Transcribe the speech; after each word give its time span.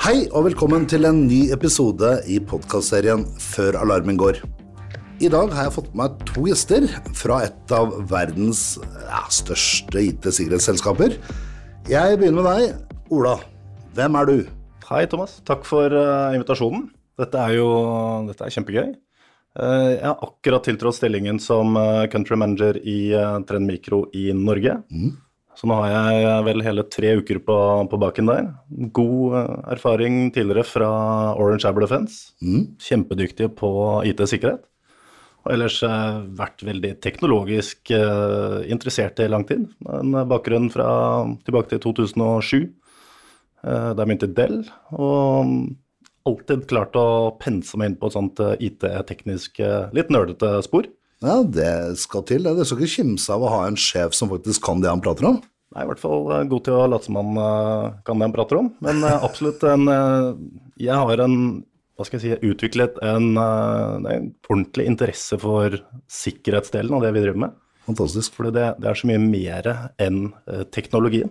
Hei 0.00 0.22
og 0.32 0.46
velkommen 0.46 0.86
til 0.88 1.04
en 1.04 1.18
ny 1.28 1.50
episode 1.52 2.08
i 2.24 2.38
podkastserien 2.40 3.20
Før 3.36 3.76
alarmen 3.82 4.16
går. 4.16 4.38
I 5.20 5.28
dag 5.28 5.52
har 5.52 5.66
jeg 5.66 5.74
fått 5.74 5.90
med 5.90 6.00
meg 6.00 6.22
to 6.30 6.44
gjester 6.48 6.86
fra 7.18 7.42
et 7.44 7.74
av 7.76 7.92
verdens 8.08 8.62
ja, 8.80 9.20
største 9.28 10.00
IT-sikkerhetsselskaper. 10.00 11.18
Jeg 11.92 12.16
begynner 12.16 12.40
med 12.40 12.48
deg. 12.48 12.96
Ola, 13.12 13.36
hvem 13.92 14.16
er 14.22 14.30
du? 14.30 14.34
Hei, 14.88 15.04
Thomas. 15.04 15.36
Takk 15.44 15.68
for 15.68 15.92
uh, 15.92 16.32
invitasjonen. 16.32 16.88
Dette 17.20 17.44
er 17.44 17.58
jo 17.58 17.70
dette 18.30 18.48
er 18.48 18.56
kjempegøy. 18.56 18.94
Uh, 19.52 19.98
jeg 19.98 20.06
har 20.06 20.28
akkurat 20.30 20.64
tiltrådt 20.64 20.96
stillingen 20.96 21.44
som 21.44 21.76
uh, 21.76 22.06
country 22.08 22.40
manager 22.40 22.80
i 22.80 23.12
Trend 23.44 23.68
Micro 23.68 24.06
i 24.16 24.30
Norge. 24.32 24.80
Mm. 24.88 25.18
Så 25.58 25.68
nå 25.68 25.76
har 25.76 25.90
jeg 25.90 26.44
vel 26.46 26.62
hele 26.64 26.84
tre 26.88 27.12
uker 27.20 27.40
på, 27.44 27.56
på 27.90 28.00
baken 28.00 28.30
der. 28.30 28.50
God 28.96 29.34
erfaring 29.74 30.30
tidligere 30.32 30.64
fra 30.64 30.90
Orange 31.34 31.68
Abel 31.68 31.84
Defense. 31.84 32.32
Mm. 32.40 32.76
Kjempedyktige 32.80 33.50
på 33.58 33.70
IT-sikkerhet. 34.08 34.64
Og 35.40 35.54
ellers 35.54 35.78
uh, 35.86 36.20
vært 36.36 36.64
veldig 36.68 36.94
teknologisk 37.04 37.92
uh, 37.96 38.60
interessert 38.68 39.20
i 39.24 39.28
lang 39.30 39.46
tid. 39.48 39.66
En 39.88 40.16
bakgrunn 40.28 40.68
fra 40.72 40.88
tilbake 41.46 41.72
til 41.72 41.82
2007, 41.86 42.66
uh, 43.64 43.92
da 43.96 44.02
jeg 44.02 44.10
begynte 44.10 44.28
i 44.28 44.34
Dell. 44.36 44.58
Og 45.00 45.54
alltid 46.28 46.66
klart 46.68 46.96
å 47.00 47.32
pense 47.40 47.80
meg 47.80 47.90
inn 47.90 48.00
på 48.00 48.10
et 48.10 48.16
sånt 48.18 48.42
IT-teknisk, 48.60 49.62
litt 49.96 50.12
nerdete 50.12 50.58
spor. 50.66 50.86
Ja, 51.20 51.40
det 51.44 52.00
skal 52.00 52.24
til. 52.28 52.46
Det 52.48 52.66
skal 52.66 52.80
ikke 52.80 52.96
kimse 52.96 53.32
av 53.34 53.44
å 53.44 53.52
ha 53.52 53.64
en 53.68 53.78
sjef 53.80 54.14
som 54.16 54.30
faktisk 54.32 54.64
kan 54.64 54.80
det 54.80 54.88
han 54.88 55.02
prater 55.04 55.28
om. 55.28 55.40
Nei, 55.70 55.84
i 55.84 55.88
hvert 55.90 56.00
fall 56.02 56.24
god 56.50 56.62
til 56.66 56.74
å 56.74 56.86
late 56.90 57.06
som 57.06 57.18
han 57.20 57.36
kan 58.06 58.18
det 58.18 58.26
han 58.26 58.34
prater 58.34 58.60
om. 58.62 58.70
Men 58.82 59.04
absolutt 59.28 59.62
en 59.68 59.84
Jeg 60.80 60.96
har 60.96 61.26
en 61.26 61.36
hva 62.00 62.06
skal 62.08 62.16
jeg 62.16 62.38
si, 62.38 62.48
utviklet 62.48 62.96
en, 63.04 63.34
eh, 63.36 64.12
en, 64.14 64.30
ordentlig 64.48 64.86
interesse 64.88 65.36
for 65.36 65.74
sikkerhetsdelen 66.08 66.94
av 66.96 67.04
det 67.04 67.10
vi 67.12 67.24
driver 67.26 67.42
med. 67.42 67.58
Fantastisk. 67.84 68.38
Fordi 68.38 68.54
det, 68.56 68.66
det, 68.80 68.88
er 68.88 68.96
så 68.96 69.10
mye 69.10 69.20
mer 69.20 69.68
enn 70.00 70.30
teknologien. 70.72 71.28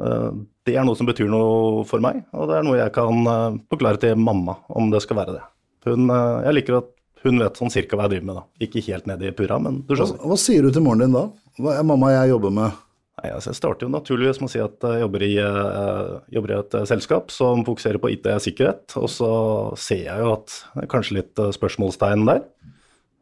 Det 0.00 0.72
er 0.72 0.86
noe 0.86 0.96
som 0.96 1.08
betyr 1.08 1.28
noe 1.28 1.82
for 1.84 2.00
meg, 2.00 2.22
og 2.32 2.48
det 2.48 2.56
er 2.56 2.64
noe 2.64 2.78
jeg 2.78 2.92
kan 2.94 3.26
forklare 3.68 4.00
til 4.00 4.16
mamma 4.16 4.54
om 4.72 4.88
det 4.88 5.02
skal 5.04 5.18
være 5.18 5.34
det. 5.36 5.42
Hun, 5.84 6.08
jeg 6.08 6.56
liker 6.56 6.78
at 6.78 6.88
hun 7.24 7.40
vet 7.42 7.58
sånn 7.60 7.72
cirka 7.72 7.98
hva 7.98 8.06
jeg 8.06 8.16
driver 8.16 8.28
med, 8.30 8.38
da. 8.38 8.66
Ikke 8.66 8.84
helt 8.86 9.08
ned 9.10 9.24
i 9.24 9.32
purra, 9.36 9.58
men 9.62 9.82
du 9.84 9.96
skjønner. 9.96 10.20
Hva, 10.20 10.30
hva 10.32 10.38
sier 10.40 10.64
du 10.64 10.72
til 10.72 10.84
moren 10.84 11.04
din 11.04 11.16
da? 11.16 11.26
Hva 11.60 11.76
er 11.76 11.86
mamma 11.88 12.14
jeg 12.14 12.32
jobber 12.32 12.54
med? 12.56 12.78
Nei, 13.20 13.34
altså 13.34 13.50
jeg 13.50 13.58
starter 13.58 13.84
jo 13.84 13.92
naturligvis 13.92 14.38
med 14.40 14.48
å 14.48 14.52
si 14.52 14.60
at 14.64 14.84
jeg 14.86 15.02
jobber 15.02 15.24
i, 15.26 15.34
uh, 15.44 16.20
jobber 16.32 16.54
i 16.54 16.56
et 16.56 16.76
uh, 16.78 16.86
selskap 16.88 17.32
som 17.34 17.64
fokuserer 17.66 18.00
på 18.00 18.12
IT-sikkerhet, 18.14 18.94
og 18.96 19.10
så 19.12 19.32
ser 19.80 20.06
jeg 20.06 20.24
jo 20.24 20.30
at 20.38 20.54
det 20.76 20.86
er 20.86 20.92
kanskje 20.94 21.18
litt 21.18 21.42
uh, 21.42 21.50
spørsmålstegn 21.52 22.24
der. 22.30 22.44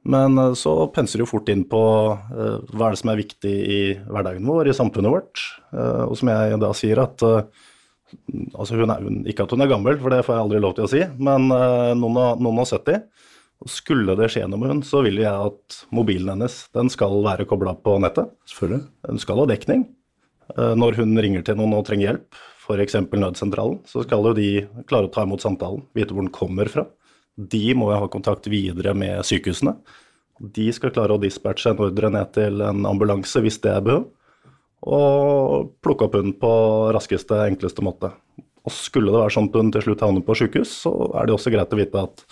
Men 0.08 0.38
så 0.56 0.72
penser 0.94 1.18
du 1.18 1.24
jo 1.24 1.28
fort 1.28 1.50
inn 1.52 1.64
på 1.68 1.78
hva 1.82 2.86
er 2.86 2.94
det 2.94 3.00
som 3.00 3.10
er 3.12 3.18
viktig 3.18 3.50
i 3.50 3.80
hverdagen 4.06 4.46
vår, 4.46 4.70
i 4.70 4.76
samfunnet 4.76 5.12
vårt. 5.12 5.42
og 5.74 6.14
som 6.16 6.30
jeg 6.30 6.60
da 6.62 6.70
sier 6.78 7.00
at 7.02 7.24
altså 7.26 8.78
hun 8.78 8.94
er, 8.94 9.04
Ikke 9.28 9.44
at 9.44 9.52
hun 9.52 9.60
er 9.60 9.68
gammel, 9.68 9.98
for 10.00 10.14
det 10.14 10.22
får 10.24 10.38
jeg 10.38 10.44
aldri 10.46 10.62
lov 10.64 10.78
til 10.78 10.86
å 10.86 10.90
si, 10.94 11.02
men 11.18 11.50
noen 11.50 12.20
av, 12.22 12.40
noen 12.40 12.62
og 12.62 12.70
70. 12.70 13.02
Og 13.58 13.70
skulle 13.72 14.14
det 14.18 14.28
skje 14.30 14.44
noe 14.46 14.60
med 14.60 14.70
henne, 14.70 14.86
så 14.86 15.02
vil 15.02 15.18
jeg 15.18 15.48
at 15.50 15.80
mobilen 15.94 16.30
hennes 16.30 16.60
den 16.76 16.90
skal 16.92 17.16
være 17.24 17.46
kobla 17.50 17.74
på 17.82 17.96
nettet. 18.02 18.30
Selvfølgelig. 18.46 18.84
Den 19.08 19.22
skal 19.22 19.42
ha 19.42 19.48
dekning. 19.50 19.88
Eh, 20.54 20.74
når 20.78 21.00
hun 21.00 21.18
ringer 21.18 21.42
til 21.44 21.58
noen 21.58 21.74
og 21.76 21.86
trenger 21.88 22.12
hjelp, 22.12 22.42
f.eks. 22.68 22.98
nødsentralen, 23.16 23.80
så 23.88 24.04
skal 24.04 24.28
jo 24.28 24.36
de 24.36 24.50
klare 24.88 25.08
å 25.08 25.12
ta 25.12 25.24
imot 25.26 25.42
samtalen, 25.42 25.82
vite 25.96 26.14
hvor 26.14 26.24
den 26.24 26.34
kommer 26.34 26.70
fra. 26.70 26.84
De 27.38 27.64
må 27.78 27.90
jo 27.92 28.02
ha 28.02 28.10
kontakt 28.12 28.48
videre 28.50 28.94
med 28.98 29.24
sykehusene. 29.26 29.74
De 30.38 30.68
skal 30.74 30.92
klare 30.94 31.16
å 31.16 31.22
dispatche 31.22 31.72
en 31.72 31.82
ordre 31.82 32.10
ned 32.14 32.32
til 32.36 32.62
en 32.62 32.86
ambulanse 32.86 33.42
hvis 33.42 33.58
det 33.64 33.72
er 33.74 33.84
behov, 33.86 34.06
og 34.86 35.72
plukke 35.82 36.06
opp 36.06 36.14
hunden 36.14 36.36
på 36.38 36.52
raskeste, 36.94 37.40
enkleste 37.48 37.82
måte. 37.82 38.12
Og 38.68 38.74
skulle 38.74 39.10
det 39.10 39.22
være 39.22 39.34
sånn 39.34 39.48
at 39.48 39.56
hun 39.58 39.72
til 39.74 39.86
slutt 39.86 40.04
havner 40.04 40.24
på 40.26 40.36
sykehus, 40.38 40.74
så 40.84 40.92
er 41.18 41.26
det 41.26 41.34
også 41.34 41.50
greit 41.54 41.74
å 41.74 41.78
vite 41.80 42.04
at 42.04 42.24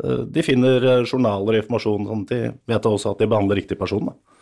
de 0.00 0.44
finner 0.44 0.84
eh, 0.84 1.04
journaler 1.04 1.58
og 1.58 1.62
informasjon, 1.62 2.06
sånn 2.08 2.26
at 2.26 2.32
de 2.32 2.40
vet 2.72 2.88
også 2.88 3.12
at 3.12 3.22
de 3.22 3.28
behandler 3.30 3.60
riktig 3.60 3.78
person. 3.80 4.08
Da. 4.08 4.38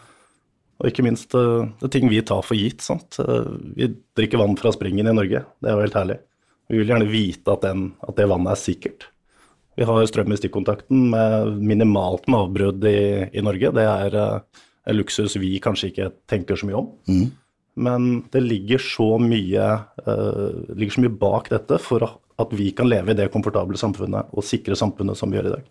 Og 0.80 0.90
ikke 0.90 1.04
minst 1.04 1.34
eh, 1.36 1.68
det 1.80 1.88
er 1.88 1.94
ting 1.96 2.10
vi 2.12 2.22
tar 2.26 2.44
for 2.46 2.58
gitt. 2.58 2.84
Sant? 2.84 3.18
Vi 3.76 3.90
drikker 4.18 4.40
vann 4.40 4.58
fra 4.60 4.72
springen 4.76 5.10
i 5.10 5.16
Norge, 5.16 5.44
det 5.60 5.70
er 5.70 5.76
jo 5.76 5.86
helt 5.86 5.98
herlig. 5.98 6.20
Vi 6.70 6.78
vil 6.78 6.92
gjerne 6.92 7.10
vite 7.10 7.56
at, 7.56 7.64
den, 7.66 7.90
at 8.06 8.14
det 8.16 8.28
vannet 8.30 8.54
er 8.54 8.62
sikkert. 8.62 9.08
Vi 9.78 9.86
har 9.86 10.06
strøm 10.06 10.30
i 10.34 10.36
stikkontakten 10.38 11.08
med 11.10 11.56
minimalt 11.66 12.28
med 12.28 12.44
avbrudd 12.44 12.84
i, 12.86 13.00
i, 13.32 13.42
Norge. 13.42 13.72
Det 13.74 13.86
er 13.86 14.16
en 14.20 14.96
luksus 14.96 15.34
vi 15.40 15.54
kanskje 15.62 15.90
ikke 15.90 16.08
tenker 16.30 16.58
så 16.58 16.68
mye 16.68 16.78
om. 16.78 16.90
Mm. 17.10 17.24
Men 17.80 18.08
det 18.30 18.42
ligger 18.44 18.82
så, 18.82 19.08
mye, 19.22 19.66
uh, 20.06 20.50
ligger 20.74 20.94
så 20.94 21.04
mye 21.04 21.18
bak 21.22 21.50
dette 21.52 21.78
for 21.82 22.04
å 22.04 22.10
at 22.40 22.54
vi 22.56 22.70
kan 22.76 22.88
leve 22.90 23.12
i 23.12 23.18
det 23.18 23.30
komfortable 23.34 23.78
samfunnet 23.80 24.30
og 24.32 24.46
sikre 24.46 24.78
samfunnet 24.78 25.18
som 25.18 25.30
vi 25.32 25.38
gjør 25.38 25.50
i 25.50 25.54
dag. 25.58 25.68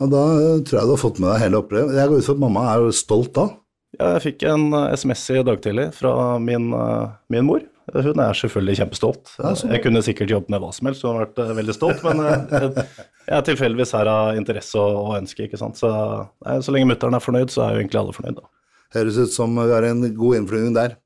Ja, 0.00 0.08
Da 0.10 0.22
tror 0.66 0.78
jeg 0.80 0.88
du 0.88 0.94
har 0.96 1.02
fått 1.04 1.20
med 1.22 1.30
deg 1.30 1.44
hele 1.44 1.60
opplevelsen. 1.60 1.98
Jeg 2.00 2.10
går 2.10 2.22
ut 2.22 2.28
fra 2.28 2.34
at 2.34 2.42
mamma 2.42 2.64
er 2.72 2.82
jo 2.82 2.96
stolt 2.96 3.34
da? 3.36 3.46
Ja, 3.94 4.08
jeg 4.16 4.24
fikk 4.24 4.42
en 4.50 4.66
SMS 4.96 5.22
eh, 5.30 5.38
i 5.38 5.46
dag 5.46 5.60
tidlig 5.62 5.86
fra 5.94 6.14
min, 6.42 6.72
eh, 6.74 7.12
min 7.30 7.46
mor. 7.46 7.62
Hun 7.92 8.20
er 8.24 8.32
selvfølgelig 8.38 8.78
kjempestolt. 8.80 9.34
Ja, 9.38 9.52
jeg 9.68 9.82
kunne 9.84 10.00
sikkert 10.02 10.32
jobbet 10.32 10.50
med 10.50 10.62
hva 10.62 10.70
som 10.72 10.88
helst, 10.88 11.04
hun 11.04 11.14
har 11.18 11.26
vært 11.26 11.56
veldig 11.60 11.76
stolt. 11.76 12.00
Men 12.02 12.22
jeg 13.28 13.36
er 13.36 13.44
tilfeldigvis 13.46 13.92
her 13.94 14.08
av 14.10 14.38
interesse 14.40 14.80
og, 14.80 14.96
og 15.04 15.18
ønske, 15.20 15.46
ikke 15.46 15.60
sant. 15.60 15.78
Så, 15.78 15.90
nei, 16.46 16.56
så 16.64 16.74
lenge 16.74 16.88
mutter'n 16.90 17.18
er 17.18 17.22
fornøyd, 17.22 17.52
så 17.52 17.66
er 17.66 17.76
jo 17.76 17.84
egentlig 17.84 18.00
alle 18.00 18.16
fornøyd, 18.16 18.40
da. 18.40 18.50
Høres 18.96 19.18
ut 19.20 19.34
som 19.34 19.54
vi 19.58 19.68
har 19.70 19.86
en 19.90 20.02
god 20.16 20.40
innflyvning 20.40 20.74
der. 20.74 20.96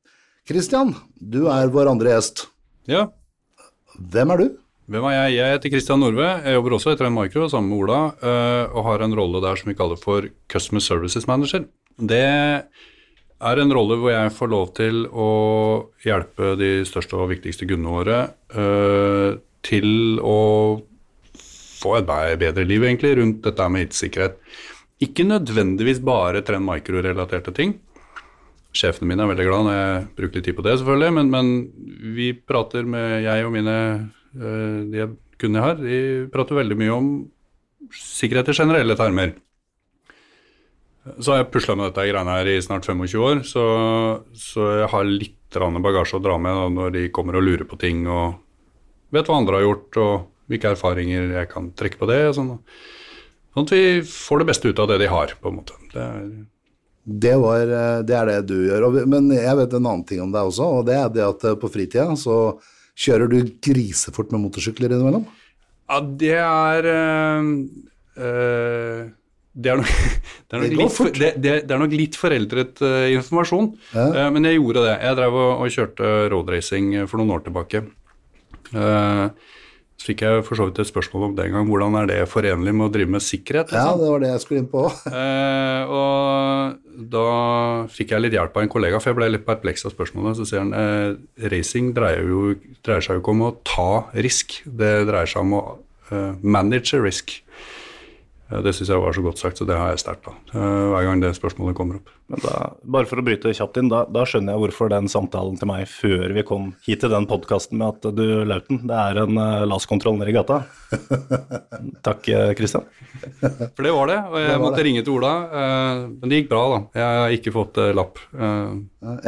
Kristian, 0.49 0.95
du 1.19 1.43
er 1.53 1.69
vår 1.75 1.91
andre 1.91 2.15
gjest. 2.15 2.47
Ja. 2.89 3.09
Hvem 3.99 4.33
er 4.33 4.41
du? 4.41 4.49
Hvem 4.89 5.05
er 5.05 5.13
jeg? 5.13 5.33
Jeg 5.37 5.53
heter 5.53 5.73
Kristian 5.75 6.01
Norve. 6.01 6.27
Jeg 6.41 6.57
jobber 6.57 6.75
også 6.79 6.95
i 6.95 6.97
Trend 6.97 7.13
Micro 7.13 7.45
sammen 7.53 7.69
med 7.69 7.83
Ola, 7.83 7.99
eh, 8.25 8.71
og 8.73 8.87
har 8.87 9.03
en 9.05 9.17
rolle 9.19 9.43
der 9.45 9.61
som 9.61 9.69
vi 9.69 9.77
kaller 9.77 10.01
for 10.01 10.25
Customer 10.49 10.81
Services 10.81 11.27
Manager. 11.29 11.67
Det 12.01 12.23
er 12.25 13.61
en 13.61 13.75
rolle 13.77 13.99
hvor 14.01 14.15
jeg 14.15 14.33
får 14.33 14.53
lov 14.55 14.73
til 14.79 15.05
å 15.13 15.29
hjelpe 16.07 16.55
de 16.57 16.73
største 16.89 17.21
og 17.21 17.29
viktigste 17.35 17.69
kundene 17.69 17.93
våre 17.99 18.19
uh, 18.57 19.37
til 19.67 20.19
å 20.25 20.41
få 21.37 21.99
et 22.01 22.09
bedre 22.09 22.65
liv, 22.65 22.83
egentlig, 22.83 23.13
rundt 23.21 23.45
dette 23.45 23.69
med 23.69 23.91
IT-sikkerhet. 23.91 24.41
Ikke 25.05 25.29
nødvendigvis 25.29 26.01
bare 26.01 26.41
Trend 26.43 26.65
Micro-relaterte 26.67 27.53
ting. 27.55 27.77
Sjefene 28.73 29.13
mine 29.13 29.27
er 29.27 29.35
veldig 29.37 29.51
glad 29.51 29.69
når 29.69 29.77
jeg 29.77 30.07
bruker 30.17 30.41
litt 30.41 30.49
tid 30.49 30.57
på 30.57 30.65
det, 30.65 30.79
selvfølgelig, 30.81 31.17
men, 31.21 31.35
men 31.35 32.15
vi 32.17 32.33
prater 32.33 32.89
med 32.89 33.21
jeg 33.29 33.45
og 33.45 33.53
mine 33.55 33.77
Eh, 33.79 34.18
de 34.33 35.07
kundene 35.39 35.61
jeg 35.61 35.67
har, 35.67 35.83
de 35.83 35.99
prater 36.33 36.59
veldig 36.59 36.77
mye 36.79 36.95
om 36.95 37.11
sikkerhet 37.95 38.51
i 38.51 38.57
generelle 38.59 38.97
termer. 38.99 39.37
Så 41.19 41.33
har 41.33 41.43
jeg 41.43 41.53
pusla 41.55 41.77
med 41.79 41.89
dette 41.89 42.05
greiene 42.11 42.35
her 42.37 42.51
i 42.51 42.59
snart 42.61 42.89
25 42.89 43.23
år, 43.25 43.41
så, 43.49 43.65
så 44.37 44.67
jeg 44.83 44.91
har 44.93 45.09
litt 45.09 45.35
bagasje 45.57 46.19
å 46.19 46.23
dra 46.23 46.37
med 46.37 46.53
da, 46.59 46.67
når 46.69 46.93
de 46.97 47.07
kommer 47.15 47.39
og 47.39 47.47
lurer 47.47 47.65
på 47.65 47.79
ting 47.81 48.05
og 48.05 48.37
vet 49.15 49.31
hva 49.31 49.39
andre 49.41 49.61
har 49.61 49.65
gjort, 49.65 50.01
og 50.03 50.53
hvilke 50.53 50.75
erfaringer 50.75 51.33
jeg 51.39 51.51
kan 51.53 51.71
trekke 51.77 52.01
på 52.01 52.09
det. 52.11 52.21
Sånn, 52.37 52.55
sånn 53.55 53.69
at 53.69 53.73
vi 53.73 53.83
får 54.05 54.43
det 54.43 54.49
beste 54.51 54.73
ut 54.73 54.83
av 54.85 54.91
det 54.91 55.01
de 55.05 55.11
har, 55.13 55.33
på 55.41 55.51
en 55.51 55.59
måte. 55.61 55.77
Det 55.93 56.05
er, 56.05 56.27
det, 57.05 57.37
var, 57.41 57.63
eh, 57.65 58.01
det 58.05 58.17
er 58.19 58.33
det 58.33 58.41
du 58.51 58.57
gjør. 58.67 58.89
Men 59.09 59.31
jeg 59.33 59.61
vet 59.63 59.77
en 59.77 59.87
annen 59.87 60.05
ting 60.09 60.21
om 60.25 60.35
deg 60.35 60.51
også, 60.51 60.69
og 60.81 60.89
det 60.89 60.99
er 60.99 61.09
det 61.15 61.25
at 61.25 61.49
eh, 61.49 61.59
på 61.61 61.73
fritida 61.73 62.11
så 62.21 62.39
Kjører 62.99 63.31
du 63.31 63.39
grisefort 63.63 64.33
med 64.35 64.43
motorsykler 64.43 64.91
innimellom? 64.91 65.29
Ja, 65.89 66.01
det 66.21 66.35
er 66.43 66.89
øh, 66.89 67.45
det, 69.63 69.71
er 69.73 69.79
nok, 69.81 69.93
det, 70.51 70.59
er 70.59 70.75
litt, 70.75 70.95
for, 70.95 71.13
det, 71.15 71.31
det, 71.43 71.53
er 71.63 71.81
nok, 71.81 71.95
litt, 71.95 72.19
foreldret 72.19 72.83
uh, 72.85 73.07
informasjon, 73.15 73.71
ja. 73.95 74.09
uh, 74.15 74.27
men 74.35 74.47
jeg 74.47 74.59
gjorde 74.59 74.85
det. 74.87 74.97
Jeg 75.03 75.19
drev 75.19 75.39
og, 75.39 75.53
og 75.65 75.73
kjørte 75.75 76.11
roadracing 76.35 76.93
for 77.11 77.23
noen 77.23 77.35
år 77.39 77.47
tilbake. 77.47 77.85
Uh, 78.75 79.31
så 79.99 80.13
fikk 80.13 80.21
jeg 80.23 80.43
for 80.47 80.55
så 80.55 80.69
vidt 80.69 80.79
et 80.79 80.87
spørsmål 80.87 81.25
om 81.27 81.33
den 81.35 81.51
gang. 81.51 81.65
Hvordan 81.67 81.97
er 81.99 82.07
det 82.07 82.19
forenlig 82.31 82.71
med 82.71 82.87
å 82.87 82.93
drive 82.95 83.11
med 83.17 83.25
sikkerhet? 83.25 83.73
Liksom? 83.73 83.89
Ja, 83.89 83.97
det 83.99 84.11
var 84.13 84.23
det 84.23 84.29
jeg 84.31 84.43
skulle 84.45 84.61
inn 84.63 84.69
på. 84.71 84.85
eh, 85.23 85.91
og 85.91 87.09
da 87.15 87.25
fikk 87.91 88.15
jeg 88.15 88.23
litt 88.23 88.37
hjelp 88.39 88.55
av 88.55 88.63
en 88.63 88.71
kollega, 88.71 89.01
for 89.03 89.11
jeg 89.11 89.19
ble 89.19 89.31
litt 89.33 89.47
perpleks 89.49 89.89
av 89.89 89.97
spørsmålet. 89.97 90.39
Så 90.39 90.47
sier 90.47 90.63
han 90.63 90.71
eh, 90.79 91.19
racing 91.51 91.91
dreier, 91.99 92.31
jo, 92.31 92.55
dreier, 92.87 93.03
seg 93.03 93.19
jo 93.19 93.25
ikke 93.25 93.35
om 93.35 93.45
å 93.49 93.53
ta 93.67 93.91
risk, 94.15 94.61
det 94.71 94.93
dreier 95.11 95.35
seg 95.35 95.43
om 95.43 95.59
å 95.59 95.65
eh, 96.15 96.33
manage 96.47 97.03
risk. 97.03 97.35
Eh, 98.51 98.61
Det 98.65 98.73
syns 98.77 98.89
jeg 98.93 99.01
var 99.03 99.13
så 99.17 99.23
godt 99.25 99.39
sagt, 99.43 99.59
så 99.61 99.67
det 99.69 99.77
har 99.77 99.91
jeg 99.93 100.01
sterkt 100.03 100.23
på 100.25 100.33
eh, 100.55 100.85
hver 100.93 101.05
gang 101.09 101.21
det 101.23 101.35
spørsmålet 101.37 101.77
kommer 101.77 101.99
opp. 102.01 102.09
Men 102.29 102.41
da, 102.45 102.55
bare 102.85 103.09
for 103.09 103.21
å 103.21 103.25
bryte 103.25 103.53
kjapt 103.57 103.79
inn, 103.81 103.89
da, 103.93 104.03
da 104.13 104.25
skjønner 104.29 104.53
jeg 104.55 104.63
hvorfor 104.65 104.91
den 104.93 105.07
samtalen 105.09 105.57
til 105.61 105.69
meg 105.71 105.87
før 105.89 106.35
vi 106.37 106.43
kom 106.49 106.71
hit 106.85 107.01
til 107.05 107.13
den 107.13 107.27
podkasten 107.31 107.79
med 107.81 107.89
at 107.97 108.17
du, 108.17 108.25
Lauten, 108.49 108.83
det 108.89 108.99
er 109.01 109.21
en 109.23 109.39
uh, 109.41 109.63
LAS-kontroll 109.69 110.19
nede 110.21 110.33
i 110.33 110.37
gata. 110.37 110.59
Takk, 112.07 112.21
Kristian. 112.59 112.59
Christian. 112.59 112.85
For 113.77 113.87
det 113.87 113.93
var 113.97 114.11
det, 114.11 114.19
og 114.29 114.37
jeg 114.43 114.61
måtte 114.63 114.85
ringe 114.85 115.03
til 115.07 115.17
Ola. 115.17 115.33
Uh, 115.49 116.03
Men 116.21 116.31
det 116.33 116.43
gikk 116.43 116.51
bra, 116.53 116.63
da. 116.75 116.79
Jeg 117.01 117.23
har 117.23 117.35
ikke 117.39 117.55
fått 117.57 117.81
uh, 117.81 117.89
lapp. 117.97 118.21
Eh, 118.37 118.77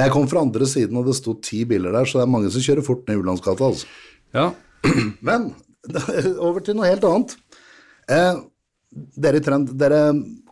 Jeg 0.03 0.13
kom 0.15 0.29
fra 0.31 0.45
andre 0.45 0.69
siden, 0.69 0.97
og 1.01 1.09
det 1.09 1.17
sto 1.19 1.35
ti 1.45 1.63
biler 1.69 1.93
der, 1.97 2.09
så 2.09 2.21
det 2.21 2.27
er 2.27 2.33
mange 2.37 2.53
som 2.53 2.65
kjører 2.65 2.85
fort 2.87 3.09
ned 3.09 3.21
Ulandsgata. 3.25 3.71
Altså. 3.73 3.89
Ja, 4.37 4.51
Men 5.27 5.51
over 6.47 6.61
til 6.65 6.77
noe 6.79 6.89
helt 6.93 7.05
annet. 7.09 7.37
Eh, 8.11 8.41
dere 8.91 9.39
i 9.39 9.45
Trend 9.45 9.71
dere 9.79 10.09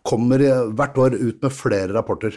kommer 0.06 0.42
hvert 0.76 1.00
år 1.00 1.16
ut 1.18 1.42
med 1.42 1.54
flere 1.54 1.96
rapporter. 1.96 2.36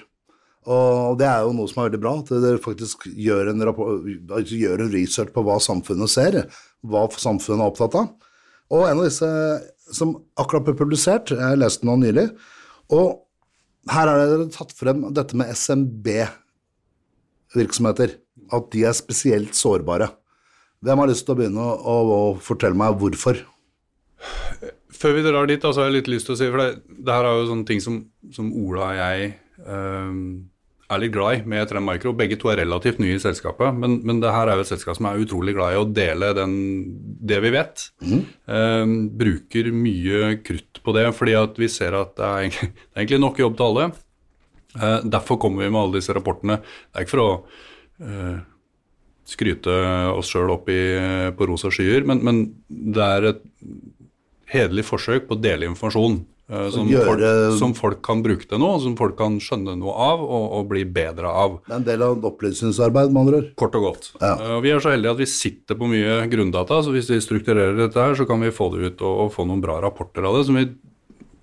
Og 0.70 1.16
det 1.18 1.26
er 1.26 1.42
jo 1.42 1.56
noe 1.58 1.66
som 1.70 1.80
er 1.82 1.88
veldig 1.90 2.00
bra, 2.04 2.12
at 2.22 2.28
dere 2.44 2.60
faktisk 2.62 3.08
gjør 3.10 3.50
en, 3.50 3.64
rapport, 3.66 4.04
altså 4.30 4.60
gjør 4.60 4.84
en 4.84 4.92
research 4.94 5.32
på 5.34 5.42
hva 5.46 5.56
samfunnet 5.64 6.10
ser, 6.12 6.34
hva 6.86 7.08
samfunnet 7.10 7.64
er 7.64 7.70
opptatt 7.72 7.96
av. 7.98 8.06
Og 8.72 8.88
en 8.88 9.00
av 9.02 9.06
disse 9.08 9.30
som 9.92 10.24
akkurat 10.40 10.66
ble 10.68 10.76
publisert, 10.78 11.32
jeg 11.34 11.60
leste 11.60 11.88
den 11.88 12.00
nylig, 12.04 12.28
og 12.94 13.08
her 13.90 14.08
har 14.08 14.18
dere 14.22 14.54
tatt 14.54 14.72
frem 14.78 15.14
dette 15.16 15.36
med 15.40 15.50
SMB-virksomheter, 15.58 18.10
at 18.54 18.72
de 18.74 18.80
er 18.86 18.94
spesielt 18.96 19.56
sårbare. 19.58 20.08
Hvem 20.86 21.00
har 21.02 21.08
lyst 21.10 21.26
til 21.26 21.34
å 21.34 21.38
begynne 21.40 21.62
å, 21.62 21.64
å, 21.82 21.96
å 22.14 22.38
fortelle 22.42 22.78
meg 22.78 22.98
hvorfor? 23.02 23.36
Før 25.02 25.16
vi 25.18 25.26
drar 25.26 25.50
dit, 25.50 25.64
så 25.64 25.82
har 25.82 25.90
jeg 25.90 26.00
litt 26.00 26.10
lyst 26.12 26.28
til 26.30 26.36
å 26.36 26.40
si 26.40 26.48
For 26.52 26.62
det, 26.62 26.98
det 27.02 27.14
her 27.16 27.26
er 27.26 27.40
jo 27.40 27.50
sånne 27.50 27.68
ting 27.70 27.82
som, 27.84 28.02
som 28.36 28.52
Ola 28.62 28.92
og 28.92 29.00
jeg 29.00 29.32
um, 29.66 30.20
er 30.92 31.02
litt 31.02 31.14
glad 31.16 31.38
i 31.40 31.48
med 31.48 31.70
Trend 31.72 31.88
Micro. 31.88 32.12
Begge 32.18 32.36
to 32.42 32.50
er 32.52 32.60
relativt 32.62 33.00
nye 33.02 33.16
i 33.16 33.22
selskapet, 33.24 33.72
men, 33.80 34.00
men 34.08 34.20
det 34.22 34.34
her 34.36 34.52
er 34.52 34.60
jo 34.60 34.66
et 34.66 34.72
selskap 34.74 34.98
som 34.98 35.08
er 35.08 35.22
utrolig 35.24 35.54
glad 35.56 35.74
i 35.74 35.80
å 35.80 35.88
dele 35.88 36.34
den, 36.36 36.56
det 37.32 37.40
vi 37.46 37.54
vet. 37.56 37.86
Eh, 38.04 38.94
bruker 39.24 39.72
mye 39.72 40.34
krutt 40.44 40.82
på 40.84 40.96
det, 40.98 41.06
fordi 41.16 41.38
at 41.40 41.60
vi 41.64 41.70
ser 41.72 41.96
at 41.96 42.12
det 42.20 42.28
er, 42.28 42.44
egentlig- 42.44 42.72
det 42.76 42.92
er 42.92 43.06
egentlig 43.06 43.22
nok 43.24 43.40
jobb 43.40 43.56
til 43.56 43.70
alle. 43.70 43.88
Uh, 44.76 45.00
derfor 45.16 45.40
kommer 45.40 45.64
vi 45.64 45.72
med 45.72 45.82
alle 45.82 46.00
disse 46.02 46.14
rapportene. 46.16 46.60
Det 46.60 47.00
er 47.00 47.08
ikke 47.08 47.16
for 47.16 47.24
å 47.24 47.32
uh, 48.04 48.38
skryte 49.32 49.80
oss 50.12 50.30
sjøl 50.32 50.52
opp 50.58 50.68
i, 50.72 50.82
på 51.40 51.48
rosa 51.48 51.72
skyer, 51.72 52.04
men, 52.08 52.20
men 52.28 52.44
det 52.68 53.08
er 53.08 53.32
et 53.32 53.42
hederlig 54.52 54.84
forsøk 54.88 55.28
på 55.30 55.38
å 55.38 55.42
dele 55.42 55.68
informasjon 55.70 56.18
eh, 56.52 56.68
som, 56.74 56.90
Gjøre- 56.92 57.08
folk, 57.08 57.58
som 57.60 57.74
folk 57.78 58.02
kan 58.06 58.22
bruke 58.26 58.48
til 58.50 58.60
noe, 58.62 58.80
som 58.84 58.98
folk 59.00 59.16
kan 59.20 59.38
skjønne 59.44 59.78
noe 59.80 59.94
av 59.96 60.24
og, 60.26 60.46
og 60.60 60.70
bli 60.74 60.84
bedre 60.86 61.32
av. 61.32 61.58
Det 61.68 61.74
er 61.74 61.80
en 61.80 61.88
del 61.88 62.06
av 62.08 62.28
opplysningsarbeid, 62.32 63.14
med 63.16 63.22
andre 63.24 63.40
ord. 63.42 63.50
Kort 63.62 63.78
og 63.80 63.88
godt. 63.88 64.12
Ja. 64.20 64.34
Eh, 64.36 64.58
vi 64.66 64.74
er 64.76 64.84
så 64.84 64.92
heldige 64.94 65.16
at 65.16 65.22
vi 65.24 65.30
sitter 65.32 65.80
på 65.80 65.90
mye 65.92 66.20
grunndata, 66.32 66.82
så 66.84 66.94
hvis 66.96 67.10
vi 67.14 67.22
strukturerer 67.24 67.80
dette 67.80 68.00
her, 68.04 68.16
så 68.20 68.28
kan 68.30 68.44
vi 68.44 68.52
få 68.56 68.70
det 68.76 68.92
ut 68.92 69.06
og, 69.08 69.26
og 69.26 69.34
få 69.38 69.48
noen 69.50 69.64
bra 69.64 69.80
rapporter 69.84 70.28
av 70.28 70.40
det, 70.40 70.46
som 70.50 70.60
vi 70.60 70.68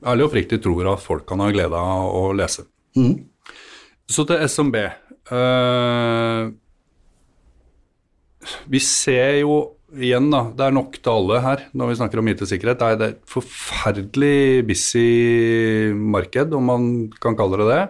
ærlig 0.07 0.29
og 0.29 0.33
friktig 0.37 0.61
tror 0.63 0.93
at 0.93 1.03
folk 1.03 1.25
kan 1.27 1.41
ha 1.43 1.49
glede 1.51 1.75
av 1.75 2.13
å 2.15 2.29
lese. 2.37 2.69
Så 4.09 4.25
til 4.29 4.45
SMB. 4.49 4.77
Uh, 5.29 6.49
vi 8.71 8.81
ser 8.81 9.41
jo 9.43 9.57
igjen, 9.97 10.29
da, 10.33 10.43
det 10.55 10.67
er 10.67 10.75
nok 10.77 10.99
til 11.01 11.13
alle 11.13 11.41
her 11.45 11.63
når 11.77 11.91
vi 11.91 11.97
snakker 12.01 12.21
om 12.21 12.29
IT-sikkerhet. 12.33 12.81
Det 12.81 12.89
er, 12.89 13.15
et 13.15 13.23
forferdelig 13.29 14.67
busy 14.69 15.95
marked, 15.95 16.53
om 16.57 16.69
man 16.73 16.91
kan 17.23 17.39
kalle 17.39 17.61
det 17.63 17.69
det, 17.71 17.81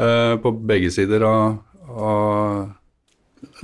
eh, 0.00 0.34
på 0.40 0.54
begge 0.64 0.92
sider 0.94 1.26
av, 1.28 1.60
av 1.90 2.72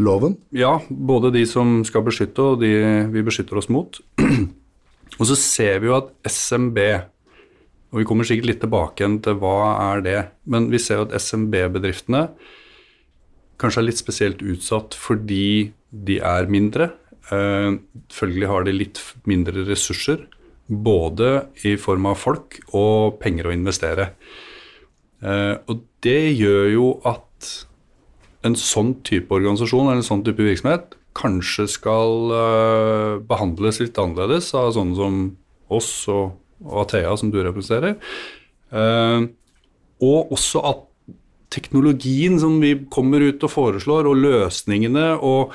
Loven. 0.01 0.37
ja, 0.53 0.79
både 0.89 1.33
de 1.35 1.47
som 1.49 1.81
skal 1.85 2.05
beskytte 2.05 2.45
og 2.53 2.61
de 2.61 2.71
vi 3.13 3.25
beskytter 3.25 3.59
oss 3.59 3.71
mot. 3.73 4.01
og 5.19 5.25
så 5.29 5.37
ser 5.37 5.81
vi 5.81 5.91
jo 5.91 5.97
at 5.97 6.13
SMB, 6.29 6.79
og 7.91 8.01
vi 8.03 8.07
kommer 8.09 8.29
sikkert 8.29 8.53
litt 8.53 8.63
tilbake 8.63 9.03
igjen 9.03 9.19
til 9.25 9.41
hva 9.41 9.75
er 9.91 10.05
det, 10.05 10.19
men 10.45 10.69
vi 10.73 10.81
ser 10.83 11.01
jo 11.01 11.09
at 11.09 11.17
SMB-bedriftene 11.17 12.29
kanskje 13.61 13.83
er 13.83 13.89
litt 13.91 14.01
spesielt 14.01 14.41
utsatt 14.41 14.97
fordi 14.97 15.73
de 15.91 16.21
er 16.23 16.49
mindre. 16.49 16.93
Eh, 17.29 17.77
følgelig 18.11 18.49
har 18.51 18.67
de 18.67 18.75
litt 18.75 19.01
mindre 19.29 19.65
ressurser, 19.69 20.25
både 20.71 21.49
i 21.67 21.75
form 21.81 22.09
av 22.11 22.19
folk 22.19 22.61
og 22.77 23.19
penger 23.23 23.51
å 23.51 23.55
investere. 23.55 24.13
Eh, 25.21 25.57
og 25.69 25.85
det 26.05 26.33
gjør 26.39 26.71
jo 26.73 26.87
at 27.09 27.51
en 28.47 28.57
sånn 28.57 28.95
type 29.05 29.35
organisasjon 29.37 29.91
eller 29.91 30.01
en 30.01 30.07
sånn 30.07 30.25
type 30.25 30.41
virksomhet 30.41 30.97
kanskje 31.19 31.67
skal 31.69 32.33
eh, 32.33 33.15
behandles 33.29 33.83
litt 33.83 33.99
annerledes 34.01 34.53
av 34.57 34.73
sånne 34.79 34.97
som 34.97 35.19
oss 35.71 35.93
og, 36.11 36.39
og 36.65 36.85
Athea, 36.87 37.13
som 37.19 37.31
du 37.31 37.39
representerer. 37.45 37.99
Og 40.01 40.33
også 40.35 40.63
at 40.67 40.87
teknologien 41.51 42.39
som 42.41 42.57
vi 42.63 42.73
kommer 42.91 43.23
ut 43.27 43.43
og 43.47 43.53
foreslår, 43.53 44.09
og 44.11 44.19
løsningene 44.23 45.13
og 45.27 45.55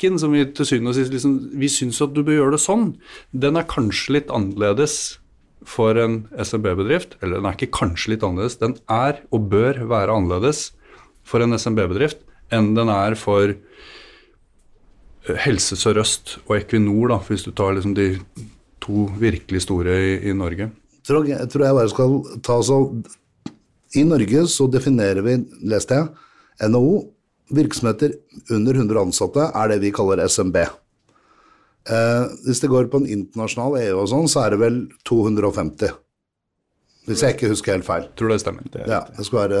metodikken 0.00 0.18
som 0.18 0.32
vi 0.32 0.44
til 0.52 0.66
syvende 0.66 0.90
og 0.90 0.96
sist 0.96 1.12
liksom, 1.12 1.50
vi 1.52 1.68
syns 1.68 2.00
at 2.00 2.14
du 2.14 2.22
bør 2.22 2.38
gjøre 2.38 2.56
det 2.56 2.62
sånn, 2.62 2.96
den 3.32 3.56
er 3.56 3.68
kanskje 3.68 4.16
litt 4.16 4.30
annerledes 4.30 5.18
for 5.64 5.94
en 5.96 6.28
SMB-bedrift. 6.32 7.18
Eller 7.22 7.38
den 7.38 7.46
er 7.46 7.56
ikke 7.56 7.78
kanskje 7.84 8.14
litt 8.14 8.24
annerledes, 8.24 8.58
den 8.58 8.76
er 8.88 9.20
og 9.30 9.50
bør 9.50 9.84
være 9.86 10.14
annerledes 10.14 10.72
for 11.22 11.40
en 11.40 11.56
SMB-bedrift 11.56 12.24
enn 12.50 12.74
den 12.74 12.88
er 12.88 13.14
for 13.14 13.54
Helse 15.44 15.76
Sør-Øst 15.76 16.40
og 16.48 16.56
Equinor, 16.56 17.12
da, 17.12 17.18
hvis 17.28 17.44
du 17.44 17.52
tar 17.52 17.76
liksom 17.76 17.94
de 17.94 18.16
to 18.80 19.06
virkelig 19.20 19.62
store 19.62 19.92
i, 19.92 20.14
i 20.30 20.34
Norge. 20.34 20.70
Jeg, 21.06 21.48
tror 21.52 21.64
jeg 21.64 21.76
bare 21.76 21.90
skal 21.92 22.16
ta 22.42 22.56
så 22.62 22.80
I 23.98 24.02
Norge 24.06 24.46
så 24.48 24.66
definerer 24.70 25.22
vi, 25.26 25.36
leste 25.68 25.98
jeg, 25.98 26.08
NHO, 26.70 27.04
virksomheter 27.54 28.14
under 28.54 28.74
100 28.78 29.00
ansatte 29.02 29.48
er 29.54 29.72
det 29.72 29.80
vi 29.82 29.90
kaller 29.94 30.22
SMB. 30.26 30.56
Eh, 31.90 32.24
hvis 32.46 32.60
det 32.62 32.68
går 32.70 32.90
på 32.92 33.00
en 33.00 33.08
internasjonal 33.08 33.78
EU 33.80 33.98
og 34.02 34.08
sånn, 34.12 34.28
så 34.30 34.44
er 34.44 34.54
det 34.54 34.60
vel 34.62 34.78
250. 35.08 35.94
Hvis 37.08 37.22
jeg 37.24 37.34
ikke 37.34 37.50
husker 37.50 37.74
helt 37.78 37.86
feil. 37.88 38.08
Tror 38.18 38.30
det 38.34 38.40
stemmer. 38.42 38.66
Ja, 38.86 39.00
det 39.16 39.24
skal 39.26 39.40
være 39.46 39.60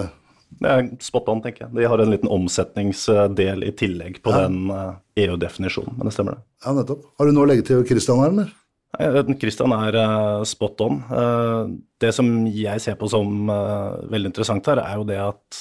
Det 0.60 0.66
er 0.70 0.88
spot 1.02 1.28
on, 1.30 1.40
tenker 1.42 1.64
jeg. 1.68 1.74
De 1.78 1.86
har 1.88 2.00
en 2.02 2.10
liten 2.10 2.28
omsetningsdel 2.30 3.62
i 3.64 3.70
tillegg 3.78 4.20
på 4.22 4.32
Ja. 4.34 4.46
den 4.48 4.70
eh, 4.74 5.24
EU-definisjonen, 5.24 5.96
men 5.96 6.08
det 6.08 6.12
stemmer 6.14 6.34
det. 6.36 6.42
Ja, 6.66 6.72
nettopp. 6.74 7.04
Har 7.18 7.26
du 7.26 7.32
noe 7.32 7.46
å 7.46 7.48
legge 7.50 7.64
til 7.68 7.84
Christian 7.86 8.18
her, 8.18 8.32
eller? 8.34 8.50
Nei, 8.98 9.36
Christian 9.38 9.72
er 9.72 9.94
eh, 9.94 10.42
spot 10.50 10.80
on. 10.82 10.98
Eh, 11.06 11.70
det 12.02 12.12
som 12.16 12.26
jeg 12.50 12.80
ser 12.82 12.98
på 12.98 13.08
som 13.08 13.46
veldig 13.46 14.32
interessant 14.32 14.66
her, 14.66 14.82
er 14.82 14.98
jo 14.98 15.06
det 15.06 15.20
at 15.22 15.60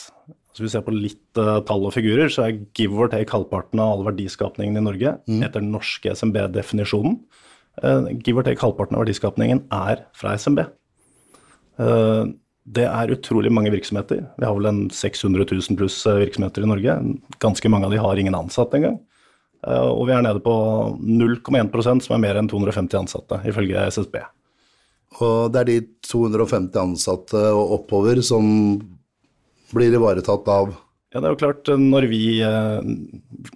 hvis 0.60 0.68
vi 0.68 0.74
ser 0.76 0.84
på 0.86 0.96
litt 0.96 1.40
uh, 1.40 1.60
tall 1.68 1.88
og 1.88 1.96
figurer, 1.96 2.30
så 2.32 2.46
er 2.46 2.60
give 2.78 3.00
or 3.00 3.12
take 3.12 3.32
halvparten 3.34 3.82
av 3.82 3.96
all 3.96 4.06
verdiskapningen 4.12 4.78
i 4.78 4.84
Norge 4.86 5.16
etter 5.40 5.64
den 5.64 5.72
norske 5.74 6.12
SMB-definisjonen. 6.14 7.18
Uh, 7.80 8.12
give 8.20 8.42
or 8.42 8.46
take 8.46 8.62
halvparten 8.62 9.00
av 9.00 9.06
verdiskapningen 9.06 9.64
er 9.72 10.04
fra 10.20 10.36
SMB. 10.38 10.66
Uh, 11.80 12.36
det 12.70 12.86
er 12.86 13.14
utrolig 13.16 13.52
mange 13.54 13.72
virksomheter. 13.74 14.26
Vi 14.38 14.46
har 14.46 14.56
vel 14.58 14.70
en 14.70 14.82
600 14.94 15.46
000 15.50 15.78
pluss 15.80 15.98
eh, 16.06 16.20
virksomheter 16.22 16.66
i 16.66 16.70
Norge. 16.70 16.98
Ganske 17.42 17.72
mange 17.72 17.88
av 17.88 17.96
de 17.96 18.02
har 18.02 18.20
ingen 18.20 18.38
ansatte 18.38 18.78
engang. 18.78 19.00
Eh, 19.66 19.88
Og 19.90 20.06
vi 20.08 20.14
er 20.14 20.26
nede 20.26 20.44
på 20.44 20.54
0,1% 21.02 22.06
som 22.06 22.16
er 22.16 22.22
mer 22.22 22.40
enn 22.40 22.50
250 22.52 23.00
ansatte, 23.00 23.42
ifølge 23.50 23.88
SSB. 23.90 24.22
Og 25.26 25.50
det 25.54 25.62
er 25.62 25.70
de 25.72 25.80
250 26.06 26.78
ansatte 26.84 27.42
og 27.56 27.80
oppover 27.80 28.22
som 28.22 28.46
blir 29.74 29.94
ivaretatt 29.94 30.48
av 30.52 30.76
Ja, 31.10 31.18
det 31.24 31.26
er 31.26 31.34
jo 31.34 31.40
klart, 31.42 31.70
eh, 31.74 31.80
når 31.82 32.06
vi, 32.06 32.24
eh, 32.46 32.90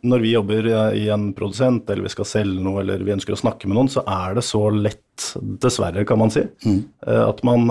når 0.02 0.22
vi 0.24 0.32
jobber 0.32 0.66
eh, 0.66 0.96
i 1.04 1.10
en 1.14 1.28
produsent, 1.38 1.86
eller 1.86 2.08
vi 2.08 2.10
skal 2.10 2.26
selge 2.26 2.64
noe, 2.66 2.80
eller 2.82 3.04
vi 3.06 3.14
ønsker 3.14 3.36
å 3.36 3.38
snakke 3.38 3.70
med 3.70 3.78
noen, 3.78 3.92
så 3.94 4.02
er 4.10 4.34
det 4.34 4.46
så 4.48 4.64
lett, 4.74 5.28
dessverre 5.62 6.02
kan 6.10 6.18
man 6.18 6.34
si, 6.34 6.42
mm. 6.66 6.80
at 7.06 7.44
man 7.46 7.70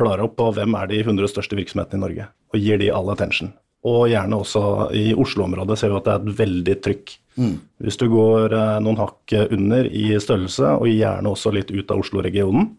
blar 0.00 0.22
opp 0.24 0.38
på 0.40 0.46
hvem 0.56 0.72
er 0.80 0.88
de 0.88 1.02
100 1.02 1.28
største 1.28 1.58
virksomhetene 1.58 2.00
i 2.00 2.04
Norge, 2.06 2.30
og 2.54 2.64
gir 2.64 2.80
de 2.80 2.88
all 2.96 3.12
attention. 3.12 3.52
Og 3.84 4.08
gjerne 4.08 4.40
også 4.40 4.62
i 4.96 5.10
Oslo-området 5.12 5.76
ser 5.76 5.92
vi 5.92 6.00
at 6.00 6.08
det 6.08 6.14
er 6.14 6.24
et 6.24 6.40
veldig 6.40 6.76
trykk. 6.86 7.12
Hvis 7.84 8.00
du 8.00 8.06
går 8.12 8.56
noen 8.84 8.98
hakk 9.00 9.36
under 9.52 9.86
i 9.88 10.08
størrelse, 10.20 10.74
og 10.80 10.88
gjerne 10.88 11.32
også 11.32 11.52
litt 11.56 11.72
ut 11.72 11.92
av 11.92 12.00
Oslo-regionen, 12.00 12.72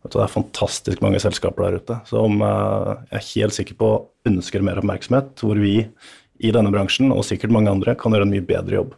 vet 0.00 0.12
du, 0.12 0.18
det 0.18 0.24
er 0.24 0.32
fantastisk 0.32 1.02
mange 1.04 1.20
selskaper 1.22 1.66
der 1.66 1.80
ute 1.80 1.98
som 2.08 2.40
eh, 2.44 2.94
jeg 3.10 3.18
er 3.20 3.28
helt 3.34 3.56
sikker 3.56 3.78
på 3.80 3.90
ønsker 4.30 4.64
mer 4.64 4.80
oppmerksomhet, 4.80 5.44
hvor 5.44 5.60
vi 5.60 5.74
i 6.40 6.52
denne 6.54 6.72
bransjen, 6.72 7.12
og 7.12 7.26
sikkert 7.28 7.52
mange 7.52 7.72
andre, 7.72 7.96
kan 7.98 8.14
gjøre 8.14 8.24
en 8.28 8.32
mye 8.32 8.44
bedre 8.46 8.78
jobb. 8.78 8.94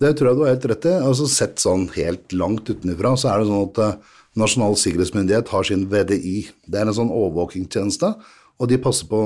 Det 0.00 0.14
tror 0.16 0.30
jeg 0.30 0.38
du 0.38 0.42
har 0.44 0.54
helt 0.54 0.66
rett 0.70 0.86
i. 0.88 0.94
Altså 1.04 1.26
Sett 1.28 1.60
sånn 1.60 1.88
helt 1.96 2.32
langt 2.32 2.70
utenfra, 2.70 3.12
så 3.18 3.32
er 3.32 3.40
det 3.42 3.50
sånn 3.50 3.66
at 3.68 3.80
eh, 3.84 4.16
Nasjonal 4.38 4.76
sikkerhetsmyndighet 4.78 5.48
har 5.50 5.66
sin 5.66 5.88
VDI. 5.90 6.36
Det 6.70 6.78
er 6.78 6.86
en 6.86 6.94
sånn 6.94 7.10
overvåkingstjeneste, 7.10 8.12
og 8.60 8.68
de 8.70 8.78
passer 8.78 9.08
på 9.10 9.22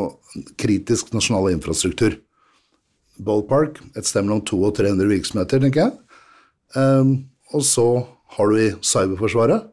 kritisk 0.60 1.10
nasjonal 1.12 1.50
infrastruktur. 1.52 2.16
Ballpark, 3.20 3.82
et 3.98 4.08
sted 4.08 4.24
mellom 4.24 4.40
200 4.48 4.70
og 4.70 4.78
300 4.78 5.10
virksomheter, 5.12 5.60
tenker 5.60 5.84
jeg. 5.84 5.92
Um, 6.72 7.12
og 7.52 7.66
så 7.68 7.86
har 8.38 8.50
du 8.50 8.62
i 8.62 8.70
Cyberforsvaret. 8.80 9.68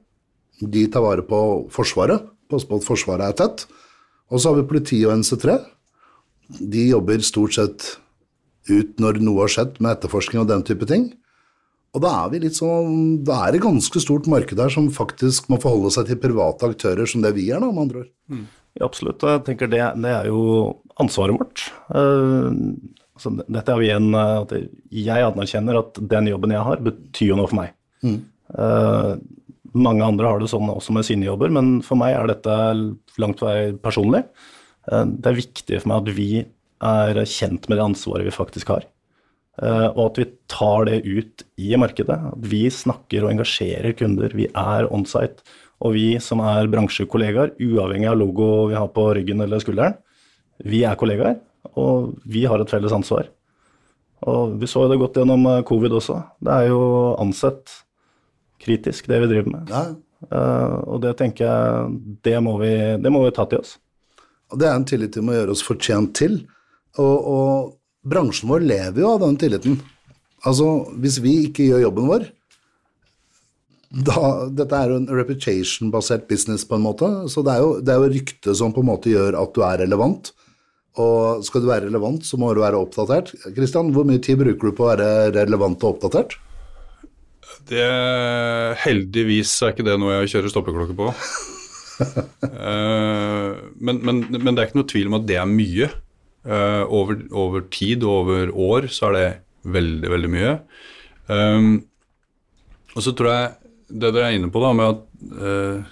De 0.61 0.85
tar 0.91 1.03
vare 1.05 1.25
på 1.25 1.41
Forsvaret, 1.73 2.27
passer 2.51 2.69
på 2.69 2.81
at 2.81 2.87
Forsvaret 2.87 3.31
er 3.31 3.37
tett. 3.39 3.65
Og 4.31 4.39
så 4.39 4.51
har 4.51 4.59
vi 4.59 4.69
politiet 4.69 5.09
og 5.09 5.17
NC3. 5.19 5.57
De 6.61 6.85
jobber 6.91 7.23
stort 7.25 7.57
sett 7.57 7.87
ut 8.69 8.99
når 9.01 9.19
noe 9.23 9.45
har 9.45 9.51
skjedd 9.51 9.81
med 9.81 9.95
etterforskning 9.95 10.43
og 10.43 10.49
den 10.51 10.63
type 10.67 10.87
ting. 10.89 11.09
Og 11.91 12.03
da 12.05 12.11
er 12.31 12.47
sånn 12.55 13.19
Da 13.27 13.41
er 13.45 13.55
det 13.55 13.65
ganske 13.65 13.99
stort 13.99 14.29
marked 14.31 14.55
der 14.55 14.71
som 14.71 14.87
faktisk 14.93 15.49
må 15.51 15.59
forholde 15.59 15.91
seg 15.91 16.07
til 16.07 16.21
private 16.21 16.69
aktører 16.71 17.09
som 17.09 17.23
det 17.23 17.33
vi 17.35 17.49
er, 17.51 17.59
da, 17.59 17.67
med 17.71 17.83
andre 17.87 18.03
ord. 18.05 18.11
Mm. 18.31 18.45
Ja, 18.79 18.87
absolutt. 18.87 19.23
Jeg 19.27 19.43
tenker 19.47 19.67
det, 19.67 19.83
det 19.99 20.11
er 20.15 20.29
jo 20.31 20.41
ansvaret 21.01 21.35
vårt. 21.35 21.65
Uh, 21.91 22.77
altså, 23.17 23.33
dette 23.43 23.73
er 23.73 23.81
jo 23.81 23.87
igjen 23.89 24.15
at 24.15 24.53
jeg 24.55 25.27
anerkjenner 25.27 25.81
at 25.81 25.99
den 26.13 26.31
jobben 26.31 26.55
jeg 26.55 26.67
har, 26.69 26.85
betyr 26.85 27.33
jo 27.33 27.39
noe 27.41 27.51
for 27.51 27.59
meg. 27.59 27.75
Mm. 28.05 28.21
Uh, 28.55 29.17
mange 29.77 30.05
andre 30.05 30.29
har 30.29 30.41
det 30.41 30.49
sånn 30.51 30.69
også 30.71 30.95
med 30.95 31.07
sine 31.07 31.27
jobber, 31.27 31.51
men 31.53 31.79
for 31.85 31.99
meg 31.99 32.15
er 32.17 32.31
dette 32.31 32.55
langt 33.21 33.43
vei 33.43 33.71
personlig. 33.81 34.25
Uh, 34.89 35.05
det 35.05 35.31
er 35.31 35.41
viktig 35.41 35.81
for 35.81 35.91
meg 35.91 36.01
at 36.01 36.17
vi 36.17 36.31
er 36.81 37.21
kjent 37.29 37.69
med 37.69 37.77
det 37.77 37.85
ansvaret 37.85 38.27
vi 38.27 38.35
faktisk 38.35 38.73
har. 38.73 38.87
Uh, 39.61 39.89
og 39.91 40.05
at 40.07 40.21
vi 40.21 40.29
tar 40.49 40.87
det 40.89 41.01
ut 41.05 41.43
i 41.61 41.75
markedet. 41.79 42.17
At 42.31 42.47
vi 42.53 42.63
snakker 42.73 43.25
og 43.25 43.33
engasjerer 43.33 43.93
kunder. 43.99 44.33
Vi 44.37 44.47
er 44.47 44.87
onsite. 44.93 45.43
Og 45.81 45.95
vi 45.97 46.07
som 46.21 46.41
er 46.45 46.69
bransjekollegaer, 46.71 47.55
uavhengig 47.61 48.09
av 48.09 48.19
logo 48.19 48.67
vi 48.69 48.77
har 48.77 48.89
på 48.93 49.07
ryggen 49.17 49.41
eller 49.41 49.61
skulderen, 49.63 49.95
vi 50.61 50.83
er 50.85 50.97
kollegaer, 50.99 51.39
og 51.73 52.11
vi 52.29 52.43
har 52.45 52.61
et 52.61 52.69
felles 52.69 52.93
ansvar. 52.93 53.31
Og 54.29 54.59
vi 54.61 54.69
så 54.69 54.83
det 54.89 54.99
godt 55.01 55.17
gjennom 55.17 55.47
covid 55.65 55.95
også. 55.97 56.19
Det 56.37 56.53
er 56.53 56.67
jo 56.69 56.83
ansett 57.17 57.73
kritisk, 58.61 59.09
det 59.09 59.19
vi 59.23 59.29
driver 59.31 59.53
med. 59.55 59.71
Ja. 59.71 59.83
Uh, 60.29 60.77
og 60.93 60.99
det 61.01 61.15
tenker 61.17 61.47
jeg, 61.47 62.01
det 62.25 62.35
må, 62.45 62.57
vi, 62.61 62.73
det 63.01 63.11
må 63.13 63.23
vi 63.25 63.33
ta 63.35 63.47
til 63.49 63.63
oss. 63.63 63.77
Det 64.51 64.67
er 64.67 64.75
en 64.75 64.85
tillit 64.87 65.15
vi 65.17 65.23
må 65.25 65.33
gjøre 65.33 65.55
oss 65.55 65.63
fortjent 65.65 66.13
til. 66.17 66.41
Og, 66.99 67.15
og, 67.31 67.71
bransjen 68.01 68.49
vår 68.49 68.65
lever 68.65 69.03
jo 69.03 69.15
av 69.15 69.23
den 69.23 69.39
tilliten. 69.41 69.79
Altså, 70.47 70.67
hvis 71.01 71.19
vi 71.21 71.35
ikke 71.47 71.67
gjør 71.69 71.83
jobben 71.85 72.07
vår 72.09 72.29
da, 73.91 74.47
Dette 74.55 74.77
er 74.77 74.93
jo 74.93 74.99
en 75.01 75.09
reputation-basert 75.11 76.23
business, 76.29 76.63
på 76.63 76.77
en 76.77 76.85
måte. 76.85 77.09
Så 77.29 77.43
det 77.43 77.53
er 77.53 77.63
jo, 77.63 77.73
det 77.83 77.91
er 77.91 77.99
jo 77.99 78.13
ryktet 78.13 78.57
som 78.57 78.71
på 78.71 78.83
en 78.83 78.87
måte 78.87 79.11
gjør 79.11 79.35
at 79.41 79.51
du 79.55 79.65
er 79.67 79.81
relevant. 79.83 80.31
Og 81.01 81.43
skal 81.47 81.63
du 81.63 81.67
være 81.69 81.89
relevant, 81.89 82.23
så 82.27 82.39
må 82.39 82.53
du 82.55 82.63
være 82.63 82.79
oppdatert. 82.79 83.33
Kristian, 83.55 83.91
hvor 83.95 84.07
mye 84.07 84.21
tid 84.23 84.39
bruker 84.39 84.71
du 84.71 84.77
på 84.77 84.87
å 84.87 84.93
være 84.93 85.09
relevant 85.35 85.83
og 85.83 85.97
oppdatert? 85.97 86.37
Det, 87.69 87.85
heldigvis 88.83 89.53
er 89.61 89.73
ikke 89.73 89.85
det 89.87 89.97
noe 90.01 90.15
jeg 90.19 90.31
kjører 90.33 90.53
stoppeklokke 90.53 90.95
på. 90.97 91.11
uh, 92.47 93.51
men, 93.85 94.01
men, 94.01 94.23
men, 94.33 94.51
det 94.51 94.57
er 94.57 94.69
ikke 94.69 94.81
noe 94.81 94.89
tvil 94.89 95.11
om 95.11 95.19
at 95.19 95.27
det 95.29 95.37
er 95.41 95.49
mye. 95.49 95.91
Uh, 96.41 96.83
over, 96.89 97.21
over, 97.37 97.65
tid 97.69 98.01
og 98.01 98.23
over 98.23 98.49
år 98.57 98.89
så 98.89 99.11
er 99.11 99.17
det 99.17 99.29
veldig, 99.77 100.09
veldig 100.09 100.31
mye. 100.33 100.53
Um, 101.29 101.73
og 102.95 103.05
så 103.05 103.13
tror 103.15 103.29
jeg 103.31 103.51
det 103.91 104.09
dere 104.15 104.31
er 104.31 104.39
inne 104.39 104.49
på, 104.51 104.61
da, 104.63 104.71
med 104.75 104.95
at 104.95 105.01
uh, 105.37 105.91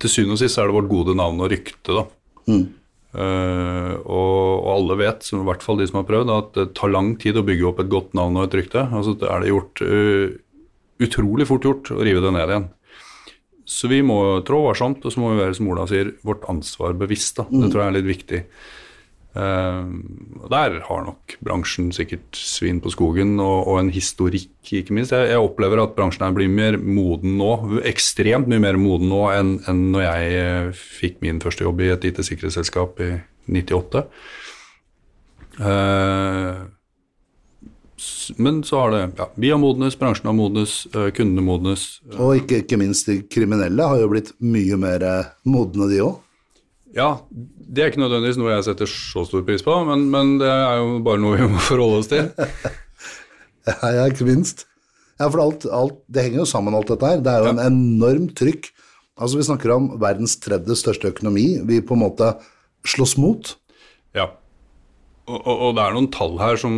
til 0.00 0.12
syvende 0.12 0.36
og 0.36 0.40
sist 0.40 0.58
er 0.60 0.68
det 0.68 0.76
vårt 0.76 0.90
gode 0.90 1.16
navn 1.18 1.40
og 1.42 1.50
rykte, 1.52 1.92
da. 1.92 2.06
Mm. 2.48 2.66
Uh, 3.16 3.96
og, 4.04 4.40
og, 4.60 4.66
alle 4.74 4.96
vet, 5.00 5.24
som, 5.24 5.40
i 5.40 5.48
hvert 5.48 5.62
fall 5.64 5.78
de 5.80 5.86
som 5.88 6.02
har 6.02 6.08
prøvd, 6.08 6.32
at 6.34 6.50
det 6.58 6.66
tar 6.76 6.92
lang 6.92 7.14
tid 7.20 7.38
å 7.40 7.44
bygge 7.46 7.68
opp 7.70 7.78
et 7.80 7.92
godt 7.92 8.16
navn 8.18 8.36
og 8.36 8.48
et 8.48 8.56
rykte. 8.60 8.82
Altså 8.92 9.16
det 9.16 9.30
er 9.32 9.42
det 9.42 9.52
gjort 9.54 9.84
uh, 9.86 10.34
utrolig 11.06 11.46
fort 11.48 11.64
gjort 11.64 11.92
å 11.94 12.02
rive 12.04 12.24
det 12.24 12.34
ned 12.36 12.52
igjen. 12.52 12.68
Så 13.66 13.90
vi 13.90 13.98
må 14.06 14.20
trå 14.46 14.60
varsomt, 14.62 15.02
og 15.02 15.12
så 15.12 15.22
må 15.22 15.32
vi 15.32 15.40
være, 15.40 15.56
som 15.58 15.70
Ola 15.72 15.88
sier, 15.90 16.12
vårt 16.26 16.44
ansvar 16.50 16.94
bevisst. 16.98 17.40
Da. 17.40 17.48
Mm. 17.48 17.64
Det 17.64 17.70
tror 17.72 17.82
jeg 17.82 17.88
er 17.88 17.96
litt 17.96 18.10
viktig. 18.12 18.42
Uh, 19.36 19.84
der 20.48 20.78
har 20.86 21.02
nok 21.04 21.34
bransjen 21.44 21.90
sikkert 21.92 22.38
svin 22.38 22.78
på 22.80 22.88
skogen, 22.94 23.34
og, 23.42 23.66
og 23.68 23.80
en 23.82 23.90
historikk, 23.92 24.54
ikke 24.64 24.94
minst. 24.96 25.12
Jeg, 25.12 25.28
jeg, 25.34 25.42
opplever 25.42 25.82
at 25.82 25.92
bransjen 25.98 26.24
er 26.24 26.36
blir 26.36 26.48
mer 26.48 26.78
moden 26.80 27.36
nå, 27.36 27.50
ekstremt 27.84 28.48
mye 28.48 28.62
mer 28.62 28.80
moden 28.80 29.12
nå 29.12 29.26
enn, 29.34 29.52
enn 29.68 29.82
når 29.92 30.06
jeg 30.06 30.38
uh, 30.38 30.70
fikk 31.00 31.20
min 31.26 31.42
første 31.44 31.66
jobb 31.66 31.84
i 31.84 31.92
et 31.92 32.08
IT-sikkerhetsselskap 32.08 33.02
i 33.04 33.10
98. 33.58 34.06
Uh, 35.56 35.68
eh, 35.68 36.64
men 38.40 38.64
så 38.64 38.80
har 38.82 38.92
det 38.92 39.04
ja, 39.16 39.30
Vi 39.40 39.50
har 39.52 39.60
modnes, 39.60 39.96
bransjen 40.00 40.28
har 40.28 40.36
modnes, 40.36 40.82
kundene 40.92 41.44
modnes. 41.44 41.88
Og 42.16 42.40
ikke, 42.40 42.64
ikke 42.64 42.80
minst 42.80 43.08
de 43.08 43.20
kriminelle 43.28 43.84
har 43.84 44.00
jo 44.00 44.08
blitt 44.12 44.32
mye 44.40 44.80
mer 44.80 45.04
modne, 45.44 45.88
de 45.92 46.00
òg. 46.04 46.22
Ja, 46.96 47.10
det 47.30 47.82
er 47.82 47.90
ikke 47.92 48.00
nødvendigvis 48.00 48.38
noe 48.40 48.54
jeg 48.54 48.64
setter 48.70 48.88
så 48.88 49.26
stor 49.28 49.44
pris 49.44 49.64
på, 49.64 49.74
men, 49.88 50.06
men 50.12 50.36
det 50.40 50.48
er 50.48 50.78
jo 50.80 50.96
bare 51.04 51.20
noe 51.20 51.36
vi 51.36 51.48
må 51.52 51.60
forholde 51.60 52.00
oss 52.00 52.08
til. 52.08 52.30
ja, 53.68 53.76
ja, 53.98 54.06
ikke 54.08 54.28
minst. 54.28 54.64
Ja, 55.20 55.28
for 55.28 55.42
alt, 55.44 55.66
alt, 55.68 56.00
det 56.12 56.24
henger 56.24 56.42
jo 56.42 56.48
sammen, 56.48 56.76
alt 56.76 56.88
dette 56.92 57.12
her. 57.12 57.20
Det 57.24 57.32
er 57.32 57.44
jo 57.44 57.50
ja. 57.50 57.54
en 57.54 57.62
enormt 57.66 58.32
trykk. 58.40 58.70
Altså, 59.16 59.38
Vi 59.40 59.46
snakker 59.48 59.74
om 59.76 59.92
verdens 60.00 60.38
tredje 60.40 60.76
største 60.76 61.12
økonomi 61.12 61.46
vi 61.68 61.82
på 61.84 61.96
en 61.96 62.04
måte 62.04 62.32
slåss 62.88 63.16
mot. 63.20 63.54
Ja, 64.16 64.30
og, 65.26 65.38
og, 65.40 65.54
og 65.68 65.76
det 65.76 65.84
er 65.84 65.94
noen 65.96 66.10
tall 66.14 66.36
her 66.40 66.58
som 66.60 66.74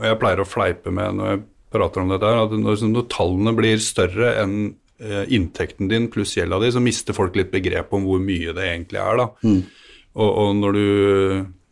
jeg 0.00 0.18
pleier 0.20 0.40
å 0.40 0.48
fleipe 0.48 0.92
med 0.94 1.18
når 1.18 1.34
jeg 1.34 1.42
prater 1.70 2.02
om 2.02 2.10
dette, 2.10 2.26
her, 2.26 2.46
at 2.46 2.54
når, 2.56 2.84
når 2.90 3.08
tallene 3.12 3.54
blir 3.54 3.82
større 3.84 4.32
enn 4.40 4.54
inntekten 5.00 5.88
din 5.88 6.10
pluss 6.12 6.34
gjelda 6.36 6.58
di, 6.60 6.68
så 6.74 6.82
mister 6.84 7.16
folk 7.16 7.38
litt 7.38 7.48
begrep 7.52 7.94
om 7.96 8.04
hvor 8.04 8.20
mye 8.20 8.52
det 8.56 8.66
egentlig 8.66 9.00
er. 9.00 9.22
da. 9.22 9.26
Mm. 9.46 9.62
Og, 10.20 10.28
og, 10.28 10.50
når 10.58 10.76
du 10.76 10.84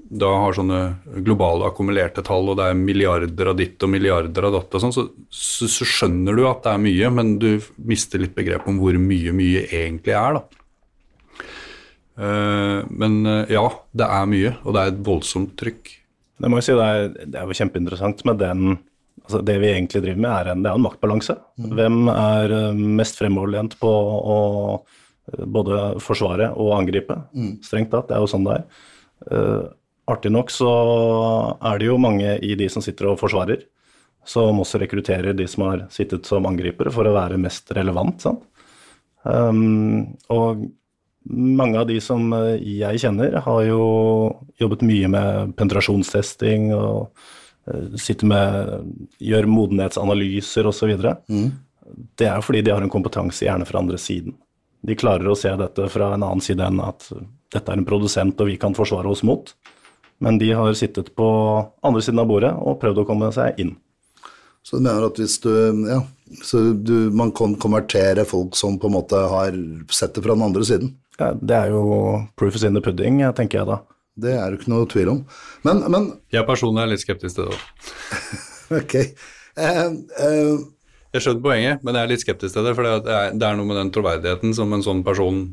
da 0.09 0.29
har 0.41 0.57
sånne 0.57 0.81
globale 1.25 1.67
akkumulerte 1.69 2.23
tall, 2.25 2.49
og 2.49 2.57
det 2.59 2.71
er 2.71 2.79
milliarder 2.79 3.51
av 3.51 3.59
ditt 3.59 3.83
og 3.85 3.91
milliarder 3.93 4.47
av 4.49 4.55
datt, 4.55 4.77
og 4.79 4.85
sånn, 4.85 4.95
så, 4.95 5.05
så, 5.29 5.69
så, 5.69 5.89
skjønner 5.89 6.39
du 6.39 6.47
at 6.49 6.63
det 6.65 6.73
er 6.73 6.85
mye, 6.87 7.11
men 7.13 7.35
du 7.43 7.51
mister 7.91 8.23
litt 8.23 8.37
begrep 8.37 8.69
om 8.71 8.81
hvor 8.81 8.97
mye 9.03 9.35
mye 9.37 9.67
egentlig 9.67 10.17
er. 10.17 10.39
da. 10.39 11.45
Uh, 12.19 12.81
men 12.89 13.21
uh, 13.29 13.45
ja, 13.53 13.67
det 13.95 14.09
er 14.17 14.31
mye, 14.33 14.55
og 14.65 14.75
det 14.75 14.81
er 14.81 14.95
et 14.95 15.05
voldsomt 15.07 15.53
trykk. 15.61 15.93
Det 16.39 16.51
må 16.51 16.59
jeg 16.59 16.71
si, 16.71 16.79
det 16.79 16.89
er, 16.89 17.13
det 17.35 17.43
er 17.43 17.59
kjempeinteressant 17.61 18.25
med 18.27 18.41
den 18.41 18.79
altså 19.25 19.41
Det 19.45 19.57
vi 19.63 19.71
egentlig 19.73 20.03
driver 20.05 20.21
med, 20.21 20.31
er 20.33 20.53
en, 20.53 20.63
det 20.65 20.71
er 20.71 20.79
en 20.79 20.85
maktbalanse. 20.85 21.37
Mm. 21.59 21.73
Hvem 21.79 21.99
er 22.13 22.55
eh, 22.59 22.85
mest 23.01 23.19
fremoverlent 23.21 23.79
på 23.81 23.91
å 24.35 24.39
eh, 24.77 25.45
både 25.45 25.81
forsvare 26.05 26.53
og 26.57 26.77
angripe? 26.79 27.17
Mm. 27.33 27.57
Strengt 27.65 27.93
tatt, 27.95 28.09
det 28.11 28.17
er 28.17 28.25
jo 28.25 28.31
sånn 28.31 28.47
det 28.49 28.61
er. 28.61 28.85
Uh, 29.29 29.65
artig 30.09 30.31
nok 30.31 30.53
så 30.55 30.71
er 31.59 31.81
det 31.81 31.89
jo 31.89 31.97
mange 32.01 32.37
i 32.47 32.53
de 32.57 32.69
som 32.71 32.85
sitter 32.85 33.11
og 33.11 33.19
forsvarer, 33.21 33.65
som 34.29 34.61
også 34.63 34.79
rekrutterer 34.83 35.35
de 35.37 35.47
som 35.51 35.65
har 35.67 35.83
sittet 35.93 36.29
som 36.29 36.47
angripere, 36.47 36.93
for 36.95 37.09
å 37.09 37.17
være 37.17 37.41
mest 37.41 37.73
relevant. 37.77 38.23
sant? 38.23 38.45
Um, 39.27 40.15
og 40.31 40.69
mange 41.29 41.81
av 41.83 41.89
de 41.91 41.99
som 42.01 42.31
jeg 42.63 43.03
kjenner, 43.03 43.41
har 43.45 43.65
jo 43.67 43.83
jobbet 44.61 44.87
mye 44.87 45.11
med 45.13 45.57
penetrasjonstesting 45.59 46.71
og 46.77 47.11
sitter 48.01 48.29
med, 48.31 48.93
gjør 49.23 49.49
modenhetsanalyser 49.51 50.69
osv. 50.69 50.93
Mm. 51.29 51.49
Det 52.19 52.29
er 52.29 52.45
fordi 52.45 52.63
de 52.65 52.75
har 52.75 52.85
en 52.85 52.93
kompetanse 52.93 53.47
gjerne 53.47 53.67
fra 53.69 53.83
andre 53.83 53.99
siden. 54.01 54.37
De 54.85 54.95
klarer 54.99 55.27
å 55.29 55.37
se 55.39 55.51
dette 55.59 55.89
fra 55.91 56.13
en 56.15 56.23
annen 56.23 56.45
side 56.45 56.63
enn 56.65 56.81
at 56.85 57.09
dette 57.53 57.73
er 57.73 57.81
en 57.81 57.89
produsent 57.89 58.39
og 58.41 58.51
vi 58.51 58.59
kan 58.61 58.77
forsvare 58.77 59.11
oss 59.11 59.25
mot. 59.27 59.51
Men 60.23 60.39
de 60.39 60.53
har 60.53 60.75
sittet 60.79 61.13
på 61.17 61.29
andre 61.87 62.03
siden 62.03 62.23
av 62.23 62.31
bordet 62.31 62.53
og 62.59 62.81
prøvd 62.83 63.03
å 63.03 63.07
komme 63.09 63.31
seg 63.35 63.59
inn. 63.63 63.77
Så 64.67 64.79
du 64.79 64.85
mener 64.85 65.07
at 65.07 65.19
hvis 65.19 65.39
du 65.41 65.53
Ja, 65.89 66.03
så 66.45 66.61
du, 66.75 67.11
man 67.15 67.31
kan 67.33 67.55
konvertere 67.57 68.27
folk 68.29 68.57
som 68.59 68.77
på 68.79 68.91
en 68.91 68.99
måte 68.99 69.17
har 69.17 69.55
sett 69.95 70.15
det 70.15 70.25
fra 70.27 70.35
den 70.35 70.45
andre 70.45 70.67
siden? 70.67 70.97
Ja, 71.19 71.33
det 71.33 71.57
er 71.57 71.73
jo 71.73 71.87
proof 72.37 72.59
is 72.59 72.67
in 72.67 72.77
the 72.77 72.83
pudding, 72.85 73.23
tenker 73.35 73.63
jeg 73.63 73.71
da. 73.71 73.79
Det 74.19 74.35
er 74.35 74.51
det 74.51 74.59
ikke 74.61 74.73
noe 74.73 74.89
tvil 74.91 75.13
om. 75.13 75.21
Men, 75.67 75.85
men 75.93 76.11
Jeg 76.35 76.47
personlig 76.49 76.85
er 76.85 76.91
litt 76.93 77.05
skeptisk 77.05 77.39
til 77.39 77.47
det 77.47 77.55
òg. 77.55 77.63
ok. 78.81 78.99
Uh, 79.59 79.87
uh, 80.19 80.67
jeg 81.15 81.25
skjønner 81.25 81.45
poenget, 81.45 81.87
men 81.87 81.97
jeg 81.97 82.05
er 82.05 82.13
litt 82.13 82.25
skeptisk 82.25 82.59
til 82.59 82.67
det. 82.67 82.75
For 82.77 82.87
det 82.87 83.15
er, 83.15 83.33
det 83.39 83.49
er 83.49 83.59
noe 83.59 83.69
med 83.69 83.81
den 83.81 83.95
troverdigheten 83.95 84.55
som 84.57 84.75
en 84.75 84.85
sånn 84.85 85.05
person 85.07 85.47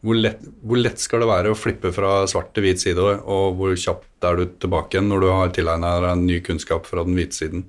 hvor 0.00 0.16
lett, 0.16 0.40
hvor 0.64 0.80
lett, 0.80 1.00
skal 1.00 1.20
det 1.20 1.28
være 1.28 1.52
å 1.52 1.58
flippe 1.58 1.90
fra 1.92 2.22
svart 2.30 2.54
til 2.56 2.64
hvit 2.64 2.80
side, 2.80 3.00
og 3.04 3.58
hvor 3.58 3.74
kjapt 3.76 4.28
er 4.30 4.38
du 4.38 4.54
tilbake 4.62 4.96
igjen 4.96 5.10
når 5.12 5.24
du 5.24 5.28
har 5.28 5.52
tilegna 5.52 5.90
deg 6.00 6.14
en 6.14 6.24
ny 6.24 6.38
kunnskap 6.44 6.88
fra 6.88 7.04
den 7.04 7.18
hvite 7.18 7.36
siden? 7.36 7.66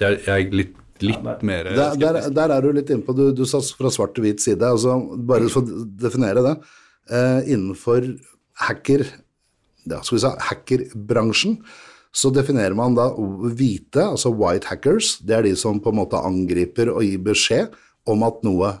Jeg, 0.00 0.18
jeg, 0.26 0.34
er 0.34 0.58
litt, 0.58 0.74
litt 1.04 1.24
mer 1.44 1.70
Der, 1.72 1.96
der, 2.00 2.20
der 2.36 2.54
er 2.56 2.64
du 2.64 2.74
litt 2.76 2.92
inne 2.92 3.04
på, 3.04 3.16
du, 3.16 3.30
du 3.36 3.46
sa 3.48 3.62
fra 3.64 3.92
svart 3.92 4.12
til 4.16 4.28
hvit 4.28 4.44
side, 4.44 4.60
altså 4.60 4.98
bare 5.16 5.48
for 5.52 5.64
å 5.64 5.82
definere 6.04 6.44
det. 6.44 6.54
Eh, 7.10 7.50
innenfor 7.56 8.06
hacker, 8.66 9.06
ja, 9.88 10.00
skal 10.02 10.16
vi 10.16 10.22
si, 10.24 10.34
hackerbransjen 10.48 11.60
så 12.10 12.30
definerer 12.34 12.74
man 12.74 12.96
da 12.98 13.08
hvite, 13.14 14.02
altså 14.02 14.32
white 14.34 14.66
hackers, 14.70 15.18
det 15.22 15.36
er 15.36 15.46
de 15.46 15.54
som 15.58 15.78
på 15.82 15.92
en 15.92 16.00
måte 16.00 16.18
angriper 16.18 16.90
og 16.90 17.04
gir 17.06 17.22
beskjed 17.22 17.76
om 18.10 18.24
at 18.26 18.40
noe 18.46 18.72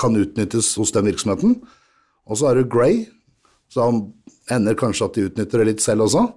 kan 0.00 0.16
utnyttes 0.16 0.72
hos 0.80 0.92
den 0.94 1.10
virksomheten. 1.10 1.58
Og 2.24 2.40
så 2.40 2.50
er 2.50 2.60
det 2.60 2.70
grey, 2.72 3.02
som 3.68 4.06
ender 4.50 4.78
kanskje 4.78 5.06
at 5.06 5.18
de 5.18 5.26
utnytter 5.28 5.60
det 5.60 5.68
litt 5.68 5.84
selv 5.84 6.06
også. 6.06 6.30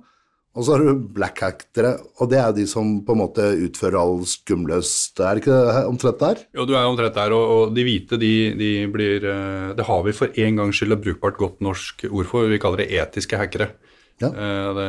Og 0.54 0.66
så 0.66 0.76
har 0.76 0.84
du 0.86 1.06
black 1.16 1.40
hackere, 1.42 1.96
og 2.22 2.30
det 2.30 2.38
er 2.38 2.52
de 2.54 2.64
som 2.70 3.00
på 3.06 3.16
en 3.16 3.22
måte 3.24 3.46
utfører 3.66 3.98
all 3.98 4.20
skumløst. 4.30 5.18
Er 5.18 5.34
det 5.34 5.42
ikke 5.42 5.56
det 5.56 5.86
omtrent 5.90 6.20
der? 6.22 6.44
Jo, 6.54 6.68
du 6.70 6.76
er 6.78 6.86
omtrent 6.86 7.18
der, 7.18 7.34
og, 7.34 7.54
og 7.54 7.74
de 7.74 7.86
hvite, 7.88 8.20
de, 8.22 8.34
de, 8.60 8.70
blir 8.94 9.26
eh, 9.32 9.72
Det 9.74 9.88
har 9.88 10.04
vi 10.06 10.14
for 10.14 10.30
en 10.46 10.62
gangs 10.62 10.78
skyld 10.78 10.94
et 10.94 11.02
brukbart 11.08 11.40
godt 11.42 11.64
norsk 11.66 12.06
ord 12.12 12.30
for, 12.30 12.52
vi 12.52 12.62
kaller 12.62 12.84
det 12.84 12.92
etiske 13.02 13.40
hackere. 13.42 13.72
Ja. 14.22 14.30
Eh, 14.30 14.70
det, 14.78 14.88